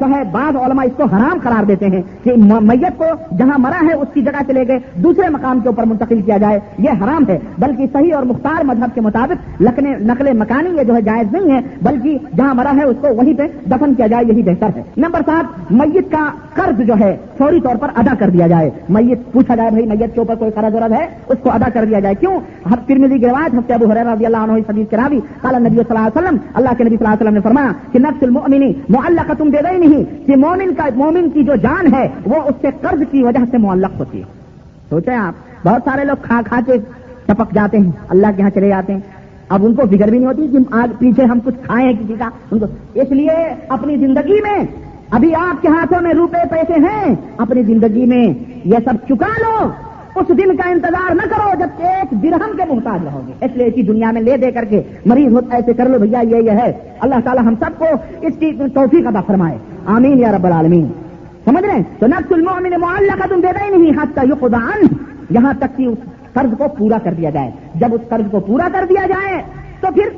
جو 0.00 0.06
ہے، 0.10 0.22
بعض 0.32 0.56
علماء 0.56 0.84
اس 0.84 0.96
کو 0.96 1.04
حرام 1.12 1.38
قرار 1.42 1.64
دیتے 1.64 1.86
ہیں 1.86 2.02
کہ 2.22 2.34
میت 2.36 2.98
کو 2.98 3.04
جہاں 3.38 3.58
مرا 3.58 3.80
ہے، 3.82 3.94
اس 3.94 4.08
کی 4.14 4.22
جگہ 4.22 4.42
سے 4.46 4.52
لے 4.52 4.64
کے 4.64 4.78
دوسرے 5.02 5.28
مقام 5.28 5.60
کے 5.60 5.68
اوپر 5.68 5.84
منتقل 5.86 6.20
کیا 6.22 6.38
جائے، 6.38 6.58
یہ 6.78 7.02
حرام 7.02 7.24
ہے۔ 7.28 7.38
بلکہ 7.58 7.86
صحیح 7.92 8.14
اور 8.14 8.22
مختار 8.24 8.64
مذہب 8.64 8.94
کے 8.94 9.00
مطابق 9.00 9.62
نقل 9.62 10.32
مکانی 10.38 10.70
یہ 10.76 10.82
جو 10.82 10.94
ہے 10.94 11.02
جائز 11.02 11.32
نہیں 11.32 11.50
ہے، 11.50 11.60
بلکہ 11.82 12.18
جہاں 12.36 12.54
مرا 12.54 12.72
ہے، 12.76 12.84
اس 12.84 12.96
کو 13.00 13.14
وہیں 13.16 13.34
پہ 13.38 13.46
دفن 13.70 13.94
کیا 13.94 14.06
جائے، 14.06 14.24
یہی 14.28 14.42
بہتر 14.42 14.76
ہے۔ 14.76 14.82
نمبر 14.96 15.20
سات، 15.26 15.72
میت 15.72 16.10
کا 16.12 16.24
قرض 16.54 16.80
جو 16.86 16.94
ہے، 17.00 17.16
فوری 17.38 17.60
طور 17.60 17.76
پر 17.80 17.90
ادا 17.96 18.14
کر 18.18 18.30
دیا 18.30 18.46
جائے۔ 18.46 18.70
میت 18.88 19.32
پوچھا 19.32 19.54
جائے، 19.54 19.70
بھائی، 19.70 19.86
میت 19.86 20.14
کے 20.14 20.20
اوپر 20.20 20.34
کوئی 20.34 20.50
قرض 20.54 20.74
ورض 20.74 20.92
ہے؟ 20.92 21.06
اس 21.28 21.38
کو 21.42 21.50
ادا 21.50 21.68
کر 21.74 21.84
دیا 21.84 22.00
جائے۔ 22.00 22.14
کیوں؟ 22.20 22.38
ترمیدی 22.86 23.18
کی 23.18 23.26
روایت 23.26 23.54
ہفتے 23.54 23.74
ابو 23.74 23.90
حریر 23.90 24.06
رضی 24.06 24.26
اللہ 24.26 24.42
عنہ 24.44 24.52
حدیث 24.68 24.88
کے 24.90 24.96
راوی، 24.96 25.20
قال 25.40 25.54
نبی 25.62 25.76
صلی 25.76 25.82
اللہ 25.88 26.06
علیہ 26.06 26.18
وسلم، 26.18 26.36
اللہ 26.54 26.72
کے 26.78 26.84
نبی 26.84 26.96
صلی 26.96 27.06
اللہ 27.06 27.14
علیہ 27.14 27.22
وسلم 27.22 27.34
نے 27.34 27.40
فرمایا 27.40 27.72
کہ 27.92 27.98
نفس 27.98 28.22
المؤمنی 28.22 28.72
معلق 28.94 29.32
تم 29.38 29.50
دے 29.50 29.58
گئی 29.70 29.78
نہیں 29.78 30.26
کہ 30.26 30.36
مومن 30.36 30.74
کا 30.74 30.86
مومن 30.96 31.30
کی 31.30 31.42
جو 31.42 31.54
جان 31.54 31.94
ہے، 31.94 32.08
وہ 32.24 32.34
اس 32.34 32.54
کے 32.60 32.68
قرض 32.80 33.02
کی 33.10 33.22
وجہ 33.22 33.44
سے 33.50 33.58
معلق 33.58 34.00
ہوتی 34.00 34.18
ہے۔ 34.18 34.24
سوچیں 34.90 35.14
آپ، 35.14 35.66
بہت 35.66 35.82
سارے 35.84 36.04
لوگ 36.04 36.16
کھا 36.22 36.40
کھا 36.46 36.60
کے 36.66 36.72
ٹپک 37.26 37.54
جاتے 37.54 37.78
ہیں، 37.78 37.90
اللہ 38.08 38.26
کے 38.36 38.42
یہاں 38.42 38.50
چلے 38.50 38.68
جاتے 38.68 38.92
ہیں۔ 38.92 39.00
اب 39.48 39.66
ان 39.66 39.74
کو 39.74 39.82
فکر 39.82 40.08
بھی 40.08 40.18
نہیں 40.18 40.26
ہوتی 40.26 40.48
کہ 40.48 40.58
آج 40.70 40.98
پیچھے 40.98 41.24
ہم 41.24 41.38
کچھ 41.44 41.54
کھائیں 41.62 41.92
کسی 41.92 42.14
کا۔ 42.18 42.28
ان 42.50 42.58
کو 42.58 42.66
اس 42.94 43.10
لیے 43.10 43.54
اپنی 43.68 43.96
زندگی 43.96 44.40
میں، 44.40 44.64
ابھی 45.10 45.34
آپ 45.34 45.62
کے 45.62 45.68
ہاتھوں 45.68 46.02
میں 46.02 46.14
روپے 46.14 46.48
پیسے 46.50 46.72
ہیں، 46.72 47.14
اپنی 47.36 47.62
زندگی 47.62 48.06
میں 48.06 48.34
یہ 48.64 48.76
سب 48.84 48.94
چکا 49.08 49.40
لو۔ 49.40 49.68
اس 50.14 50.28
دن 50.28 50.56
کا 50.56 50.68
انتظار 50.68 51.14
نہ 51.14 51.22
کرو 51.22 51.50
جبکہ 51.60 51.82
ایک 51.82 52.22
درہم 52.22 52.56
کے 52.56 52.74
محتاج 52.74 53.00
رہو 53.04 53.22
گے۔ 53.26 53.32
اس 53.44 53.56
لیے 53.56 53.66
اسی 53.66 53.82
دنیا 53.82 54.10
میں 54.10 54.22
لے 54.22 54.36
دے 54.36 54.52
کر 54.52 54.64
کے 54.64 54.82
مریض 55.06 55.32
ہوتا 55.32 55.56
ایسے 55.56 55.74
کر 55.74 55.88
لو 55.88 55.98
بھیا، 55.98 56.20
یہ 56.20 56.36
یہ 56.36 56.50
ہے۔ 56.50 56.72
اللہ 57.00 57.14
تعالیٰ 57.24 57.44
ہم 57.44 57.54
سب 57.60 57.78
کو 57.78 57.86
اس 58.20 58.32
کی 58.38 58.52
توفیق 58.74 59.06
ادا 59.06 59.20
فرمائے۔ 59.20 59.58
آمین 59.86 60.18
یا 60.18 60.32
رب 60.32 60.46
العالمین۔ 60.46 60.88
سمجھ 61.44 61.64
رہے 61.64 61.74
ہیں؟ 61.74 61.82
تو 61.98 62.06
نقص 62.06 62.32
المؤمن 62.32 62.80
معلّہ 62.80 63.12
کا 63.12 63.26
تم 63.28 63.40
دینا 63.40 63.64
ہی 63.64 63.76
نہیں 63.76 63.90
حتى 64.02 64.20
يقضى 64.28 64.94
یہاں 65.30 65.52
تک 65.58 65.76
کہ 65.76 65.86
اس 65.86 65.98
قرض 66.32 66.58
کو 66.58 66.64
پورا 66.78 66.98
کر 67.02 67.14
دیا 67.14 67.30
جائے۔ 67.30 67.50
جب 67.74 67.94
اس 67.94 68.00
قرض 68.08 68.30
کو 68.30 68.40
پورا 68.40 68.68
کر 68.72 68.84
دیا 68.88 69.06
جائے، 69.06 69.42
تو 69.80 69.88
پھر 69.94 70.08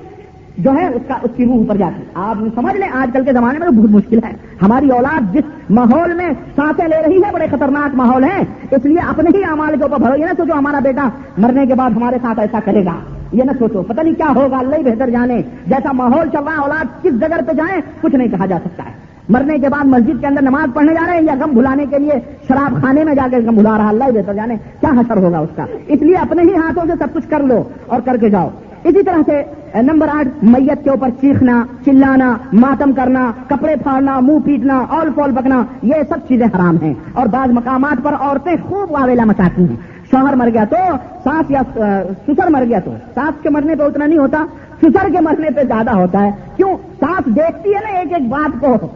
جو 0.59 0.71
ہے 0.75 0.89
اس 0.89 1.03
کا 1.09 1.15
اس 1.23 1.31
کی 1.37 1.45
روح 1.45 1.57
اوپر 1.57 1.77
جاتی 1.77 2.03
آپ 2.15 2.37
سمجھ 2.55 2.77
لیں، 2.77 2.89
آج 2.95 3.11
کل 3.13 3.25
کے 3.25 3.33
زمانے 3.33 3.59
میں 3.59 3.67
تو 3.67 3.73
بہت 3.73 3.91
مشکل 3.91 4.19
ہے۔ 4.25 4.31
ہماری 4.63 4.91
اولاد 4.91 5.35
جس 5.35 5.71
ماحول 5.71 6.13
میں 6.13 6.31
سانسیں 6.57 6.89
لے 6.89 6.97
رہی 7.07 7.17
ہے، 7.17 7.33
بڑے 7.33 7.47
خطرناک 7.51 7.95
ماحول 7.95 8.25
ہے 8.25 8.45
اس 8.71 8.85
لیے 8.85 8.99
اپنے 9.09 9.39
ہی 9.39 9.45
امال 9.45 9.77
کے 9.77 9.83
اوپر 9.83 9.99
بھرو 9.99 10.17
یہ 10.17 10.25
نہ 10.25 10.31
سوچو 10.37 10.59
ہمارا 10.59 10.79
بیٹا 10.79 11.09
مرنے 11.39 11.67
کے 11.67 11.75
بعد 11.75 11.91
ہمارے 11.91 12.17
ساتھ 12.23 12.41
ایسا 12.41 12.59
کرے 12.65 12.85
گا۔ 12.85 12.95
یہ 13.33 13.45
نہ 13.45 13.51
سوچو، 13.59 13.83
پتہ 13.83 14.01
نہیں 14.01 14.15
کیا 14.15 14.33
ہوگا، 14.37 14.59
اللہ 14.59 14.77
ہی 14.77 14.83
بہتر 14.83 15.11
جانے۔ 15.11 15.43
جیسا 15.67 15.93
ماحول 15.93 16.29
چل 16.33 16.45
رہا 16.45 16.53
ہے، 16.53 16.57
اولاد 16.57 17.03
کس 17.03 17.21
جگہ 17.21 17.37
پہ 17.47 17.53
جائیں، 17.53 17.81
کچھ 18.01 18.15
نہیں 18.15 18.29
کہا 18.29 18.47
جا 18.47 18.59
سکتا 18.65 18.85
ہے۔ 18.85 18.91
مرنے 19.29 19.59
کے 19.59 19.69
بعد 19.69 19.85
مسجد 19.85 20.21
کے 20.21 20.27
اندر 20.27 20.43
نماز 20.43 20.75
پڑھنے 20.75 20.95
جا 20.95 21.07
رہے 21.07 21.15
ہیں 21.15 21.23
یا 21.23 21.35
غم 21.41 21.51
بھلانے 21.51 21.87
کے 21.91 21.99
لیے 21.99 22.13
شراب 22.49 22.83
خانے 22.83 23.05
میں 23.05 23.15
جا 23.15 23.27
کے 23.31 23.37
غم 23.37 23.55
بھلا 23.55 23.79
رہا 23.79 23.89
اللہ 23.89 24.05
ہی 24.05 24.13
بہتر 24.13 24.35
جانے۔ 24.35 24.57
کیا 24.81 24.91
حسر 24.91 25.17
ہوگا 25.17 25.39
اس 25.39 25.49
کا؟ 25.57 25.65
اس 25.87 26.03
لیے 26.03 26.15
اپنے 26.15 26.43
ہی 26.43 26.55
ہاتھوں 26.55 26.85
سے 26.87 26.93
سب 26.99 27.15
کچھ 27.15 27.29
کر 27.29 27.41
لو 27.41 27.63
اور 27.87 28.01
کر 28.05 28.17
کے 28.17 28.31
جاؤ۔ 28.31 28.49
اسی 28.87 29.03
طرح 29.03 29.19
سے 29.27 29.43
نمبر 29.83 30.09
آٹھ، 30.09 30.29
میت 30.43 30.85
کے 30.85 30.91
اوپر 30.91 31.09
چیخنا، 31.21 31.65
چلانا، 31.85 32.37
ماتم 32.53 32.93
کرنا، 32.93 33.33
کپڑے 33.49 33.77
پھاڑنا، 33.77 34.21
منہ 34.21 34.39
پیٹنا 34.45 34.85
آل 34.89 35.09
فول 35.15 35.31
بکنا، 35.31 35.63
یہ 35.83 35.95
سب 36.09 36.29
چیزیں 36.29 36.47
حرام 36.47 36.77
ہیں۔ 36.83 36.95
اور 37.13 37.27
بعض 37.27 37.51
مقامات 37.51 38.05
پر 38.05 38.15
عورتیں 38.21 38.57
خوب 38.63 38.93
واویلا 38.93 39.25
مچاتی 39.25 39.69
ہیں۔ 39.69 39.77
شوہر 40.11 40.33
مر 40.33 40.49
گیا 40.55 40.65
تو 40.65 40.77
سانس 41.25 41.51
یا 41.51 41.63
سسر 42.27 42.51
مر 42.51 42.65
گیا 42.65 42.79
تو۔ 42.85 42.93
سانس 43.15 43.43
کے 43.43 43.51
مرنے 43.51 43.75
پہ 43.75 43.83
اتنا 43.83 44.07
نہیں 44.07 44.19
ہوتا، 44.19 44.45
سسر 44.83 45.09
کے 45.13 45.21
مرنے 45.21 45.51
پہ 45.51 45.63
زیادہ 45.63 45.91
ہوتا 45.91 46.23
ہے۔ 46.23 46.31
کیوں؟ 46.57 46.77
سانس 47.01 47.27
دیکھتی 47.27 47.75
ہے 47.75 47.81
نا 47.81 47.99
ایک 47.99 48.13
ایک 48.13 48.29
بات 48.29 48.61
کو۔ 48.61 48.89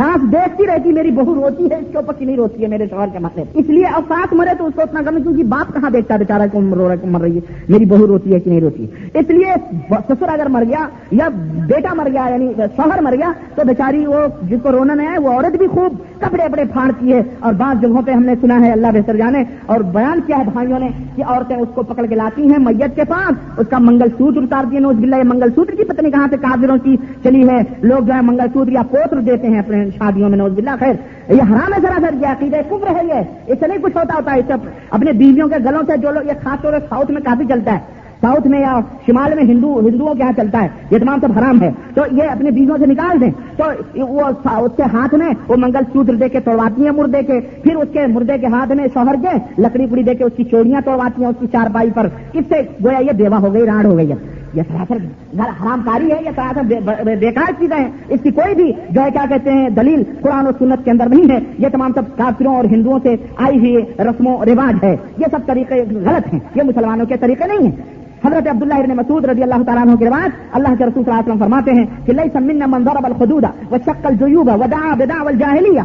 سانس 0.00 0.32
دیکھتی 0.32 0.66
رہتی 0.66 0.92
میری 0.92 1.10
بہو 1.10 1.34
روتی 1.34 1.70
ہے 1.70 1.74
اس 1.74 1.84
کے 1.90 1.96
اوپر 1.98 2.12
کی 2.12 2.24
نہیں 2.24 2.36
روتی 2.36 2.62
ہے 2.62 2.68
میرے 2.68 2.86
شوہر 2.90 3.06
کے 3.12 3.18
مسئلے 3.18 3.44
اس 3.54 3.66
لیے 3.68 3.84
اب 3.84 4.02
سانس 4.08 4.32
مرے 4.32 4.50
تو 4.58 4.66
اس 4.66 4.74
کو 4.74 4.82
اتنا 4.82 5.00
کرنا 5.02 5.18
کیونکہ 5.18 5.44
باپ 5.44 5.74
کہاں 5.74 5.90
دیکھتا 5.90 6.14
ہے 6.14 6.18
بیچارہ 6.18 6.42
کو 6.52 6.60
رو 6.60 6.88
رہا 6.88 6.94
مر 7.04 7.20
رہی 7.20 7.36
ہے، 7.36 7.40
میری 7.68 7.84
بہو 7.84 8.06
روتی 8.06 8.34
ہے 8.34 8.40
کہ 8.40 8.50
نہیں 8.50 8.60
روتی 8.60 8.84
ہے۔ 8.84 9.18
اس 9.18 9.30
لیے 9.30 9.52
سسر 9.90 10.28
اگر 10.28 10.46
مر 10.48 10.64
گیا 10.68 10.88
یا 11.10 11.28
بیٹا 11.66 11.94
مر 11.94 12.08
گیا 12.12 12.26
یعنی 12.30 12.52
شوہر 12.76 13.02
مر 13.02 13.12
گیا، 13.12 13.32
تو 13.54 13.62
بیچاری 13.66 14.06
وہ 14.06 14.20
جس 14.42 14.58
کو 14.62 14.72
رونا 14.72 14.94
نہیں 14.94 15.08
ہے، 15.08 15.18
وہ 15.18 15.30
عورت 15.30 15.56
بھی 15.56 15.66
خوب 15.66 15.94
کپڑے 16.20 16.42
اپڑے 16.42 16.64
پھاڑتی 16.72 17.12
ہے 17.12 17.22
اور 17.40 17.52
بعض 17.52 17.82
جگہوں 17.82 18.02
پہ 18.02 18.10
ہم 18.10 18.22
نے 18.22 18.34
سنا 18.40 18.60
ہے، 18.60 18.72
اللہ 18.72 18.86
بہتر 18.94 19.16
جانے۔ 19.16 19.44
اور 19.66 19.80
بیان 19.80 20.20
کیا 20.26 20.38
ہے 20.38 20.42
بھائیوں 20.52 20.78
نے 20.78 20.88
کہ 21.16 21.22
عورتیں 21.26 21.56
اس 21.56 21.68
کو 21.74 21.82
پکڑ 21.82 22.06
کے 22.06 22.14
لاتی 22.14 22.42
ہیں 22.42 22.58
میت 22.58 22.96
کے 22.96 23.04
پاس۔ 23.04 23.32
اس 23.56 23.66
کا 23.68 23.78
منگل 23.78 24.08
سوتر 24.18 24.42
اتارتی 24.42 24.74
ہیں۔ 24.74 24.80
نوز 24.80 24.96
بلّہ 24.96 25.22
منگل 25.24 25.50
سوتر 25.54 25.72
کی 25.72 25.84
پتنی 25.84 26.10
کہاں 26.10 26.26
سے 26.30 26.36
کافروں 26.36 26.76
کی 26.84 26.96
چلی 27.22 27.48
ہے؟ 27.48 27.60
لوگ 27.82 28.06
جو 28.06 28.12
ہے 28.12 28.20
منگل 28.22 28.46
سوتر 28.52 28.72
یا 28.72 28.82
پوتر 28.90 29.20
دیتے 29.20 29.48
ہیں 29.48 29.58
اپنے 29.58 29.89
شادیوں 29.90 30.28
میں 30.28 30.38
نوز 30.38 30.52
بلّہ 30.56 30.76
خیر، 30.80 30.94
یہ 31.34 31.42
حرام 31.50 31.74
ہے 31.74 31.80
ذرا 31.82 31.98
سر 32.00 32.14
یہ 32.20 32.26
عقیدہ 32.26 32.60
کب 32.70 32.84
رہے 32.84 33.06
ہے 33.12 33.22
اس 33.46 33.58
سے 33.60 33.66
نہیں 33.66 33.82
کچھ 33.82 33.96
ہوتا 33.96 34.14
ہوتا 34.16 34.34
ہے 34.34 34.40
سب 34.48 34.68
اپنے 34.90 35.12
بیویوں 35.12 35.48
کے 35.48 35.64
گلوں 35.64 35.82
سے 35.86 35.96
جو 36.02 36.10
لوگ، 36.10 36.28
یہ 36.28 36.44
خاص 36.44 36.62
طور 36.62 36.72
سے 36.72 36.86
ساؤتھ 36.90 37.10
میں 37.10 37.22
کافی 37.24 37.44
چلتا 37.48 37.72
ہے، 37.72 37.98
ساؤتھ 38.22 38.46
میں 38.46 38.60
یا 38.60 38.78
شمال 39.06 39.34
میں 39.34 39.44
ہندو، 39.44 39.78
ہندوؤں 39.80 40.14
کے 40.14 40.22
یہاں 40.22 40.32
چلتا 40.36 40.62
ہے، 40.62 40.68
یہ 40.90 40.98
تمام 40.98 41.20
سب 41.20 41.38
حرام 41.38 41.60
ہے، 41.62 41.70
تو 41.94 42.02
یہ 42.16 42.30
اپنے 42.30 42.50
بیجوں 42.50 42.76
سے 42.78 42.86
نکال 42.86 43.20
دیں، 43.20 43.30
تو 43.56 43.64
وہ 44.08 44.26
اس 44.26 44.76
کے 44.76 44.82
ہاتھ 44.92 45.14
میں 45.14 45.30
وہ 45.48 45.56
منگل 45.58 45.84
سوتر 45.92 46.14
دے 46.20 46.28
کے 46.28 46.40
توڑواتی 46.40 46.84
ہیں، 46.84 46.92
مردے 46.96 47.22
کے، 47.22 47.40
پھر 47.62 47.76
اس 47.76 47.88
کے 47.92 48.06
مردے 48.06 48.38
کے 48.38 48.46
ہاتھ 48.54 48.72
میں 48.72 48.86
شوہر 48.94 49.22
کے، 49.22 49.36
لکڑی 49.62 49.86
پڑی 49.90 50.02
دے 50.02 50.14
کے 50.14 50.24
اس 50.24 50.32
کی 50.36 50.44
چوڑیاں 50.50 50.80
توڑواتی 50.84 51.22
ہیں، 51.22 51.30
اس 51.30 51.40
کی 51.40 51.46
چار 51.52 51.72
پائی 51.74 51.90
پر، 51.94 52.08
اس 52.32 52.44
سے 52.48 52.60
گویا 52.84 52.98
یہ 52.98 53.12
بیوہ 53.18 53.40
ہو 53.40 53.52
گئی، 53.54 53.66
راڑ 53.66 53.84
ہو 53.84 53.96
گئی 53.96 54.10
ہے 54.10 54.16
یہ 54.54 54.62
سراسر 54.68 54.96
حرام 55.40 55.82
کاری 55.84 56.10
ہے، 56.12 56.16
یہ 56.24 56.30
سراسر 56.36 56.62
بیکار 57.04 57.52
چیزیں 57.58 57.76
ہیں۔ 57.76 57.88
اس 58.08 58.20
کی 58.22 58.30
کوئی 58.30 58.54
بھی 58.54 58.72
جو 58.90 59.02
ہے 59.02 59.10
کیا 59.10 59.24
کہتے 59.28 59.52
ہیں، 59.52 59.68
دلیل 59.68 60.02
قرآن 60.22 60.46
و 60.46 60.50
سنت 60.58 60.84
کے 60.84 60.90
اندر 60.90 61.06
نہیں 61.06 61.30
ہے۔ 61.30 61.38
یہ 61.58 61.68
تمام 61.68 61.92
سب 61.94 62.16
کافروں 62.16 62.56
اور 62.56 62.64
ہندوؤں 62.64 62.98
سے 63.02 63.16
آئی 63.36 63.58
ہوئی 63.58 63.76
رسم 63.98 64.26
و 64.26 64.44
رواج 64.44 64.84
ہے۔ 64.84 64.96
یہ 65.18 65.24
سب 65.30 65.38
طریقے 65.46 65.74
غلط 65.90 66.34
ہیں۔ 66.34 66.40
یہ 66.54 66.62
مسلمانوں 66.62 67.06
کے 67.06 67.16
طریقے 67.16 67.46
نہیں 67.46 67.66
ہیں۔ 67.66 68.00
حضرت 68.24 68.48
عبداللہ 68.48 68.74
ابن 68.74 68.96
مسعود 68.96 69.24
رضی 69.24 69.42
اللہ 69.42 69.62
تعالیٰ 69.66 69.86
عنہ 69.86 69.96
کے 69.96 70.10
بعد 70.10 70.28
اللہ 70.52 70.68
کے 70.68 70.84
رسول 70.84 71.04
صلی 71.04 71.12
اللہ 71.12 71.20
علیہ 71.20 71.32
وسلم 71.32 71.38
فرماتے 71.38 71.70
ہیں 71.70 71.84
کہ 72.04 72.12
لئی 72.12 72.28
سمن 72.32 72.62
من 72.66 72.84
ضرب 72.84 73.06
الخدود 73.06 73.44
وشق 73.72 74.06
الجيوب 74.06 74.48
ودعا 74.48 74.94
بدعوى 74.94 75.32
الجاهليه 75.34 75.82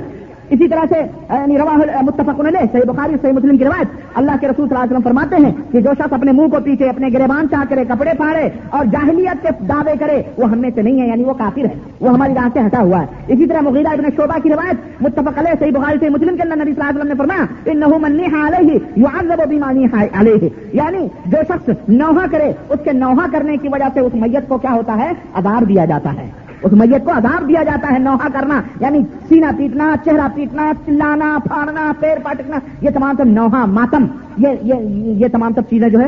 اسی 0.50 0.68
طرح 0.68 0.84
سے 0.90 1.00
یعنی 1.30 1.58
روا 1.58 1.78
متفق 2.02 2.40
علیہ، 2.40 2.66
صحیح 2.72 2.84
بخاری، 2.88 3.16
صحیح 3.22 3.34
مسلم 3.34 3.58
کی 3.58 3.66
روایت 3.66 3.88
اللہ 4.16 4.32
کے 4.42 4.48
رسول 4.48 4.68
صلی 4.68 4.76
اللہ 4.76 4.84
علیہ 4.84 4.98
وسلم 4.98 5.02
فرماتے 5.02 5.36
ہیں 5.36 5.52
کہ 5.72 5.80
جو 5.82 5.92
شخص 6.00 6.14
اپنے 6.14 6.32
منہ 6.32 6.48
کو 6.48 6.58
پیچھے، 6.64 6.90
اپنے 6.90 7.08
گریبان 7.14 7.50
چاہ 7.52 7.64
کرے، 7.70 7.86
کپڑے 7.86 8.12
پھاڑے 8.18 8.50
اور 8.70 8.86
جاہلیت 8.86 9.44
کے 9.44 9.50
دعوے 9.70 9.94
کرے، 10.00 10.22
وہ 10.38 10.50
ہم 10.52 10.58
میں 10.58 10.70
سے 10.76 10.82
نہیں 10.82 11.02
ہے 11.02 11.08
یعنی 11.08 11.24
وہ 11.24 11.34
کافر 11.34 11.66
ہے، 11.66 11.74
وہ 12.00 12.10
ہماری 12.10 12.34
راہ 12.34 12.48
سے 12.54 12.60
ہٹا 12.60 12.82
ہوا 12.82 13.02
ہے۔ 13.02 13.34
اسی 13.34 13.46
طرح 13.46 13.62
مغیرہ 13.62 13.88
ابن 13.88 14.10
شعبہ 14.18 14.40
کی 14.44 14.50
روایت 14.50 15.02
متفق 15.02 15.38
علیہ، 15.38 15.54
صحیح 15.60 15.72
بخاری، 15.72 15.98
صحیح 16.00 16.10
مسلم 16.10 16.36
کے 16.36 16.44
اندر 16.44 16.56
نبی 16.56 16.74
صلی 16.74 16.82
اللہ 16.82 16.90
علیہ 16.90 17.00
وسلم 17.00 17.08
نے 17.08 17.18
فرمایا 17.18 17.72
ان 17.72 17.80
نحو 17.80 18.00
منی 18.00 18.26
علیہ 18.44 18.80
یعذب 18.96 19.50
بیمانی 19.50 19.86
علیہ. 20.20 20.50
یعنی 20.74 21.08
جو 21.26 21.38
شخص 21.48 21.70
نوحہ 21.88 22.26
کرے، 22.32 22.52
اس 22.70 22.80
کے 22.84 22.92
نوحہ 22.94 23.28
کرنے 23.32 23.58
کی 23.58 23.68
وجہ 23.68 23.90
سے 23.94 24.00
اس 24.00 24.14
میت 24.14 24.48
کو 24.48 24.58
کیا 24.58 24.74
ہوتا 24.74 24.98
ہے؟ 24.98 25.12
عذاب 25.34 25.68
دیا 25.70 25.86
جاتا 25.86 26.14
ہے۔ 26.14 26.28
اس 26.66 26.74
میت 26.74 27.06
کو 27.06 27.12
عذاب 27.12 27.48
دیا 27.48 27.64
جاتا 27.64 27.94
ہے، 27.94 27.98
نوحہ 28.00 28.28
کرنا 28.34 28.62
یعنی 28.80 29.00
سینا 29.30 29.52
پیٹنا، 29.58 29.94
چہرہ 30.06 30.28
پیٹنا، 30.36 30.72
چلانا، 30.86 31.38
پھاڑنا، 31.44 31.92
پیر 32.00 32.18
پٹکنا 32.24 32.60
یہ 32.82 32.90
تمام 32.94 33.16
سب 33.18 33.28
نوحہ، 33.30 33.66
ماتم، 33.72 34.06
یہ 34.38 34.64
یہ 34.64 34.76
یہ 35.22 35.28
تمام 35.32 35.52
سب 35.56 35.70
چیزیں 35.70 35.88
جو 35.90 36.00
ہے 36.00 36.08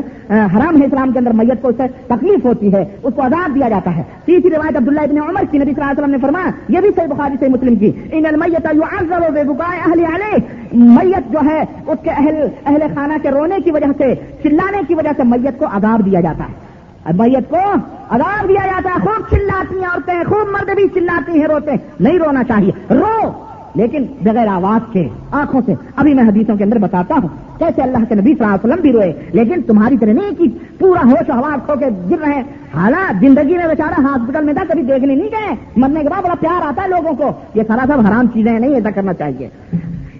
حرام 0.54 0.80
ہے 0.80 0.86
اسلام 0.86 1.12
کے 1.12 1.18
اندر، 1.18 1.32
میت 1.32 1.62
کو 1.62 1.68
اس 1.68 1.76
سے 1.76 1.86
تکلیف 2.06 2.44
ہوتی 2.44 2.72
ہے، 2.72 2.82
اس 3.02 3.14
کو 3.14 3.22
عذاب 3.26 3.54
دیا 3.54 3.68
جاتا 3.68 3.96
ہے۔ 3.96 4.02
تیسری 4.24 4.50
روایت 4.50 4.76
عبداللہ 4.76 5.00
ابن 5.00 5.18
عمر 5.18 5.44
کی، 5.50 5.58
نبی 5.58 5.72
صلی 5.72 5.82
اللہ 5.82 5.90
علیہ 5.90 6.02
وسلم 6.02 6.10
نے 6.10 6.18
فرمایا، 6.22 6.50
یہ 6.68 6.80
بھی 6.80 6.90
صحیح 6.96 7.14
بخاری 7.14 7.36
سے 7.40 7.48
مسلم 7.48 7.74
کی، 7.76 7.90
ان 8.12 8.26
المیت 8.26 8.66
اہل 8.66 8.82
علیہ. 9.92 10.36
میت 10.74 11.32
جو 11.32 11.40
ہے، 11.46 11.60
اس 11.60 11.98
کے 12.02 12.10
اہل 12.10 12.36
اہل 12.66 12.82
خانہ 12.94 13.22
کے 13.22 13.30
رونے 13.30 13.60
کی 13.64 13.70
وجہ 13.70 13.92
سے، 13.98 14.14
چلانے 14.42 14.82
کی 14.88 14.94
وجہ 14.94 15.12
سے 15.16 15.22
میت 15.26 15.58
کو 15.58 15.66
عذاب 15.72 16.04
دیا 16.06 16.20
جاتا 16.20 16.44
ہے۔ 16.44 17.12
میت 17.18 17.50
کو 17.50 17.60
عذاب 18.10 18.48
دیا 18.48 18.66
جاتا 18.66 18.90
ہے، 18.90 18.94
خوب 18.94 19.30
چلاتی 19.30 19.78
ہیں 19.78 19.86
عورتیں، 19.86 20.24
خوب 20.24 20.48
مرد 20.48 20.70
بھی 20.76 20.88
چلاتی 20.94 21.40
ہیں، 21.40 21.48
روتے 21.48 21.70
نہیں 22.00 22.18
رونا 22.18 22.44
چاہیے، 22.44 22.94
رو۔ 22.94 23.30
لیکن 23.74 24.06
بغیر 24.20 24.46
آواز 24.46 24.92
کے، 24.92 25.08
آنکھوں 25.30 25.60
سے۔ 25.66 25.74
ابھی 25.96 26.14
میں 26.14 26.24
حدیثوں 26.24 26.56
کے 26.56 26.64
اندر 26.64 26.78
بتاتا 26.78 27.14
ہوں، 27.14 27.58
کیسے 27.58 27.82
اللہ 27.82 27.98
کے 28.08 28.14
نبی 28.14 28.34
صلی 28.34 28.44
اللہ 28.44 28.46
علیہ 28.46 28.68
وسلم 28.68 28.82
بھی 28.82 28.92
روئے، 28.92 29.12
لیکن 29.32 29.62
تمہاری 29.62 29.96
طرح 29.96 30.12
نہیں 30.12 30.30
کہ 30.30 30.44
پورا 30.78 31.00
ہوش 31.04 31.30
حواس 31.30 31.66
کھو 31.66 31.74
کے 31.78 31.86
گر 32.10 32.18
رہے 32.18 32.34
ہیں۔ 32.34 32.42
حالات 32.74 33.20
زندگی 33.20 33.56
میں 33.56 33.68
بیچارہ 33.68 34.00
ہاسپٹل 34.00 34.44
میں 34.44 34.54
تھا، 34.54 34.64
کبھی 34.68 34.82
دیکھنے 34.82 35.14
نہیں 35.14 35.28
گئے۔ 35.28 35.54
مرنے 35.76 36.00
کے 36.00 36.08
بعد 36.08 36.22
بڑا 36.22 36.34
پیار 36.40 36.66
آتا 36.66 36.82
ہے 36.82 36.88
لوگوں 36.88 37.16
کو۔ 37.16 37.32
یہ 37.54 37.62
سارا 37.68 37.84
سب 37.86 38.06
حرام 38.06 38.26
چیزیں 38.26 38.58
نہیں 38.58 38.74
ایسا 38.74 38.90
کرنا 38.90 39.14
چاہیے۔ 39.14 39.48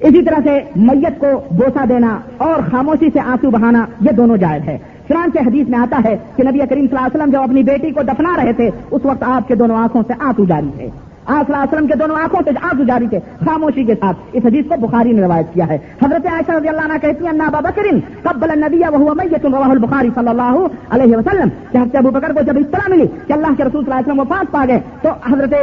اسی 0.01 0.23
طرح 0.23 0.41
سے 0.45 0.61
میت 0.77 1.19
کو 1.19 1.27
بوسا 1.51 1.85
دینا 1.89 2.19
اور 2.37 2.71
خاموشی 2.71 3.11
سے 3.13 3.21
آنسو 3.21 3.51
بہانا، 3.51 3.85
یہ 4.01 4.11
دونوں 4.11 4.37
جائز 4.37 4.63
ہے۔ 4.69 4.79
چنانچہ 5.09 5.47
حدیث 5.47 5.69
میں 5.69 5.79
آتا 5.79 6.01
ہے 6.05 6.17
کہ 6.37 6.43
نبی 6.43 6.59
کریم 6.59 6.87
صلی 6.87 6.97
اللہ 6.97 7.07
علیہ 7.07 7.17
وسلم 7.17 7.33
جب 7.33 7.43
اپنی 7.43 7.63
بیٹی 7.63 7.91
کو 7.91 8.03
دفنا 8.03 8.37
رہے 8.37 8.53
تھے، 8.53 8.71
اس 8.91 9.05
وقت 9.05 9.23
آپ 9.27 9.49
کے 9.49 9.55
دونوں 9.55 9.77
آنکھوں 9.77 10.03
سے 10.07 10.13
آنسو 10.21 10.45
جاری 10.45 10.71
تھے۔ 10.77 10.89
آپ 11.27 11.47
صلی 11.47 11.55
اللہ 11.55 11.63
علیہ 11.63 11.73
وسلم 11.73 11.87
کے 11.87 11.95
دونوں 11.99 12.17
آنکھوں 12.17 12.41
سے 12.45 12.51
آنسو 12.63 12.85
جاری 12.85 13.07
تھے۔ 13.07 13.19
خاموشی 13.45 13.85
کے 13.85 13.95
ساتھ 14.01 14.17
اس 14.33 14.45
حدیث 14.45 14.69
کو 14.69 14.75
بخاری 14.81 15.13
نے 15.13 15.23
روایت 15.23 15.53
کیا 15.55 15.67
ہے۔ 15.69 15.79
حضرت 16.03 16.27
عائشہ 16.27 16.53
رضی 16.53 16.69
اللہ 16.69 16.85
عنہ 16.85 16.99
کہتی 17.03 17.27
ہیں 17.27 17.33
بابا 17.33 17.61
بکرین 17.61 17.99
قبل 18.23 18.51
النبی 18.51 18.81
وہ 18.95 19.15
میت 19.15 19.45
رواہ 19.47 19.71
البخاری 19.71 20.11
صلی 20.15 20.29
اللہ 20.29 20.57
علیہ 20.91 21.17
وسلم. 21.17 21.49
کہ 21.73 21.77
حضرت 21.79 21.97
ابو 21.97 22.11
بکر 22.11 22.33
کو 22.33 22.43
جب 22.47 22.57
اطلاع 22.57 22.89
ملی 22.89 23.07
کہ 23.27 23.33
اللہ 23.33 23.55
کے 23.57 23.65
رسول 23.65 23.85
صلی 23.85 23.93
اللہ 23.93 23.95
علیہ 23.95 24.07
وسلم 24.07 24.19
وہ 24.19 24.25
پاس 24.25 24.51
پا 24.51 24.65
گئے، 24.69 24.81
تو 25.03 25.09
حضرت 25.33 25.55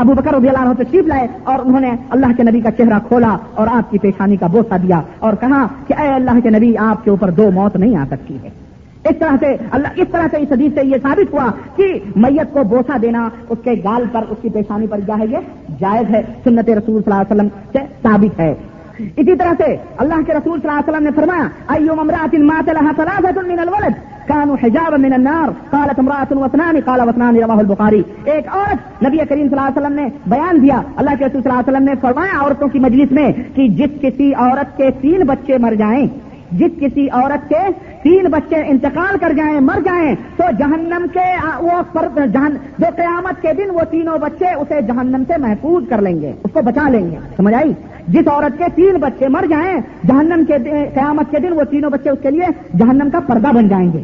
ابو 0.00 0.12
بکر 0.12 0.34
رضی 0.34 0.48
اللہ 0.48 0.68
عنہ 0.68 0.82
تشریف 0.82 1.06
لائے 1.06 1.26
اور 1.44 1.58
انہوں 1.64 1.80
نے 1.80 1.90
اللہ 2.10 2.36
کے 2.36 2.42
نبی 2.42 2.60
کا 2.60 2.70
چہرہ 2.70 2.98
کھولا 3.08 3.36
اور 3.54 3.66
آپ 3.72 3.90
کی 3.90 3.98
پیشانی 3.98 4.36
کا 4.36 4.46
بوسہ 4.46 4.78
دیا 4.82 5.00
اور 5.18 5.32
کہا 5.40 5.66
کہ 5.86 5.94
اے 6.00 6.08
اللہ 6.08 6.38
کے 6.42 6.50
نبی، 6.50 6.76
آپ 6.76 7.04
کے 7.04 7.10
اوپر 7.10 7.30
دو 7.30 7.50
موت 7.50 7.76
نہیں 7.76 7.96
آ 7.96 8.04
سکتی 8.10 8.38
ہے۔ 8.44 8.65
اس 9.08 9.16
طرح 9.18 9.36
سے 9.40 9.56
اللہ 9.70 10.00
اس 10.02 10.08
طرح 10.12 10.26
سے 10.30 10.36
اس 10.42 10.52
حدیث 10.52 10.74
سے 10.74 10.86
یہ 10.86 10.96
ثابت 11.02 11.34
ہوا 11.34 11.50
کہ 11.76 11.86
میت 12.16 12.52
کو 12.52 12.64
بوسا 12.70 12.96
دینا، 13.02 13.28
اس 13.50 13.58
کے 13.64 13.74
گال 13.84 14.04
پر، 14.12 14.24
اس 14.30 14.38
کی 14.42 14.48
پیشانی 14.54 14.86
پر 14.86 15.00
کیا 15.06 15.18
ہے 15.18 15.26
یہ؟ 15.30 15.50
جائز 15.80 16.14
ہے، 16.14 16.22
سنت 16.44 16.70
رسول 16.78 17.02
صلی 17.02 17.12
اللہ 17.12 17.22
علیہ 17.22 17.34
وسلم 17.34 17.48
سے 17.72 17.86
ثابت 18.02 18.40
ہے۔ 18.40 18.54
اسی 18.98 19.34
طرح 19.36 19.52
سے 19.58 19.76
اللہ 20.02 20.20
کے 20.26 20.32
رسول 20.34 20.60
صلی 20.60 20.68
اللہ 20.68 20.78
علیہ 20.80 20.90
وسلم 20.90 21.04
نے 21.04 21.10
فرمایا 21.16 21.46
ایو 21.74 22.00
امرات 22.00 22.34
مات 22.50 22.68
لها 22.76 22.92
ثلاثه 23.00 23.42
من 23.48 23.58
الولد 23.64 23.96
كانوا 24.28 24.56
حجابا 24.62 24.96
من 25.02 25.12
النار 25.16 25.50
قالت 25.72 25.98
امراه 26.02 26.38
واثنان، 26.38 26.78
قال 26.86 27.00
واثنان 27.08 27.36
رواه 27.36 27.58
البخاري 27.64 28.02
ایک 28.34 28.48
عورت 28.58 29.02
نبی 29.06 29.18
کریم 29.18 29.48
صلی 29.48 29.58
اللہ 29.58 29.68
علیہ 29.68 29.78
وسلم 29.78 29.98
نے 30.00 30.06
بیان 30.34 30.62
دیا۔ 30.62 30.78
اللہ 30.96 31.18
کے 31.18 31.24
رسول 31.26 31.42
صلی 31.42 31.50
اللہ 31.50 31.60
علیہ 31.60 31.72
وسلم 31.72 31.88
نے 31.90 31.94
فرمایا 32.00 32.40
عورتوں 32.40 32.68
کی 32.68 32.78
مجلس 32.86 33.12
میں 33.18 33.28
کہ 33.56 33.68
جس 33.80 34.00
کسی 34.02 34.32
عورت 34.46 34.76
کے 34.76 34.90
تین 35.02 35.26
بچے 35.32 35.58
مر 35.66 35.74
جائیں 35.82 36.06
جس 36.50 36.72
کسی 36.80 37.08
عورت 37.10 37.48
کے 37.48 37.62
تین 38.02 38.26
بچے 38.30 38.62
انتقال 38.68 39.18
کر 39.20 39.32
جائیں، 39.32 39.60
مر 39.60 39.80
جائیں، 39.84 40.14
تو 40.36 40.44
جہنم 40.58 41.06
کے 41.12 41.26
وہ 41.60 41.80
جہن، 42.16 42.56
جو 42.78 42.86
قیامت 42.96 43.42
کے 43.42 43.52
دن 43.58 43.70
وہ 43.70 43.84
تینوں 43.90 44.18
بچے 44.18 44.52
اسے 44.54 44.80
جہنم 44.88 45.22
سے 45.28 45.40
محفوظ 45.42 45.88
کر 45.88 46.02
لیں 46.02 46.20
گے، 46.20 46.32
اس 46.44 46.52
کو 46.52 46.62
بچا 46.64 46.88
لیں 46.88 47.04
گے، 47.10 47.16
سمجھ 47.36 47.54
آئی؟ 47.54 47.72
جس 48.08 48.28
عورت 48.28 48.58
کے 48.58 48.64
تین 48.74 48.96
بچے 49.00 49.28
مر 49.28 49.46
جائیں، 49.50 49.80
جہنم 50.08 50.44
کے 50.48 50.58
قیامت 50.94 51.30
کے 51.30 51.38
دن 51.38 51.52
وہ 51.52 51.64
تینوں 51.70 51.90
بچے 51.90 52.10
اس 52.10 52.18
کے 52.22 52.30
لیے 52.30 52.46
جہنم 52.78 53.10
کا 53.12 53.20
پردہ 53.26 53.52
بن 53.54 53.68
جائیں 53.68 53.92
گے، 53.92 54.02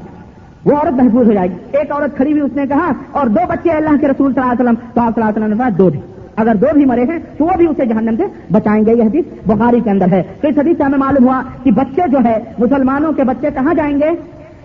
وہ 0.65 0.77
عورت 0.77 0.93
محفوظ 0.93 1.27
ہو 1.27 1.33
جائے 1.33 1.49
گی۔ 1.49 1.79
ایک 1.79 1.93
عورت 1.93 2.17
کھڑی 2.17 2.33
ہوئی 2.33 2.43
اس 2.43 2.57
نے 2.57 2.67
کہا، 2.67 2.91
اور 3.13 3.27
دو 3.29 3.47
بچے 3.49 3.71
اللہ 3.71 4.01
کے 4.01 4.09
رسول 4.09 4.33
صلی 4.33 4.43
اللہ 4.43 4.53
علیہ 4.53 4.63
وسلم 4.63 4.91
تو 4.95 5.01
آپ 5.01 5.15
صلی 5.15 5.23
اللہ 5.23 5.31
علیہ 5.31 5.45
وسلم 5.45 5.57
نے 5.57 5.59
کہا، 5.59 5.77
دو 5.79 5.91
بھی 5.91 6.01
اگر 6.43 6.55
دو 6.55 6.67
بھی 6.75 6.85
مرے 6.85 7.03
ہیں 7.03 7.19
تو 7.39 7.45
وہ 7.45 7.51
بھی 7.57 7.67
اسے 7.67 7.87
جہنم 7.87 8.17
سے 8.17 8.23
بچائیں 8.53 8.87
گے، 8.87 8.95
یہ 8.95 9.03
حدیث 9.03 9.25
بخاری 9.47 9.81
کے 9.85 9.91
اندر 9.91 10.07
ہے۔ 10.13 10.23
تو 10.41 10.49
اس 10.49 10.59
حدیث 10.59 10.77
سے 10.77 10.83
ہمیں 10.83 10.99
معلوم 10.99 11.25
ہوا 11.25 11.43
کہ 11.63 11.71
بچے 11.71 12.03
جو 12.09 12.19
ہے 12.25 12.37
مسلمانوں 12.59 13.13
کے 13.13 13.25
بچے 13.25 13.49
کہاں 13.55 13.75
جائیں 13.75 14.01
گے؟ 14.01 14.11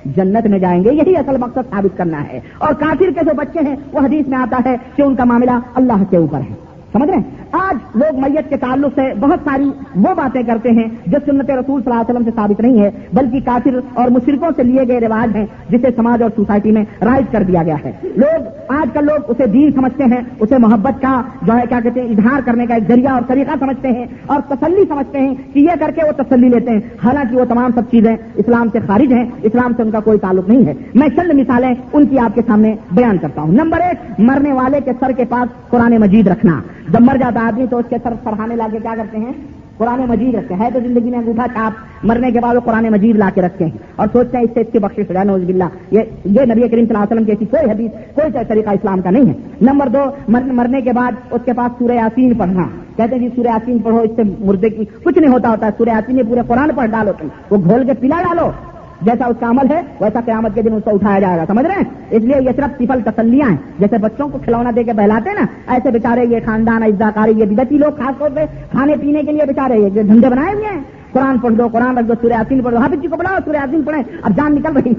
جنت 0.05 0.47
میں 0.47 0.59
جائیں 0.59 0.83
گے، 0.83 0.93
یہی 0.93 1.17
اصل 1.17 1.37
مقصد 1.37 1.69
ثابت 1.69 1.97
کرنا 1.97 2.23
ہے۔ 2.23 2.39
اور 2.57 2.73
کافر 2.73 3.05
کے 3.05 3.25
جو 3.25 3.33
بچے 3.35 3.59
ہیں، 3.59 3.75
وہ 3.93 3.99
حدیث 3.99 4.27
میں 4.27 4.37
آتا 4.37 4.61
ہے 4.65 4.75
کہ 4.95 5.01
ان 5.01 5.15
کا 5.15 5.23
معاملہ 5.23 5.51
اللہ 5.75 6.03
کے 6.09 6.17
اوپر 6.17 6.39
ہے۔ 6.39 6.53
سمجھ 6.93 7.09
رہے 7.09 7.17
ہیں؟ 7.17 7.23
آج 7.51 7.97
لوگ 7.97 8.19
میت 8.19 8.49
کے 8.49 8.57
تعلق 8.57 8.91
سے 8.95 9.13
بہت 9.19 9.39
ساری 9.45 9.69
وہ 9.95 10.13
باتیں 10.15 10.43
کرتے 10.43 10.71
ہیں 10.71 10.87
جو 11.07 11.17
سنت 11.25 11.49
رسول 11.49 11.81
صلی 11.83 11.91
اللہ 11.91 12.01
علیہ 12.01 12.09
وسلم 12.09 12.23
سے 12.23 12.31
ثابت 12.35 12.61
نہیں 12.61 12.79
ہے 12.79 12.91
بلکہ 13.13 13.39
کافر 13.45 13.79
اور 13.93 14.09
مشرقوں 14.09 14.49
سے 14.55 14.63
لیے 14.63 14.81
گئے 14.87 14.99
رواج 14.99 15.35
ہیں، 15.35 15.45
جسے 15.69 15.87
سماج 15.95 16.21
اور 16.21 16.29
سوسائٹی 16.35 16.71
میں 16.71 16.85
رائج 17.01 17.25
کر 17.31 17.43
دیا 17.43 17.63
گیا 17.63 17.75
ہے۔ 17.85 17.91
لوگ، 18.03 18.43
آج 18.67 18.87
کل 18.93 19.05
لوگ 19.05 19.19
اسے 19.27 19.45
دین 19.45 19.71
سمجھتے 19.71 20.03
ہیں، 20.03 20.21
اسے 20.39 20.57
محبت 20.57 21.01
کا، 21.01 21.21
جو 21.41 21.53
ہے، 21.53 21.63
کیا 21.69 21.79
کہتے 21.79 22.01
ہیں، 22.01 22.09
اظہار 22.09 22.39
کرنے 22.45 22.65
کا 22.65 22.73
ایک 22.73 22.87
ذریعہ 22.87 23.13
اور 23.13 23.21
طریقہ 23.27 23.51
سمجھتے 23.59 23.87
ہیں 23.87 24.05
اور 24.25 24.41
تسلی 24.47 24.85
سمجھتے 24.89 25.19
ہیں 25.19 25.35
کہ 25.53 25.59
یہ 25.59 25.71
کر 25.79 25.91
کے 25.95 26.01
وہ 26.07 26.23
تسلی 26.23 26.49
لیتے 26.49 26.71
ہیں۔ 26.71 26.79
حالانکہ 27.03 27.37
وہ 27.37 27.45
تمام 27.45 27.71
سب 27.75 27.81
چیزیں 27.91 28.15
اسلام 28.35 28.67
سے 28.71 28.79
خارج 28.87 29.13
ہیں، 29.13 29.25
اسلام 29.43 29.71
سے 29.77 29.81
ان 29.81 29.91
کا 29.91 29.99
کوئی 29.99 30.19
تعلق 30.19 30.49
نہیں 30.49 30.65
ہے۔ 30.65 30.73
میں 30.95 31.07
چند 31.07 31.39
مثالیں 31.39 31.73
ان 31.93 32.05
کی 32.05 32.19
آپ 32.19 32.35
کے 32.35 32.41
سامنے 32.47 32.75
بیان 32.91 33.17
کرتا 33.17 33.41
ہوں۔ 33.41 33.51
نمبر 33.51 33.79
ایک، 33.79 34.19
مرنے 34.19 34.53
والے 34.53 34.79
کے 34.85 34.91
سر 34.99 35.11
کے 35.11 35.25
پاس 35.29 35.69
قرآن 35.69 35.97
مجید 35.97 36.27
رکھنا۔ 36.27 36.61
جب 36.89 37.01
مر 37.01 37.17
جاتا 37.17 37.36
آدمی 37.39 37.65
تو 37.69 37.77
اس 37.77 37.85
کے 37.89 37.95
سر 38.03 38.13
سرحانے 38.23 38.55
لا 38.55 38.67
کے 38.71 38.77
کیا 38.81 38.93
کرتے 38.97 39.17
ہیں؟ 39.17 39.31
قرآن 39.77 39.99
مجید 40.07 40.35
رکھتے 40.35 40.53
ہیں۔ 40.53 40.69
تو 40.73 40.79
زندگی 40.79 41.09
میں 41.09 41.19
انگوٹھا 41.19 41.45
چاپ 41.53 42.05
مرنے 42.05 42.31
کے 42.31 42.39
بعد 42.39 42.55
وہ 42.55 42.59
قرآن 42.59 42.85
مجید 42.91 43.15
لا 43.15 43.29
کے 43.35 43.41
رکھتے 43.41 43.65
ہیں۔ 43.65 43.71
اور 43.95 44.07
سوچتے 44.11 44.37
ہیں 44.37 44.43
اس 44.43 44.49
سے 44.53 44.61
اس 44.61 44.67
کی 44.71 44.79
بخش 44.79 44.99
ہو 44.99 45.23
نوز 45.23 45.43
بلّہ 45.43 45.63
یہ 45.91 45.99
نبی 46.27 46.67
کریم 46.67 46.85
صلی 46.85 46.95
اللہ 46.95 46.97
علیہ 46.97 47.21
وسلم 47.21 47.35
کی 47.35 47.45
کوئی 47.45 47.71
حدیث، 47.71 47.91
کوئی 48.15 48.45
طریقہ 48.47 48.69
اسلام 48.69 49.01
کا 49.01 49.09
نہیں 49.09 49.29
ہے۔ 49.29 49.33
نمبر 49.61 49.87
دو 49.87 49.99
مرنے 50.27 50.81
کے 50.81 50.93
بعد 50.93 51.11
اس 51.31 51.41
کے 51.45 51.53
پاس 51.53 51.71
سورہ 51.79 51.91
یاسین 51.91 52.33
پڑھنا۔ 52.33 52.63
کہتے 52.95 53.15
ہیں 53.15 53.21
جی 53.21 53.29
سورہ 53.35 53.47
یاسین 53.47 53.79
پڑھو، 53.79 53.99
اس 53.99 54.11
سے 54.15 54.21
مردے 54.39 54.69
کی 54.69 54.85
کچھ 55.03 55.17
نہیں 55.17 55.31
ہوتا 55.31 55.49
ہوتا، 55.49 55.69
سورہ 55.77 55.89
یاسین 55.89 56.25
پورے 56.27 56.41
قرآن 56.47 56.69
پڑھ 56.75 56.89
ڈالو 56.89 57.11
تم۔ 57.17 57.27
وہ 57.49 57.57
گھول 57.57 57.85
کے 57.85 57.93
پلا 57.93 58.21
ڈالو۔ 58.21 58.76
جیسا 59.01 59.25
اس 59.25 59.35
کا 59.39 59.49
عمل 59.49 59.71
ہے، 59.71 59.81
ویسا 60.01 60.19
قیامت 60.25 60.55
کے 60.55 60.61
دن 60.61 60.73
اس 60.73 60.83
کو 60.83 60.91
اٹھایا 60.93 61.19
جائے 61.19 61.37
گا، 61.37 61.43
سمجھ 61.47 61.65
رہے 61.65 61.75
ہیں؟ 61.75 61.83
اس 62.09 62.23
لیے 62.23 62.35
یہ 62.39 62.49
صرف 62.55 62.81
سفل 62.81 63.01
تسلیاں 63.05 63.49
ہیں۔ 63.49 63.57
جیسے 63.79 63.97
بچوں 63.97 64.29
کو 64.29 64.37
کھلونا 64.43 64.71
دے 64.75 64.83
کے 64.83 64.93
بہلاتے 64.93 65.29
نا، 65.33 65.45
ایسے 65.67 65.91
بےچارے 65.91 66.25
یہ 66.25 66.37
خاندان 66.45 66.83
اجزاکاری 66.83 67.31
یہ 67.31 67.45
بدتی 67.45 67.77
لوگ 67.77 67.91
خاص 67.91 68.19
طور 68.19 68.29
پہ 68.35 68.45
کھانے 68.71 68.95
پینے 69.01 69.23
کے 69.23 69.31
لیے 69.31 69.45
بےچارے 69.47 69.79
یہ 69.79 69.89
دھندے 69.89 70.29
بنائے 70.29 70.53
ہوئے 70.53 70.65
ہیں۔ 70.65 70.81
قرآن 71.11 71.37
پڑھ 71.37 71.53
دو، 71.53 71.67
قرآن 71.67 71.97
رکھ 71.97 72.07
دو، 72.07 72.13
سورہ 72.21 72.33
عظیم 72.33 72.61
پڑھ 72.61 72.73
دو 72.73 72.79
حافظ 72.79 73.01
جی 73.01 73.07
کو 73.07 73.17
بڑھاؤ 73.17 73.37
سورہ 73.45 73.57
عظیم 73.57 73.81
پڑھیں۔ 73.81 74.03
اب 74.21 74.37
جان 74.37 74.55
نکل 74.55 74.77
رہی 74.77 74.93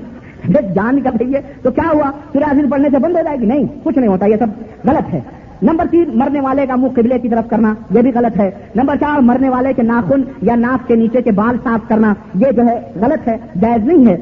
جان 0.75 0.97
نکل 0.97 1.11
رہی 1.21 1.35
ہے۔ 1.35 1.41
تو 1.63 1.71
کیا 1.71 1.91
ہوا؟ 1.95 2.11
سورہ 2.33 2.45
عظیم 2.45 2.71
پڑھنے 2.71 2.89
سے 2.91 2.99
بند 2.99 3.17
ہو 3.17 3.21
جائے 3.25 3.37
گی؟ 3.39 3.47
نہیں، 3.47 3.65
کچھ 3.83 3.99
نہیں 3.99 4.09
ہوتا، 4.09 4.27
یہ 4.27 4.37
سب 4.37 4.47
غلط 4.89 5.15
ہے۔ 5.15 5.21
نمبر 5.62 5.85
تین، 5.90 6.11
مرنے 6.14 6.40
والے 6.40 6.66
کا 6.66 6.77
منہ 6.77 6.88
قبلے 6.88 7.18
کی 7.18 7.29
طرف 7.29 7.51
کرنا، 7.51 7.75
یہ 7.90 8.03
بھی 8.03 8.11
غلط 8.14 8.40
ہے۔ 8.40 8.51
نمبر 8.75 8.97
چار، 8.97 9.21
مرنے 9.21 9.49
والے 9.49 9.73
کے 9.73 9.83
ناخن 9.83 10.23
یا 10.42 10.57
ناک 10.57 10.88
کے 10.88 10.94
نیچے 10.94 11.23
کے 11.23 11.31
بال 11.31 11.57
صاف 11.64 11.88
کرنا، 11.88 12.14
یہ 12.35 12.51
جو 12.51 12.64
ہے 12.66 12.81
غلط 13.01 13.29
ہے، 13.29 13.37
جائز 13.61 13.85
نہیں 13.85 14.07
ہے۔ 14.07 14.16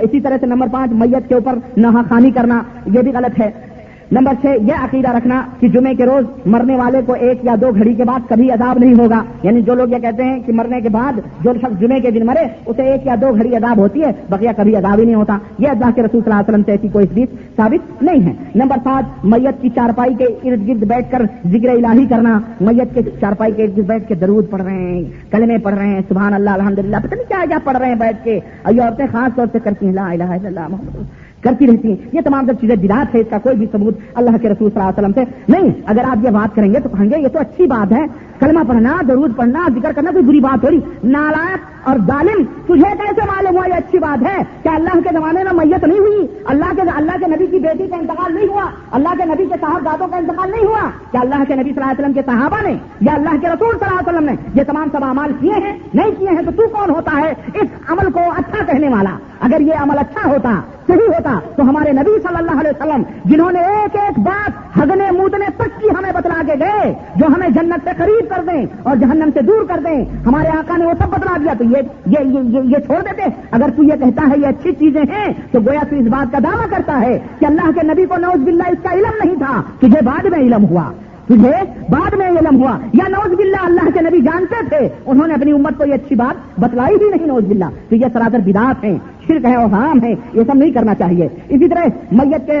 اسی 0.00 0.20
طرح 0.20 0.36
سے 0.40 0.46
نمبر 0.46 0.66
پانچ، 0.72 0.92
میت 0.92 1.28
کے 1.28 1.34
اوپر 1.34 1.58
نہا 1.76 2.02
خانی 2.08 2.30
کرنا، 2.30 2.62
یہ 2.86 3.00
بھی 3.02 3.12
غلط 3.12 3.40
ہے۔ 3.40 3.67
نمبر 4.12 4.32
چھ، 4.40 4.46
یہ 4.60 4.72
عقیدہ 4.82 5.10
رکھنا 5.16 5.42
کہ 5.60 5.68
جمعے 5.68 5.94
کے 5.94 6.04
روز 6.06 6.46
مرنے 6.46 6.76
والے 6.76 7.00
کو 7.06 7.12
ایک 7.12 7.44
یا 7.44 7.54
دو 7.60 7.70
گھڑی 7.74 7.94
کے 7.94 8.04
بعد 8.04 8.28
کبھی 8.28 8.50
عذاب 8.50 8.78
نہیں 8.78 8.94
ہوگا۔ 8.98 9.22
یعنی 9.42 9.62
جو 9.62 9.74
لوگ 9.74 9.88
یہ 9.88 9.98
کہتے 9.98 10.24
ہیں 10.24 10.40
کہ 10.46 10.52
مرنے 10.52 10.80
کے 10.80 10.88
بعد 10.88 11.12
جو 11.44 11.52
شخص 11.60 11.80
جمعے 11.80 12.00
کے 12.00 12.10
دن 12.10 12.26
مرے، 12.26 12.44
اسے 12.66 12.82
ایک 12.82 13.06
یا 13.06 13.14
دو 13.20 13.34
گھڑی 13.34 13.56
عذاب 13.56 13.78
ہوتی 13.78 14.02
ہے، 14.02 14.10
بقیہ 14.28 14.50
کبھی 14.56 14.76
عذاب 14.76 14.98
ہی 14.98 15.04
نہیں 15.04 15.14
ہوتا۔ 15.14 15.38
یہ 15.58 15.68
اللہ 15.68 15.90
کے 15.94 16.02
رسول 16.02 16.20
صلی 16.20 16.32
اللہ 16.32 16.34
علیہ 16.34 16.50
وسلم 16.50 16.62
سے 16.62 16.70
ایسی 16.70 16.88
کوئی 16.88 17.06
حدیث 17.12 17.56
ثابت 17.56 18.02
نہیں 18.02 18.26
ہے۔ 18.26 18.32
نمبر 18.54 18.76
سات 18.84 19.24
میت 19.24 19.62
کی 19.62 19.68
چارپائی 19.68 20.14
کے 20.14 20.24
ارد 20.24 20.68
گرد 20.68 20.84
بیٹھ 20.84 21.10
کر 21.10 21.22
ذکر 21.46 21.68
الہی 21.68 22.06
کرنا۔ 22.06 22.40
میت 22.60 22.94
کے 22.94 23.00
چارپائی 23.20 23.52
کے 23.52 23.64
ارد 23.64 23.76
گرد 23.76 23.86
بیٹھ 23.86 24.08
کے 24.08 24.14
درود 24.14 24.50
پڑھ 24.50 24.62
رہے 24.62 24.74
ہیں، 24.74 25.04
کلمے 25.30 25.58
پڑھ 25.58 25.74
رہے 25.74 25.86
ہیں، 25.86 26.00
سبحان 26.08 26.34
اللہ 26.34 26.50
الحمد 26.50 26.78
للہ 26.78 26.96
پتہ 27.02 27.14
نہیں 27.14 27.28
کیا 27.28 27.44
کیا 27.48 27.58
پڑھ 27.64 27.76
رہے 27.76 27.88
ہیں 27.88 27.94
بیٹھ 27.94 28.24
کے۔ 28.24 28.40
یہ 28.70 28.82
عورتیں 28.82 29.06
خاص 29.12 29.36
طور 29.36 29.46
سے 29.52 29.58
کرتی 29.64 29.86
ہیں، 29.86 29.92
لا 29.92 30.10
الہ 30.10 30.24
الا 30.24 30.48
اللہ، 30.48 30.68
محمد 30.68 31.27
کرتی 31.42 31.66
رہتی 31.66 31.88
ہیں۔ 31.88 31.96
یہ 32.12 32.20
تمام 32.20 32.46
سب 32.46 32.60
چیزیں 32.60 32.76
بدات 32.76 33.14
ہے 33.14 33.20
اس 33.20 33.26
کا 33.30 33.38
کوئی 33.38 33.56
بھی 33.56 33.66
ثبوت 33.72 33.98
اللہ 34.14 34.36
کے 34.42 34.48
رسول 34.48 34.70
صلی 34.70 34.80
اللہ 34.80 35.00
علیہ 35.00 35.08
وسلم 35.08 35.24
سے 35.24 35.52
نہیں۔ 35.52 35.82
اگر 35.86 36.04
آپ 36.04 36.24
یہ 36.24 36.30
بات 36.30 36.56
کریں 36.56 36.74
گے 36.74 36.80
تو 36.80 36.88
کہیں 36.88 37.10
گے 37.10 37.22
یہ 37.22 37.28
تو 37.28 37.38
اچھی 37.38 37.66
بات 37.66 37.92
ہے۔ 37.92 38.06
کلمہ 38.40 38.60
پڑھنا 38.68 38.96
ضرور 39.06 39.28
پڑھنا، 39.36 39.66
ذکر 39.78 39.92
کرنا 39.92 40.10
کوئی 40.10 40.24
بری 40.24 40.40
بات 40.40 40.64
ہو 40.64 40.70
رہی 40.70 40.80
نالائق 41.04 41.88
اور 41.88 41.96
ظالم، 42.06 42.42
تجھے 42.44 42.96
کیسے 42.98 43.20
معلوم 43.26 43.56
ہوا 43.56 43.68
یہ 43.68 43.74
اچھی 43.74 43.98
بات 43.98 44.26
ہے 44.26 44.42
کہ 44.62 44.68
اللہ 44.68 45.00
کے 45.00 45.08
زمانے 45.12 45.44
میں 45.44 45.52
میت 45.52 45.84
نہیں 45.84 45.98
ہوئی؟ 45.98 46.26
اللہ 46.44 46.74
کے 46.76 46.82
اللہ 46.96 47.12
کے 47.20 47.26
نبی 47.26 47.46
کی 47.46 47.58
بیٹی 47.58 47.86
کا 47.86 47.96
انتقال 47.96 48.34
نہیں 48.34 48.48
ہوا؟ 48.48 48.64
اللہ 48.92 49.08
کے 49.18 49.24
نبی 49.24 49.46
کے 49.46 49.54
صاحب 49.60 49.84
دادوں 49.84 50.08
کا 50.08 50.16
انتقال 50.16 50.50
نہیں 50.50 50.66
ہوا؟ 50.66 50.90
کہ 51.12 51.16
اللہ 51.16 51.44
کے 51.48 51.54
نبی 51.54 51.70
صلی 51.70 51.82
اللہ 51.82 51.90
علیہ 51.90 52.00
وسلم 52.00 52.12
کے 52.12 52.22
صحابہ 52.26 52.68
نے؟ 52.68 52.76
یا 53.00 53.14
اللہ 53.14 53.30
کے 53.40 53.48
رسول 53.48 53.78
صلی 53.78 53.88
اللہ 53.88 54.00
علیہ 54.00 54.08
وسلم 54.08 54.24
نے؟ 54.24 54.32
یہ 54.54 54.62
تمام 54.62 54.88
سب 54.92 55.04
امال 55.04 55.32
کیے 55.40 55.52
ہیں؟ 55.52 55.78
نہیں 55.94 56.10
کیے 56.18 56.28
ہیں 56.28 56.42
تو 56.42 56.50
تو 56.50 56.68
کون 56.68 56.90
ہوتا 56.90 57.20
ہے 57.20 57.34
اس 57.54 57.68
عمل 57.88 58.10
کو 58.10 58.20
اچھا 58.36 58.64
کہنے 58.64 58.88
والا؟ 58.88 59.16
اگر 59.40 59.60
یہ 59.60 59.72
عمل 59.78 59.98
اچھا 59.98 60.28
ہوتا 60.28 60.60
صحیح 60.88 61.08
ہوتا 61.08 61.38
تو 61.56 61.62
ہمارے 61.62 61.92
نبی 61.92 62.18
صلی 62.22 62.36
اللہ 62.38 62.60
علیہ 62.60 62.70
وسلم 62.70 63.02
جنہوں 63.24 63.50
نے 63.52 63.58
ایک 63.58 63.96
ایک 63.96 64.18
بات 64.18 64.78
ہگنے 64.78 65.10
مودنے 65.10 65.46
تک 65.56 65.80
کی 65.80 65.88
ہمیں 65.98 66.12
بتلا 66.12 66.42
کے 66.46 66.52
گئے 66.60 66.94
جو 67.16 67.26
ہمیں 67.26 67.48
جنت 67.48 67.84
سے 67.84 67.90
قریب 67.96 68.30
کر 68.30 68.42
دیں 68.42 68.66
اور 68.82 68.96
جہنم 68.96 69.28
سے 69.34 69.40
دور 69.42 69.64
کر 69.68 69.80
دیں 69.84 70.04
ہمارے 70.26 70.48
آقا 70.48 70.76
نے 70.76 70.86
وہ 70.86 70.92
سب 70.98 71.08
بتلا 71.08 71.36
دیا۔ 71.36 71.52
تو 71.58 71.64
یہ 71.64 71.76
یہ, 72.06 72.18
یہ, 72.24 72.60
یہ 72.64 72.78
چھوڑ 72.86 73.00
دیتے۔ 73.00 73.22
اگر 73.50 73.66
تو 73.76 73.82
یہ 73.82 73.96
کہتا 74.00 74.30
ہے 74.30 74.40
یہ 74.40 74.46
اچھی 74.46 74.72
چیزیں 74.72 75.02
ہیں 75.02 75.32
تو 75.52 75.60
گویا 75.60 75.80
تو 75.90 75.96
اس 75.96 76.06
بات 76.06 76.32
کا 76.32 76.38
دعویٰ 76.42 76.70
کرتا 76.70 77.00
ہے 77.00 77.18
کہ 77.38 77.46
اللہ 77.46 77.70
کے 77.80 77.86
نبی 77.86 78.06
کو 78.06 78.16
نوز 78.16 78.40
باللہ 78.40 78.62
اس 78.62 78.78
کا 78.82 78.92
علم 78.92 79.24
نہیں 79.24 79.36
تھا۔ 79.36 79.62
تجھے 79.78 80.04
بعد 80.04 80.24
میں 80.24 80.38
علم 80.38 80.64
ہوا۔ 80.64 80.92
تجھے 81.26 81.52
بعد 81.88 82.14
میں 82.14 82.30
علم 82.30 82.62
ہوا۔ 82.62 82.78
یا 82.92 83.08
نوز 83.08 83.34
باللہ 83.34 83.62
اللہ 83.62 83.90
کے 83.94 84.00
نبی 84.00 84.20
جانتے 84.20 84.68
تھے 84.68 84.88
انہوں 85.06 85.26
نے 85.26 85.34
اپنی 85.34 85.52
امت 85.52 85.78
کو 85.78 85.84
یہ 85.84 85.94
اچھی 85.94 86.16
بات 86.16 86.60
بتلائی 86.60 86.94
ہی 86.94 87.10
نہیں 87.10 87.26
نوز 87.26 87.44
باللہ۔ 87.44 87.64
تو 87.88 87.94
یہ 87.96 88.06
سرادر 88.12 88.38
بداس 88.38 88.84
ہیں۔ 88.84 88.98
شرک 89.28 89.44
ہے 89.44 89.54
اور 89.54 89.66
حرام 89.68 90.02
ہے، 90.02 90.10
یہ 90.10 90.42
سب 90.46 90.54
نہیں 90.54 90.70
کرنا 90.72 90.94
چاہیے۔ 90.94 91.28
اسی 91.48 91.68
طرح 91.68 91.84
میت 92.12 92.46
کے 92.46 92.60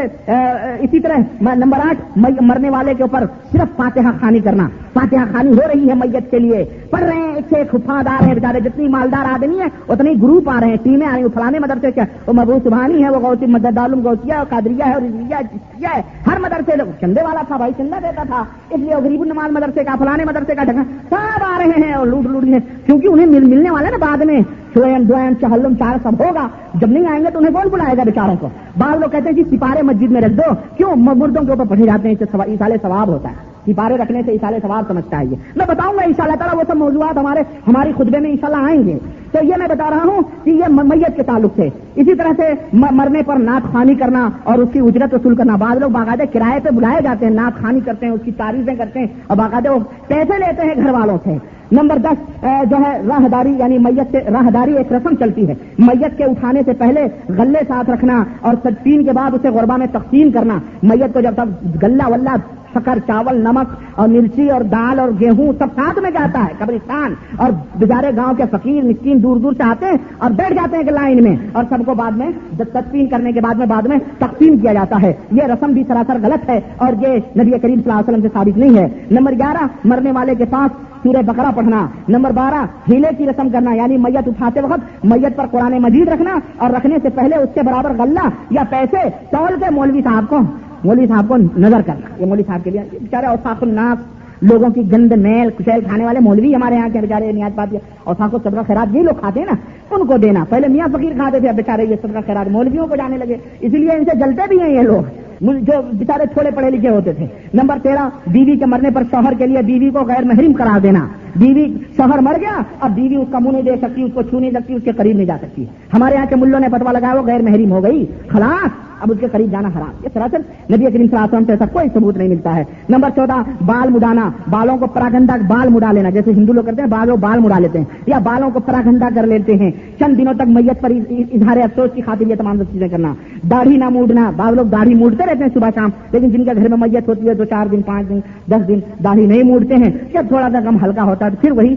اسی 0.84 1.00
طرح 1.00 1.44
نمبر 1.54 1.86
آٹھ 1.86 2.18
مرنے 2.18 2.70
والے 2.70 2.94
کے 2.94 3.02
اوپر 3.02 3.24
صرف 3.52 3.76
فاتحہ 3.76 4.10
خانی 4.20 4.40
کرنا۔ 4.40 4.68
فاتحہ 4.94 5.24
خانی 5.32 5.52
ہو 5.52 5.66
رہی 5.68 5.88
ہے 5.88 5.94
میت 5.94 6.30
کے 6.30 6.38
لیے۔ 6.38 6.64
پڑھ 6.90 7.02
رہے 7.02 7.16
ہیں 7.16 7.34
ایک 7.34 7.46
سے 7.48 7.62
خفادار 7.70 8.22
ہیں 8.26 8.34
بےچارے 8.34 8.60
جتنی 8.60 8.88
مالدار 8.88 9.32
آدمی 9.32 9.58
ہے 9.60 9.66
اتنی 9.88 10.12
گروپ 10.22 10.48
آ 10.50 10.58
رہے 10.60 10.68
ہیں۔ 10.68 10.76
ٹیمیں 10.82 11.06
آ 11.06 11.14
رہی 11.14 11.22
ہیں 11.22 11.34
فلانے 11.34 11.58
مدرسے 11.58 11.92
کیا 11.92 12.04
وہ 12.26 12.32
محبوب 12.32 12.64
سبحانی 12.64 13.04
ہے 13.04 13.10
وہ 13.10 13.20
گوتی 13.22 13.46
مدد 13.46 13.78
عالم 13.78 14.00
گوتیا 14.04 14.42
قادریہ 14.48 14.84
ہے، 14.84 14.94
اور 14.94 16.00
ہر 16.26 16.38
مدرسے 16.40 16.72
چندے 17.00 17.22
والا 17.22 17.42
تھا 17.48 17.56
بھائی، 17.56 17.72
چندہ 17.76 17.96
دیتا 18.02 18.22
تھا۔ 18.28 18.42
اس 18.70 18.80
لیے 18.80 18.94
غریب 18.94 19.20
النماز 19.22 19.50
مدرسے 19.52 19.84
کا، 19.84 19.94
فلانے 19.98 20.24
مدرسے 20.24 20.54
کا 20.54 20.64
ڈھنگا 20.64 20.82
سب 21.10 21.44
آ 21.44 21.58
رہے 21.58 21.82
ہیں 21.82 21.92
اور 21.94 22.06
لوٹ 22.06 22.26
لوٹ 22.26 22.44
کیونکہ 22.86 23.06
انہیں 23.06 23.26
ملنے 23.26 23.70
والے 23.70 23.90
نا 23.90 23.96
بعد 24.00 24.24
میں۔ 24.30 24.40
سوئم 24.74 25.02
دوئم 25.02 25.32
چہلم 25.40 25.74
چار 25.74 25.96
سب 26.02 26.12
ہوگا۔ 26.20 26.48
جب 26.74 26.88
نہیں 26.88 27.06
آئیں 27.06 27.24
گے 27.24 27.30
تو 27.30 27.38
انہیں 27.38 27.52
کون 27.52 27.68
بلائے 27.68 27.96
گا 27.96 28.02
بیچاروں 28.04 28.36
کو؟ 28.40 28.48
بعض 28.78 29.00
لوگ 29.00 29.10
کہتے 29.10 29.28
ہیں 29.28 29.36
کہ 29.36 29.56
سپارے 29.56 29.82
مسجد 29.82 30.10
میں 30.10 30.20
رکھ 30.20 30.32
دو۔ 30.32 30.54
کیوں؟ 30.76 30.96
مردوں 30.96 31.44
کے 31.44 31.50
اوپر 31.50 31.64
پڑھے 31.68 31.84
جاتے 31.84 32.08
ہیں، 32.08 32.14
اس 32.46 32.58
سال 32.58 32.72
ثواب 32.82 33.08
ہوتا 33.08 33.28
ہے۔ 33.28 33.47
سپارے 33.68 33.96
رکھنے 33.96 34.22
سے 34.26 34.32
اشارے 34.32 34.58
ثواب 34.62 34.84
سمجھتا 34.88 35.18
ہے 35.18 35.24
یہ۔ 35.24 35.36
میں 35.56 35.66
بتاؤں 35.68 35.96
گا 35.96 36.02
ان 36.02 36.12
شاء 36.16 36.24
اللہ 36.24 36.36
تعالیٰ 36.36 36.58
وہ 36.58 36.62
سب 36.68 36.76
موضوعات 36.76 37.18
ہمارے 37.18 37.42
ہماری 37.68 37.92
خطبے 37.92 38.18
میں 38.18 38.30
انشاءاللہ 38.30 38.66
آئیں 38.66 38.82
گے۔ 38.86 38.98
تو 39.32 39.44
یہ 39.44 39.54
میں 39.58 39.66
بتا 39.68 39.88
رہا 39.90 40.04
ہوں 40.04 40.22
کہ 40.44 40.50
یہ 40.50 40.68
میت 40.68 41.16
کے 41.16 41.22
تعلق 41.22 41.56
سے۔ 41.56 41.68
اسی 41.94 42.14
طرح 42.14 42.32
سے 42.36 42.52
مرنے 42.72 43.22
پر 43.26 43.36
نعت 43.36 43.72
خانی 43.72 43.94
کرنا 43.94 44.28
اور 44.44 44.58
اس 44.58 44.68
کی 44.72 44.78
اجرت 44.78 45.14
وصول 45.14 45.34
کرنا۔ 45.36 45.56
بعض 45.56 45.78
لوگ 45.78 45.90
باقاعدہ 45.90 46.22
کرائے 46.32 46.60
پہ 46.60 46.70
بلائے 46.70 47.02
جاتے 47.02 47.26
ہیں، 47.26 47.32
نعت 47.32 47.60
خانی 47.60 47.80
کرتے 47.80 48.06
ہیں، 48.06 48.12
اس 48.12 48.20
کی 48.24 48.32
تعریفیں 48.32 48.74
کرتے 48.74 49.00
ہیں 49.00 49.06
اور 49.26 49.36
باقاعدہ 49.36 49.72
وہ 49.72 49.78
پیسے 50.06 50.38
لیتے 50.38 50.66
ہیں 50.66 50.74
گھر 50.76 50.90
والوں 50.90 51.18
سے۔ 51.24 51.36
نمبر 51.72 51.98
دس 51.98 52.44
جو 52.70 52.76
ہے 52.76 52.92
راہداری 53.08 53.52
یعنی 53.58 53.78
میت 53.78 54.10
سے 54.10 54.20
راہداری 54.30 54.76
ایک 54.76 54.92
رسم 54.92 55.14
چلتی 55.14 55.48
ہے۔ 55.48 55.54
میت 55.78 56.16
کے 56.18 56.24
اٹھانے 56.24 56.60
سے 56.64 56.72
پہلے 56.72 57.06
غلے 57.28 57.60
ساتھ 57.68 57.90
رکھنا 57.90 58.22
اور 58.40 58.54
تدفین 58.54 59.04
کے 59.04 59.12
بعد 59.12 59.34
اسے 59.34 59.48
غربا 59.48 59.76
میں 59.76 59.86
تقسیم 59.92 60.30
کرنا۔ 60.30 60.58
میت 60.82 61.12
کو 61.14 61.20
جب 61.20 61.34
تک 61.34 61.66
غلہ 61.82 62.02
ولہ 62.08 62.36
شکر 62.74 62.98
چاول، 63.06 63.38
نمک 63.38 63.74
اور 63.94 64.08
مرچی 64.08 64.50
اور 64.50 64.60
دال 64.60 64.98
اور 64.98 65.08
گیہوں 65.20 65.52
سب 65.58 65.66
ساتھ 65.74 65.98
میں 65.98 66.10
جاتا 66.10 66.44
ہے، 66.44 66.52
قبرستان 66.58 67.14
اور 67.36 67.50
بےچارے 67.78 68.16
گاؤں 68.16 68.34
کے 68.34 68.44
فقیر، 68.50 68.84
مسکین، 68.84 69.22
دور 69.22 69.36
دور 69.36 69.52
سے 69.52 69.62
آتے 69.62 69.86
ہیں 69.86 69.96
اور 70.18 70.30
بیٹھ 70.30 70.52
جاتے 70.52 70.76
ہیں 70.76 70.84
کہ 70.84 70.90
لائن 70.90 71.24
میں 71.24 71.36
اور 71.52 71.64
سب 71.68 71.78
کو 71.86 71.94
بعد 71.94 72.12
میں 72.12 72.30
تدفین 72.56 73.06
کرنے 73.06 73.32
کے 73.32 73.40
بعد 73.40 73.54
میں 73.54 73.66
بعد 73.66 73.82
میں 73.82 73.98
تقسیم 74.18 74.58
کیا 74.58 74.72
جاتا 74.72 75.02
ہے۔ 75.02 75.12
یہ 75.32 75.42
رسم 75.42 75.72
بھی 75.72 75.84
سراسر 75.88 76.16
غلط 76.22 76.50
ہے 76.50 76.60
اور 76.76 76.92
یہ 76.92 77.16
نبی 77.16 77.50
کریم 77.50 77.80
صلی 77.80 77.82
اللہ 77.84 77.92
علیہ 77.92 78.08
وسلم 78.08 78.22
سے 78.22 78.28
ثابت 78.32 78.58
نہیں 78.58 78.78
ہے۔ 78.78 78.88
نمبر 79.10 79.32
گیارہ، 79.32 79.66
مرنے 79.84 80.12
والے 80.12 80.34
کے 80.34 80.44
پاس 80.44 80.70
سورہ 81.02 81.22
بکرا 81.22 81.50
پڑھنا۔ 81.54 81.86
نمبر 82.08 82.30
بارہ، 82.30 82.64
ہیلے 82.88 83.08
کی 83.18 83.26
رسم 83.26 83.48
کرنا 83.48 83.74
یعنی 83.74 83.96
میت 83.96 84.28
اٹھاتے 84.28 84.60
وقت 84.60 85.04
میت 85.04 85.36
پر 85.36 85.46
قرآن 85.50 85.72
مجید 85.82 86.08
رکھنا 86.08 86.38
اور 86.56 86.70
رکھنے 86.70 86.96
سے 87.02 87.08
پہلے 87.08 87.36
اس 87.36 87.48
کے 87.54 87.62
برابر 87.62 87.92
غلہ 87.98 88.28
یا 88.50 88.62
پیسے 88.70 89.08
تول 89.30 89.60
کے 89.60 89.70
مولوی 89.70 90.02
صاحب 90.02 90.24
کو 90.28 90.38
مولوی 90.84 91.06
صاحب 91.06 91.28
کو 91.28 91.36
نظر 91.36 91.80
کرنا 91.86 92.06
یہ 92.18 92.26
مولوی 92.26 92.44
صاحب 92.46 92.64
کے 92.64 92.70
لیے 92.70 92.80
بےچارے 92.92 93.26
اوساف 93.26 93.62
الناس، 93.62 94.18
لوگوں 94.42 94.70
کی 94.70 94.92
گند 94.92 95.12
میل 95.12 95.50
کچیل 95.58 95.80
کھانے 95.80 96.04
والے 96.04 96.20
مولوی 96.20 96.54
ہمارے 96.54 96.74
یہاں 96.74 96.88
کے 96.92 96.98
بیچارے 97.00 97.32
نیاز 97.32 97.54
پاتی 97.54 97.76
اور 98.04 98.14
ساتھ 98.18 98.30
کو 98.30 98.38
صدقہ 98.38 98.60
خیرات 98.66 98.96
یہ 98.96 99.02
لوگ 99.02 99.14
کھاتے 99.20 99.40
ہیں 99.40 99.46
نا، 99.46 99.94
ان 99.94 100.06
کو 100.06 100.16
دینا۔ 100.16 100.44
پہلے 100.48 100.68
میاں 100.68 100.88
فقیر 100.92 101.12
کھاتے 101.12 101.40
تھے، 101.40 101.48
اب 101.48 101.54
بیچارے 101.54 101.84
یہ 101.84 101.96
صدقہ 102.02 102.18
خیرات 102.26 102.50
مولویوں 102.50 102.86
کو 102.86 102.96
جانے 102.96 103.18
لگے۔ 103.18 103.36
اس 103.60 103.72
لیے 103.72 103.90
ان 103.90 104.04
سے 104.04 104.18
جلتے 104.18 104.42
بھی 104.48 104.60
ہیں 104.60 104.68
یہ 104.68 104.80
لوگ۔ 104.80 105.02
جو 105.40 105.72
بےچارے 105.92 106.26
تھوڑے 106.32 106.50
پڑھے 106.50 106.70
لکھے 106.70 106.88
ہوتے 106.88 107.12
تھے۔ 107.12 107.26
نمبر 107.54 107.78
تیرہ، 107.82 108.08
بیوی 108.26 108.56
کے 108.56 108.66
مرنے 108.66 108.90
پر 108.90 109.02
شوہر 109.10 109.32
کے 109.38 109.46
لیے 109.46 109.62
بیوی 109.62 109.90
کو 109.90 109.98
غیر 109.98 110.24
محرم 110.24 110.52
کرا 110.52 110.78
دینا۔ 110.82 111.06
بیوی 111.36 111.76
شوہر 111.96 112.18
مر 112.18 112.36
گیا، 112.40 112.62
اب 112.80 112.90
بیوی 112.90 113.16
اس 113.16 113.28
کا 113.32 113.38
منہ 113.38 113.50
نہیں 113.50 113.62
دے 113.62 113.76
سکتی، 113.80 114.02
اس 114.02 114.10
کو 114.14 114.22
چھو 114.22 114.38
نہیں 114.38 114.50
سکتی، 114.50 114.74
اس 114.74 114.82
کے 114.84 114.92
قریب 114.92 115.16
نہیں 115.16 115.26
جا 115.26 115.36
سکتی۔ 115.42 115.64
ہمارے 115.94 116.14
یہاں 116.14 116.26
کے 116.28 116.36
ملوں 116.36 116.60
نے 116.60 116.68
پتوا 116.68 116.92
لگایا، 116.92 117.14
وہ 117.14 117.26
غیر 117.26 117.42
محرم 117.42 117.72
ہو 117.72 117.82
گئی۔ 117.82 118.06
خلاص 118.28 118.87
اب 119.00 119.10
اس 119.10 119.20
کے 119.20 119.26
قریب 119.32 119.52
جانا 119.52 119.68
حرام۔ 119.68 119.90
یہ 120.02 120.08
سراسر 120.12 120.38
نبی 120.72 120.76
کریم 120.76 120.90
صلی 120.90 121.02
اللہ 121.02 121.18
علیہ 121.18 121.36
وسلم 121.36 121.44
سے 121.46 121.56
سب 121.58 121.72
کوئی 121.72 121.88
ثبوت 121.94 122.16
نہیں 122.16 122.28
ملتا 122.28 122.56
ہے۔ 122.56 122.64
نمبر 122.88 123.10
چودہ، 123.16 123.42
بال 123.66 123.88
مڈانا۔ 123.90 124.30
بالوں 124.50 124.78
کو 124.78 124.86
پراگنڈا 124.86 125.36
بال 125.48 125.68
مڈا 125.68 125.92
لینا۔ 125.92 126.10
جیسے 126.10 126.30
ہندو 126.30 126.52
لوگ 126.52 126.64
کرتے 126.64 126.82
ہیں، 126.82 126.88
بالوں 126.88 127.16
بال 127.16 127.38
مڈا 127.38 127.58
لیتے 127.58 127.78
ہیں۔ 127.78 127.84
یا 128.06 128.18
بالوں 128.18 128.50
کو 128.50 128.60
پراگنڈا 128.60 129.08
کر 129.14 129.26
لیتے 129.26 129.54
ہیں۔ 129.54 129.70
چند 129.98 130.18
دنوں 130.18 130.34
تک 130.34 130.42
میت 130.46 130.80
پر 130.80 130.90
اظہار 131.32 131.56
افسوس 131.56 131.90
کی 131.94 132.02
خاطر 132.02 132.26
یہ 132.26 132.34
تمام 132.34 132.64
چیزیں 132.72 132.88
کرنا۔ 132.88 133.14
داڑھی 133.50 133.76
نہ 133.76 133.88
موڑنا۔ 133.88 134.30
بعض 134.36 134.54
لوگ 134.54 134.66
داڑھی 134.66 134.94
موڑتے 134.94 135.24
رہتے 135.26 135.44
ہیں 135.44 135.50
صبح 135.54 135.70
شام، 135.74 135.90
لیکن 136.12 136.30
جن 136.30 136.44
کے 136.44 136.50
گھر 136.56 136.68
میں 136.68 136.78
میت 136.80 137.08
ہوتی 137.08 137.28
ہے 137.28 137.34
دو 137.34 137.44
چار 137.44 137.66
دن، 137.66 137.82
پانچ 137.82 138.08
دن، 138.08 138.18
دس 138.50 138.68
دن 138.68 138.78
داڑھی 139.04 139.26
نہیں 139.26 139.42
موڑتے 139.42 139.74
ہیں۔ 139.74 139.90
جب 140.12 140.22
تھوڑا 140.28 140.48
سا 140.52 140.60
کم 140.60 140.76
ہلکا 140.84 141.04
ہوتا 141.04 141.24
ہے 141.24 141.30
تو 141.30 141.36
پھر 141.40 141.50
وہی 141.50 141.74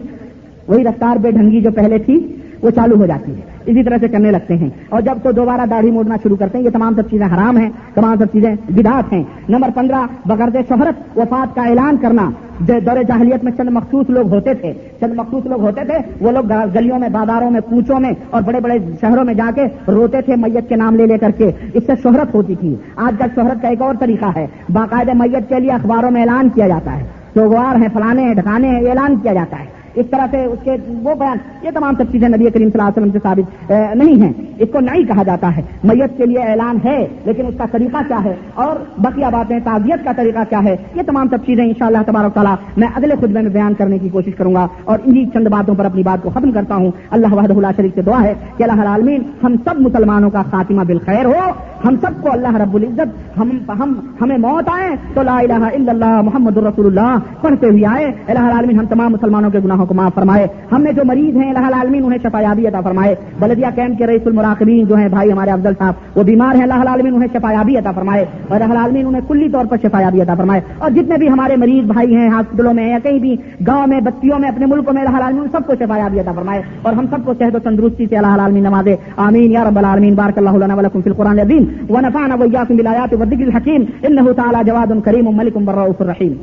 وہی 0.68 0.84
رفتار 0.84 1.16
بے 1.16 1.30
ڈھنگی 1.30 1.60
جو 1.60 1.70
پہلے 1.70 1.98
تھی، 1.98 2.36
وہ 2.62 2.70
چالو 2.70 2.96
ہو 2.96 3.06
جاتی 3.06 3.32
ہے۔ 3.32 3.51
اسی 3.66 3.84
طرح 3.84 3.96
سے 4.00 4.08
کرنے 4.08 4.30
لگتے 4.30 4.56
ہیں۔ 4.56 4.70
اور 4.88 5.00
جب 5.00 5.14
تو 5.22 5.32
دوبارہ 5.32 5.66
داڑھی 5.70 5.90
موڑنا 5.90 6.16
شروع 6.22 6.36
کرتے 6.36 6.58
ہیں، 6.58 6.64
یہ 6.64 6.70
تمام 6.70 6.94
سب 6.94 7.10
چیزیں 7.10 7.26
حرام 7.26 7.56
ہیں، 7.56 7.70
تمام 7.94 8.18
سب 8.18 8.26
چیزیں 8.32 8.54
بدات 8.68 9.12
ہیں۔ 9.12 9.22
نمبر 9.48 9.68
پندرہ 9.74 10.06
بغرد 10.26 10.56
شہرت، 10.68 11.18
وفات 11.18 11.54
کا 11.54 11.62
اعلان 11.62 11.96
کرنا۔ 11.96 12.30
دور 12.58 13.02
جاہلیت 13.02 13.44
میں 13.44 13.52
چند 13.52 13.68
مخصوص 13.68 14.10
لوگ 14.10 14.34
ہوتے 14.34 14.54
تھے۔ 14.54 14.72
چند 15.00 15.14
مخصوص 15.14 15.46
لوگ 15.46 15.60
ہوتے 15.60 15.84
تھے، 15.84 15.98
وہ 16.20 16.30
لوگ 16.30 16.52
گلیوں 16.74 16.98
میں، 16.98 17.08
بازاروں 17.08 17.50
میں، 17.50 17.60
کوچوں 17.60 18.00
میں 18.00 18.10
اور 18.30 18.42
بڑے 18.42 18.60
بڑے 18.60 18.78
شہروں 19.00 19.24
میں 19.24 19.34
جا 19.34 19.50
کے 19.54 19.92
روتے 19.92 20.20
تھے، 20.20 20.36
میت 20.36 20.68
کے 20.68 20.76
نام 20.76 20.96
لے 20.96 21.06
لے 21.06 21.18
کر 21.18 21.30
کے۔ 21.30 21.50
اس 21.74 21.82
سے 21.86 21.92
شہرت 22.02 22.34
ہوتی 22.34 22.54
تھی۔ 22.54 22.76
آج 22.96 23.14
کل 23.18 23.26
شہرت 23.34 23.62
کا 23.62 23.68
ایک 23.68 23.82
اور 23.82 23.94
طریقہ 24.00 24.26
ہے۔ 24.36 24.46
باقاعدہ 24.72 25.12
میت 25.14 25.48
کے 25.48 25.60
لیے 25.60 25.70
اخباروں 25.70 26.10
میں 26.10 26.20
اعلان 26.20 26.48
کیا 26.48 26.68
جاتا 26.68 26.96
ہے۔ 26.96 27.04
سوگوار 27.34 27.80
ہیں، 27.80 27.88
فلانے 27.92 28.22
ہیں، 28.22 28.34
ڈھکانے 28.34 28.68
ہیں، 28.68 28.80
اعلان 28.80 29.16
کیا 29.16 29.32
جاتا 29.32 29.60
ہے۔ 29.60 29.81
اس 29.94 30.06
طرح 30.10 30.26
سے 30.30 30.44
اس 30.44 30.58
کے 30.64 30.76
وہ 30.88 31.14
بیان، 31.14 31.38
یہ 31.62 31.70
تمام 31.74 31.94
سب 31.94 32.12
چیزیں 32.12 32.28
نبی 32.28 32.50
کریم 32.50 32.68
صلی 32.68 32.80
اللہ 32.80 32.82
علیہ 32.82 33.02
وسلم 33.02 33.12
سے 33.12 33.18
ثابت 33.22 33.72
نہیں 33.96 34.22
ہیں۔ 34.22 34.32
اس 34.58 34.68
کو 34.72 34.80
نہیں 34.80 35.02
کہا 35.02 35.22
جاتا 35.22 35.56
ہے۔ 35.56 35.62
میت 35.84 36.16
کے 36.16 36.26
لیے 36.26 36.38
اعلان 36.38 36.78
ہے، 36.84 37.06
لیکن 37.24 37.46
اس 37.46 37.54
کا 37.58 37.64
طریقہ 37.72 37.96
کیا 38.08 38.24
ہے؟ 38.24 38.34
اور 38.54 38.76
بقیہ 38.98 39.26
باتیں 39.32 39.58
تعزیت 39.64 40.04
کا 40.04 40.12
طریقہ 40.16 40.38
کیا 40.48 40.64
ہے؟ 40.64 40.76
یہ 40.94 41.02
تمام 41.06 41.28
سب 41.28 41.36
چیزیں 41.46 41.64
ان 41.64 41.72
شاء 41.78 41.86
اللہ 41.86 41.98
تبارک 42.06 42.34
تعالیٰ 42.34 42.54
میں 42.76 42.88
اگلے 42.94 43.14
خطبے 43.16 43.40
میں 43.40 43.50
بیان 43.50 43.74
کرنے 43.74 43.98
کی 43.98 44.08
کوشش 44.08 44.34
کروں 44.34 44.54
گا۔ 44.54 44.66
اور 44.84 44.98
انہی 45.04 45.26
چند 45.26 45.46
باتوں 45.46 45.74
پر 45.74 45.84
اپنی 45.84 46.02
بات 46.02 46.22
کو 46.22 46.30
ختم 46.30 46.50
کرتا 46.50 46.74
ہوں۔ 46.74 46.90
اللہ 47.10 47.34
وحدہ 47.34 47.52
اللہ 47.52 47.66
شریف 47.76 47.94
سے 47.94 48.02
دعا 48.02 48.22
ہے 48.22 48.34
کہ 48.56 48.62
اللہ 48.62 48.80
العالمین 48.80 49.22
ہم 49.42 49.54
سب 49.64 49.80
مسلمانوں 49.80 50.30
کا 50.30 50.42
خاتمہ 50.42 50.82
بالخیر 50.82 51.24
ہو۔ 51.24 51.50
ہم 51.84 51.94
سب 52.02 52.22
کو 52.22 52.32
اللہ 52.32 52.56
رب 52.56 52.74
العزت، 52.74 53.38
ہم 53.38 53.50
ہم، 53.68 53.92
ہمیں 54.20 54.38
موت 54.38 54.68
آئے 54.72 54.96
تو 55.14 55.22
لا 55.22 55.38
الہ 55.38 55.52
الا 55.52 55.92
اللہ 55.92 56.20
محمد 56.22 56.56
الرسول 56.56 56.86
اللہ 56.86 57.16
پڑھتے 57.40 57.66
ہوئے 57.66 57.86
آئے۔ 57.86 58.04
اللہ 58.04 58.38
العالمین، 58.38 58.78
ہم 58.78 58.86
تمام 58.86 59.12
مسلمانوں 59.12 59.50
کے 59.50 59.58
گناہوں 59.58 59.81
کو 59.86 59.94
معاف 59.94 60.14
فرمائے۔ 60.14 60.46
ہم 60.72 60.82
نے 60.82 60.92
جو 60.92 61.02
مریض 61.04 61.36
ہیں 61.36 61.48
اللہ 61.48 61.66
العالمین، 61.66 62.04
انہیں 62.04 62.18
شفا 62.22 62.40
یابی 62.40 62.66
عطا 62.66 62.80
فرمائے۔ 62.80 63.14
بلدیا 63.40 63.70
کیمپ 63.74 63.98
کے 63.98 64.06
رئیس 64.06 64.22
المراقبین 64.26 64.86
جو 64.86 64.94
ہیں، 64.94 65.08
بھائی 65.08 65.32
ہمارے 65.32 65.50
افضل 65.50 65.72
صاحب، 65.78 65.94
وہ 66.14 66.22
بیمار 66.22 66.54
ہیں 66.54 66.62
اللہ 66.62 66.74
العالمین، 66.74 67.14
انہیں 67.14 67.28
شفا 67.34 67.52
یابی 67.52 67.78
عطا 67.78 67.92
فرمائے۔ 67.92 68.24
اور 68.48 68.60
اللہ 68.60 68.74
العالمین، 68.74 69.06
انہیں 69.06 69.22
کلی 69.28 69.48
طور 69.48 69.64
پر 69.64 69.76
شفا 69.82 70.00
یابی 70.00 70.22
عطا 70.22 70.34
فرمائے۔ 70.34 70.60
اور 70.78 70.90
جتنے 70.90 71.18
بھی 71.18 71.30
ہمارے 71.30 71.56
مریض 71.56 71.84
بھائی 71.84 72.16
ہیں، 72.16 72.28
ہاسپٹلوں 72.28 72.74
میں 72.74 72.90
یا 72.90 72.98
کہیں 73.02 73.18
بھی 73.18 73.36
گاؤں 73.66 73.86
میں، 73.86 74.00
بستیوں 74.00 74.38
میں، 74.38 74.48
اپنے 74.48 74.66
ملکوں 74.66 74.92
میں 74.92 75.02
اللہ 75.02 75.16
العالمین، 75.16 75.46
سب 75.52 75.66
کو 75.66 75.74
شفا 75.74 75.96
یابی 75.96 76.20
عطا 76.20 76.32
فرمائے۔ 76.32 76.62
اور 76.82 76.92
ہم 76.92 77.06
سب 77.10 77.18
کو 77.24 77.34
صحت 77.38 77.56
و 77.56 77.58
تندرستی 77.58 78.06
سے 78.06 78.16
اللہ 78.16 78.28
العالمین 78.28 78.62
نمازے 78.62 78.96
آمین۔ 79.16 79.50
یا 79.50 79.64
رب 79.64 79.78
العالمین 79.78 80.14
بارک 80.14 80.38
اللہ 80.38 80.64
لنا 80.64 80.74
ولکم 80.74 81.00
فی 81.02 81.10
القرآن 81.10 81.38
العظیم۔ 81.38 81.64
ونفعنا 81.88 82.34
وإياكم 82.34 82.76
بالآيات 82.76 83.14
والذكر 83.14 83.46
الحكيم 83.46 83.82
إنه 84.06 84.32
تعالى 84.36 84.58
جواد 84.66 84.92
كريم 85.04 85.36
ملك 85.36 85.56
بالرؤوف 85.56 86.34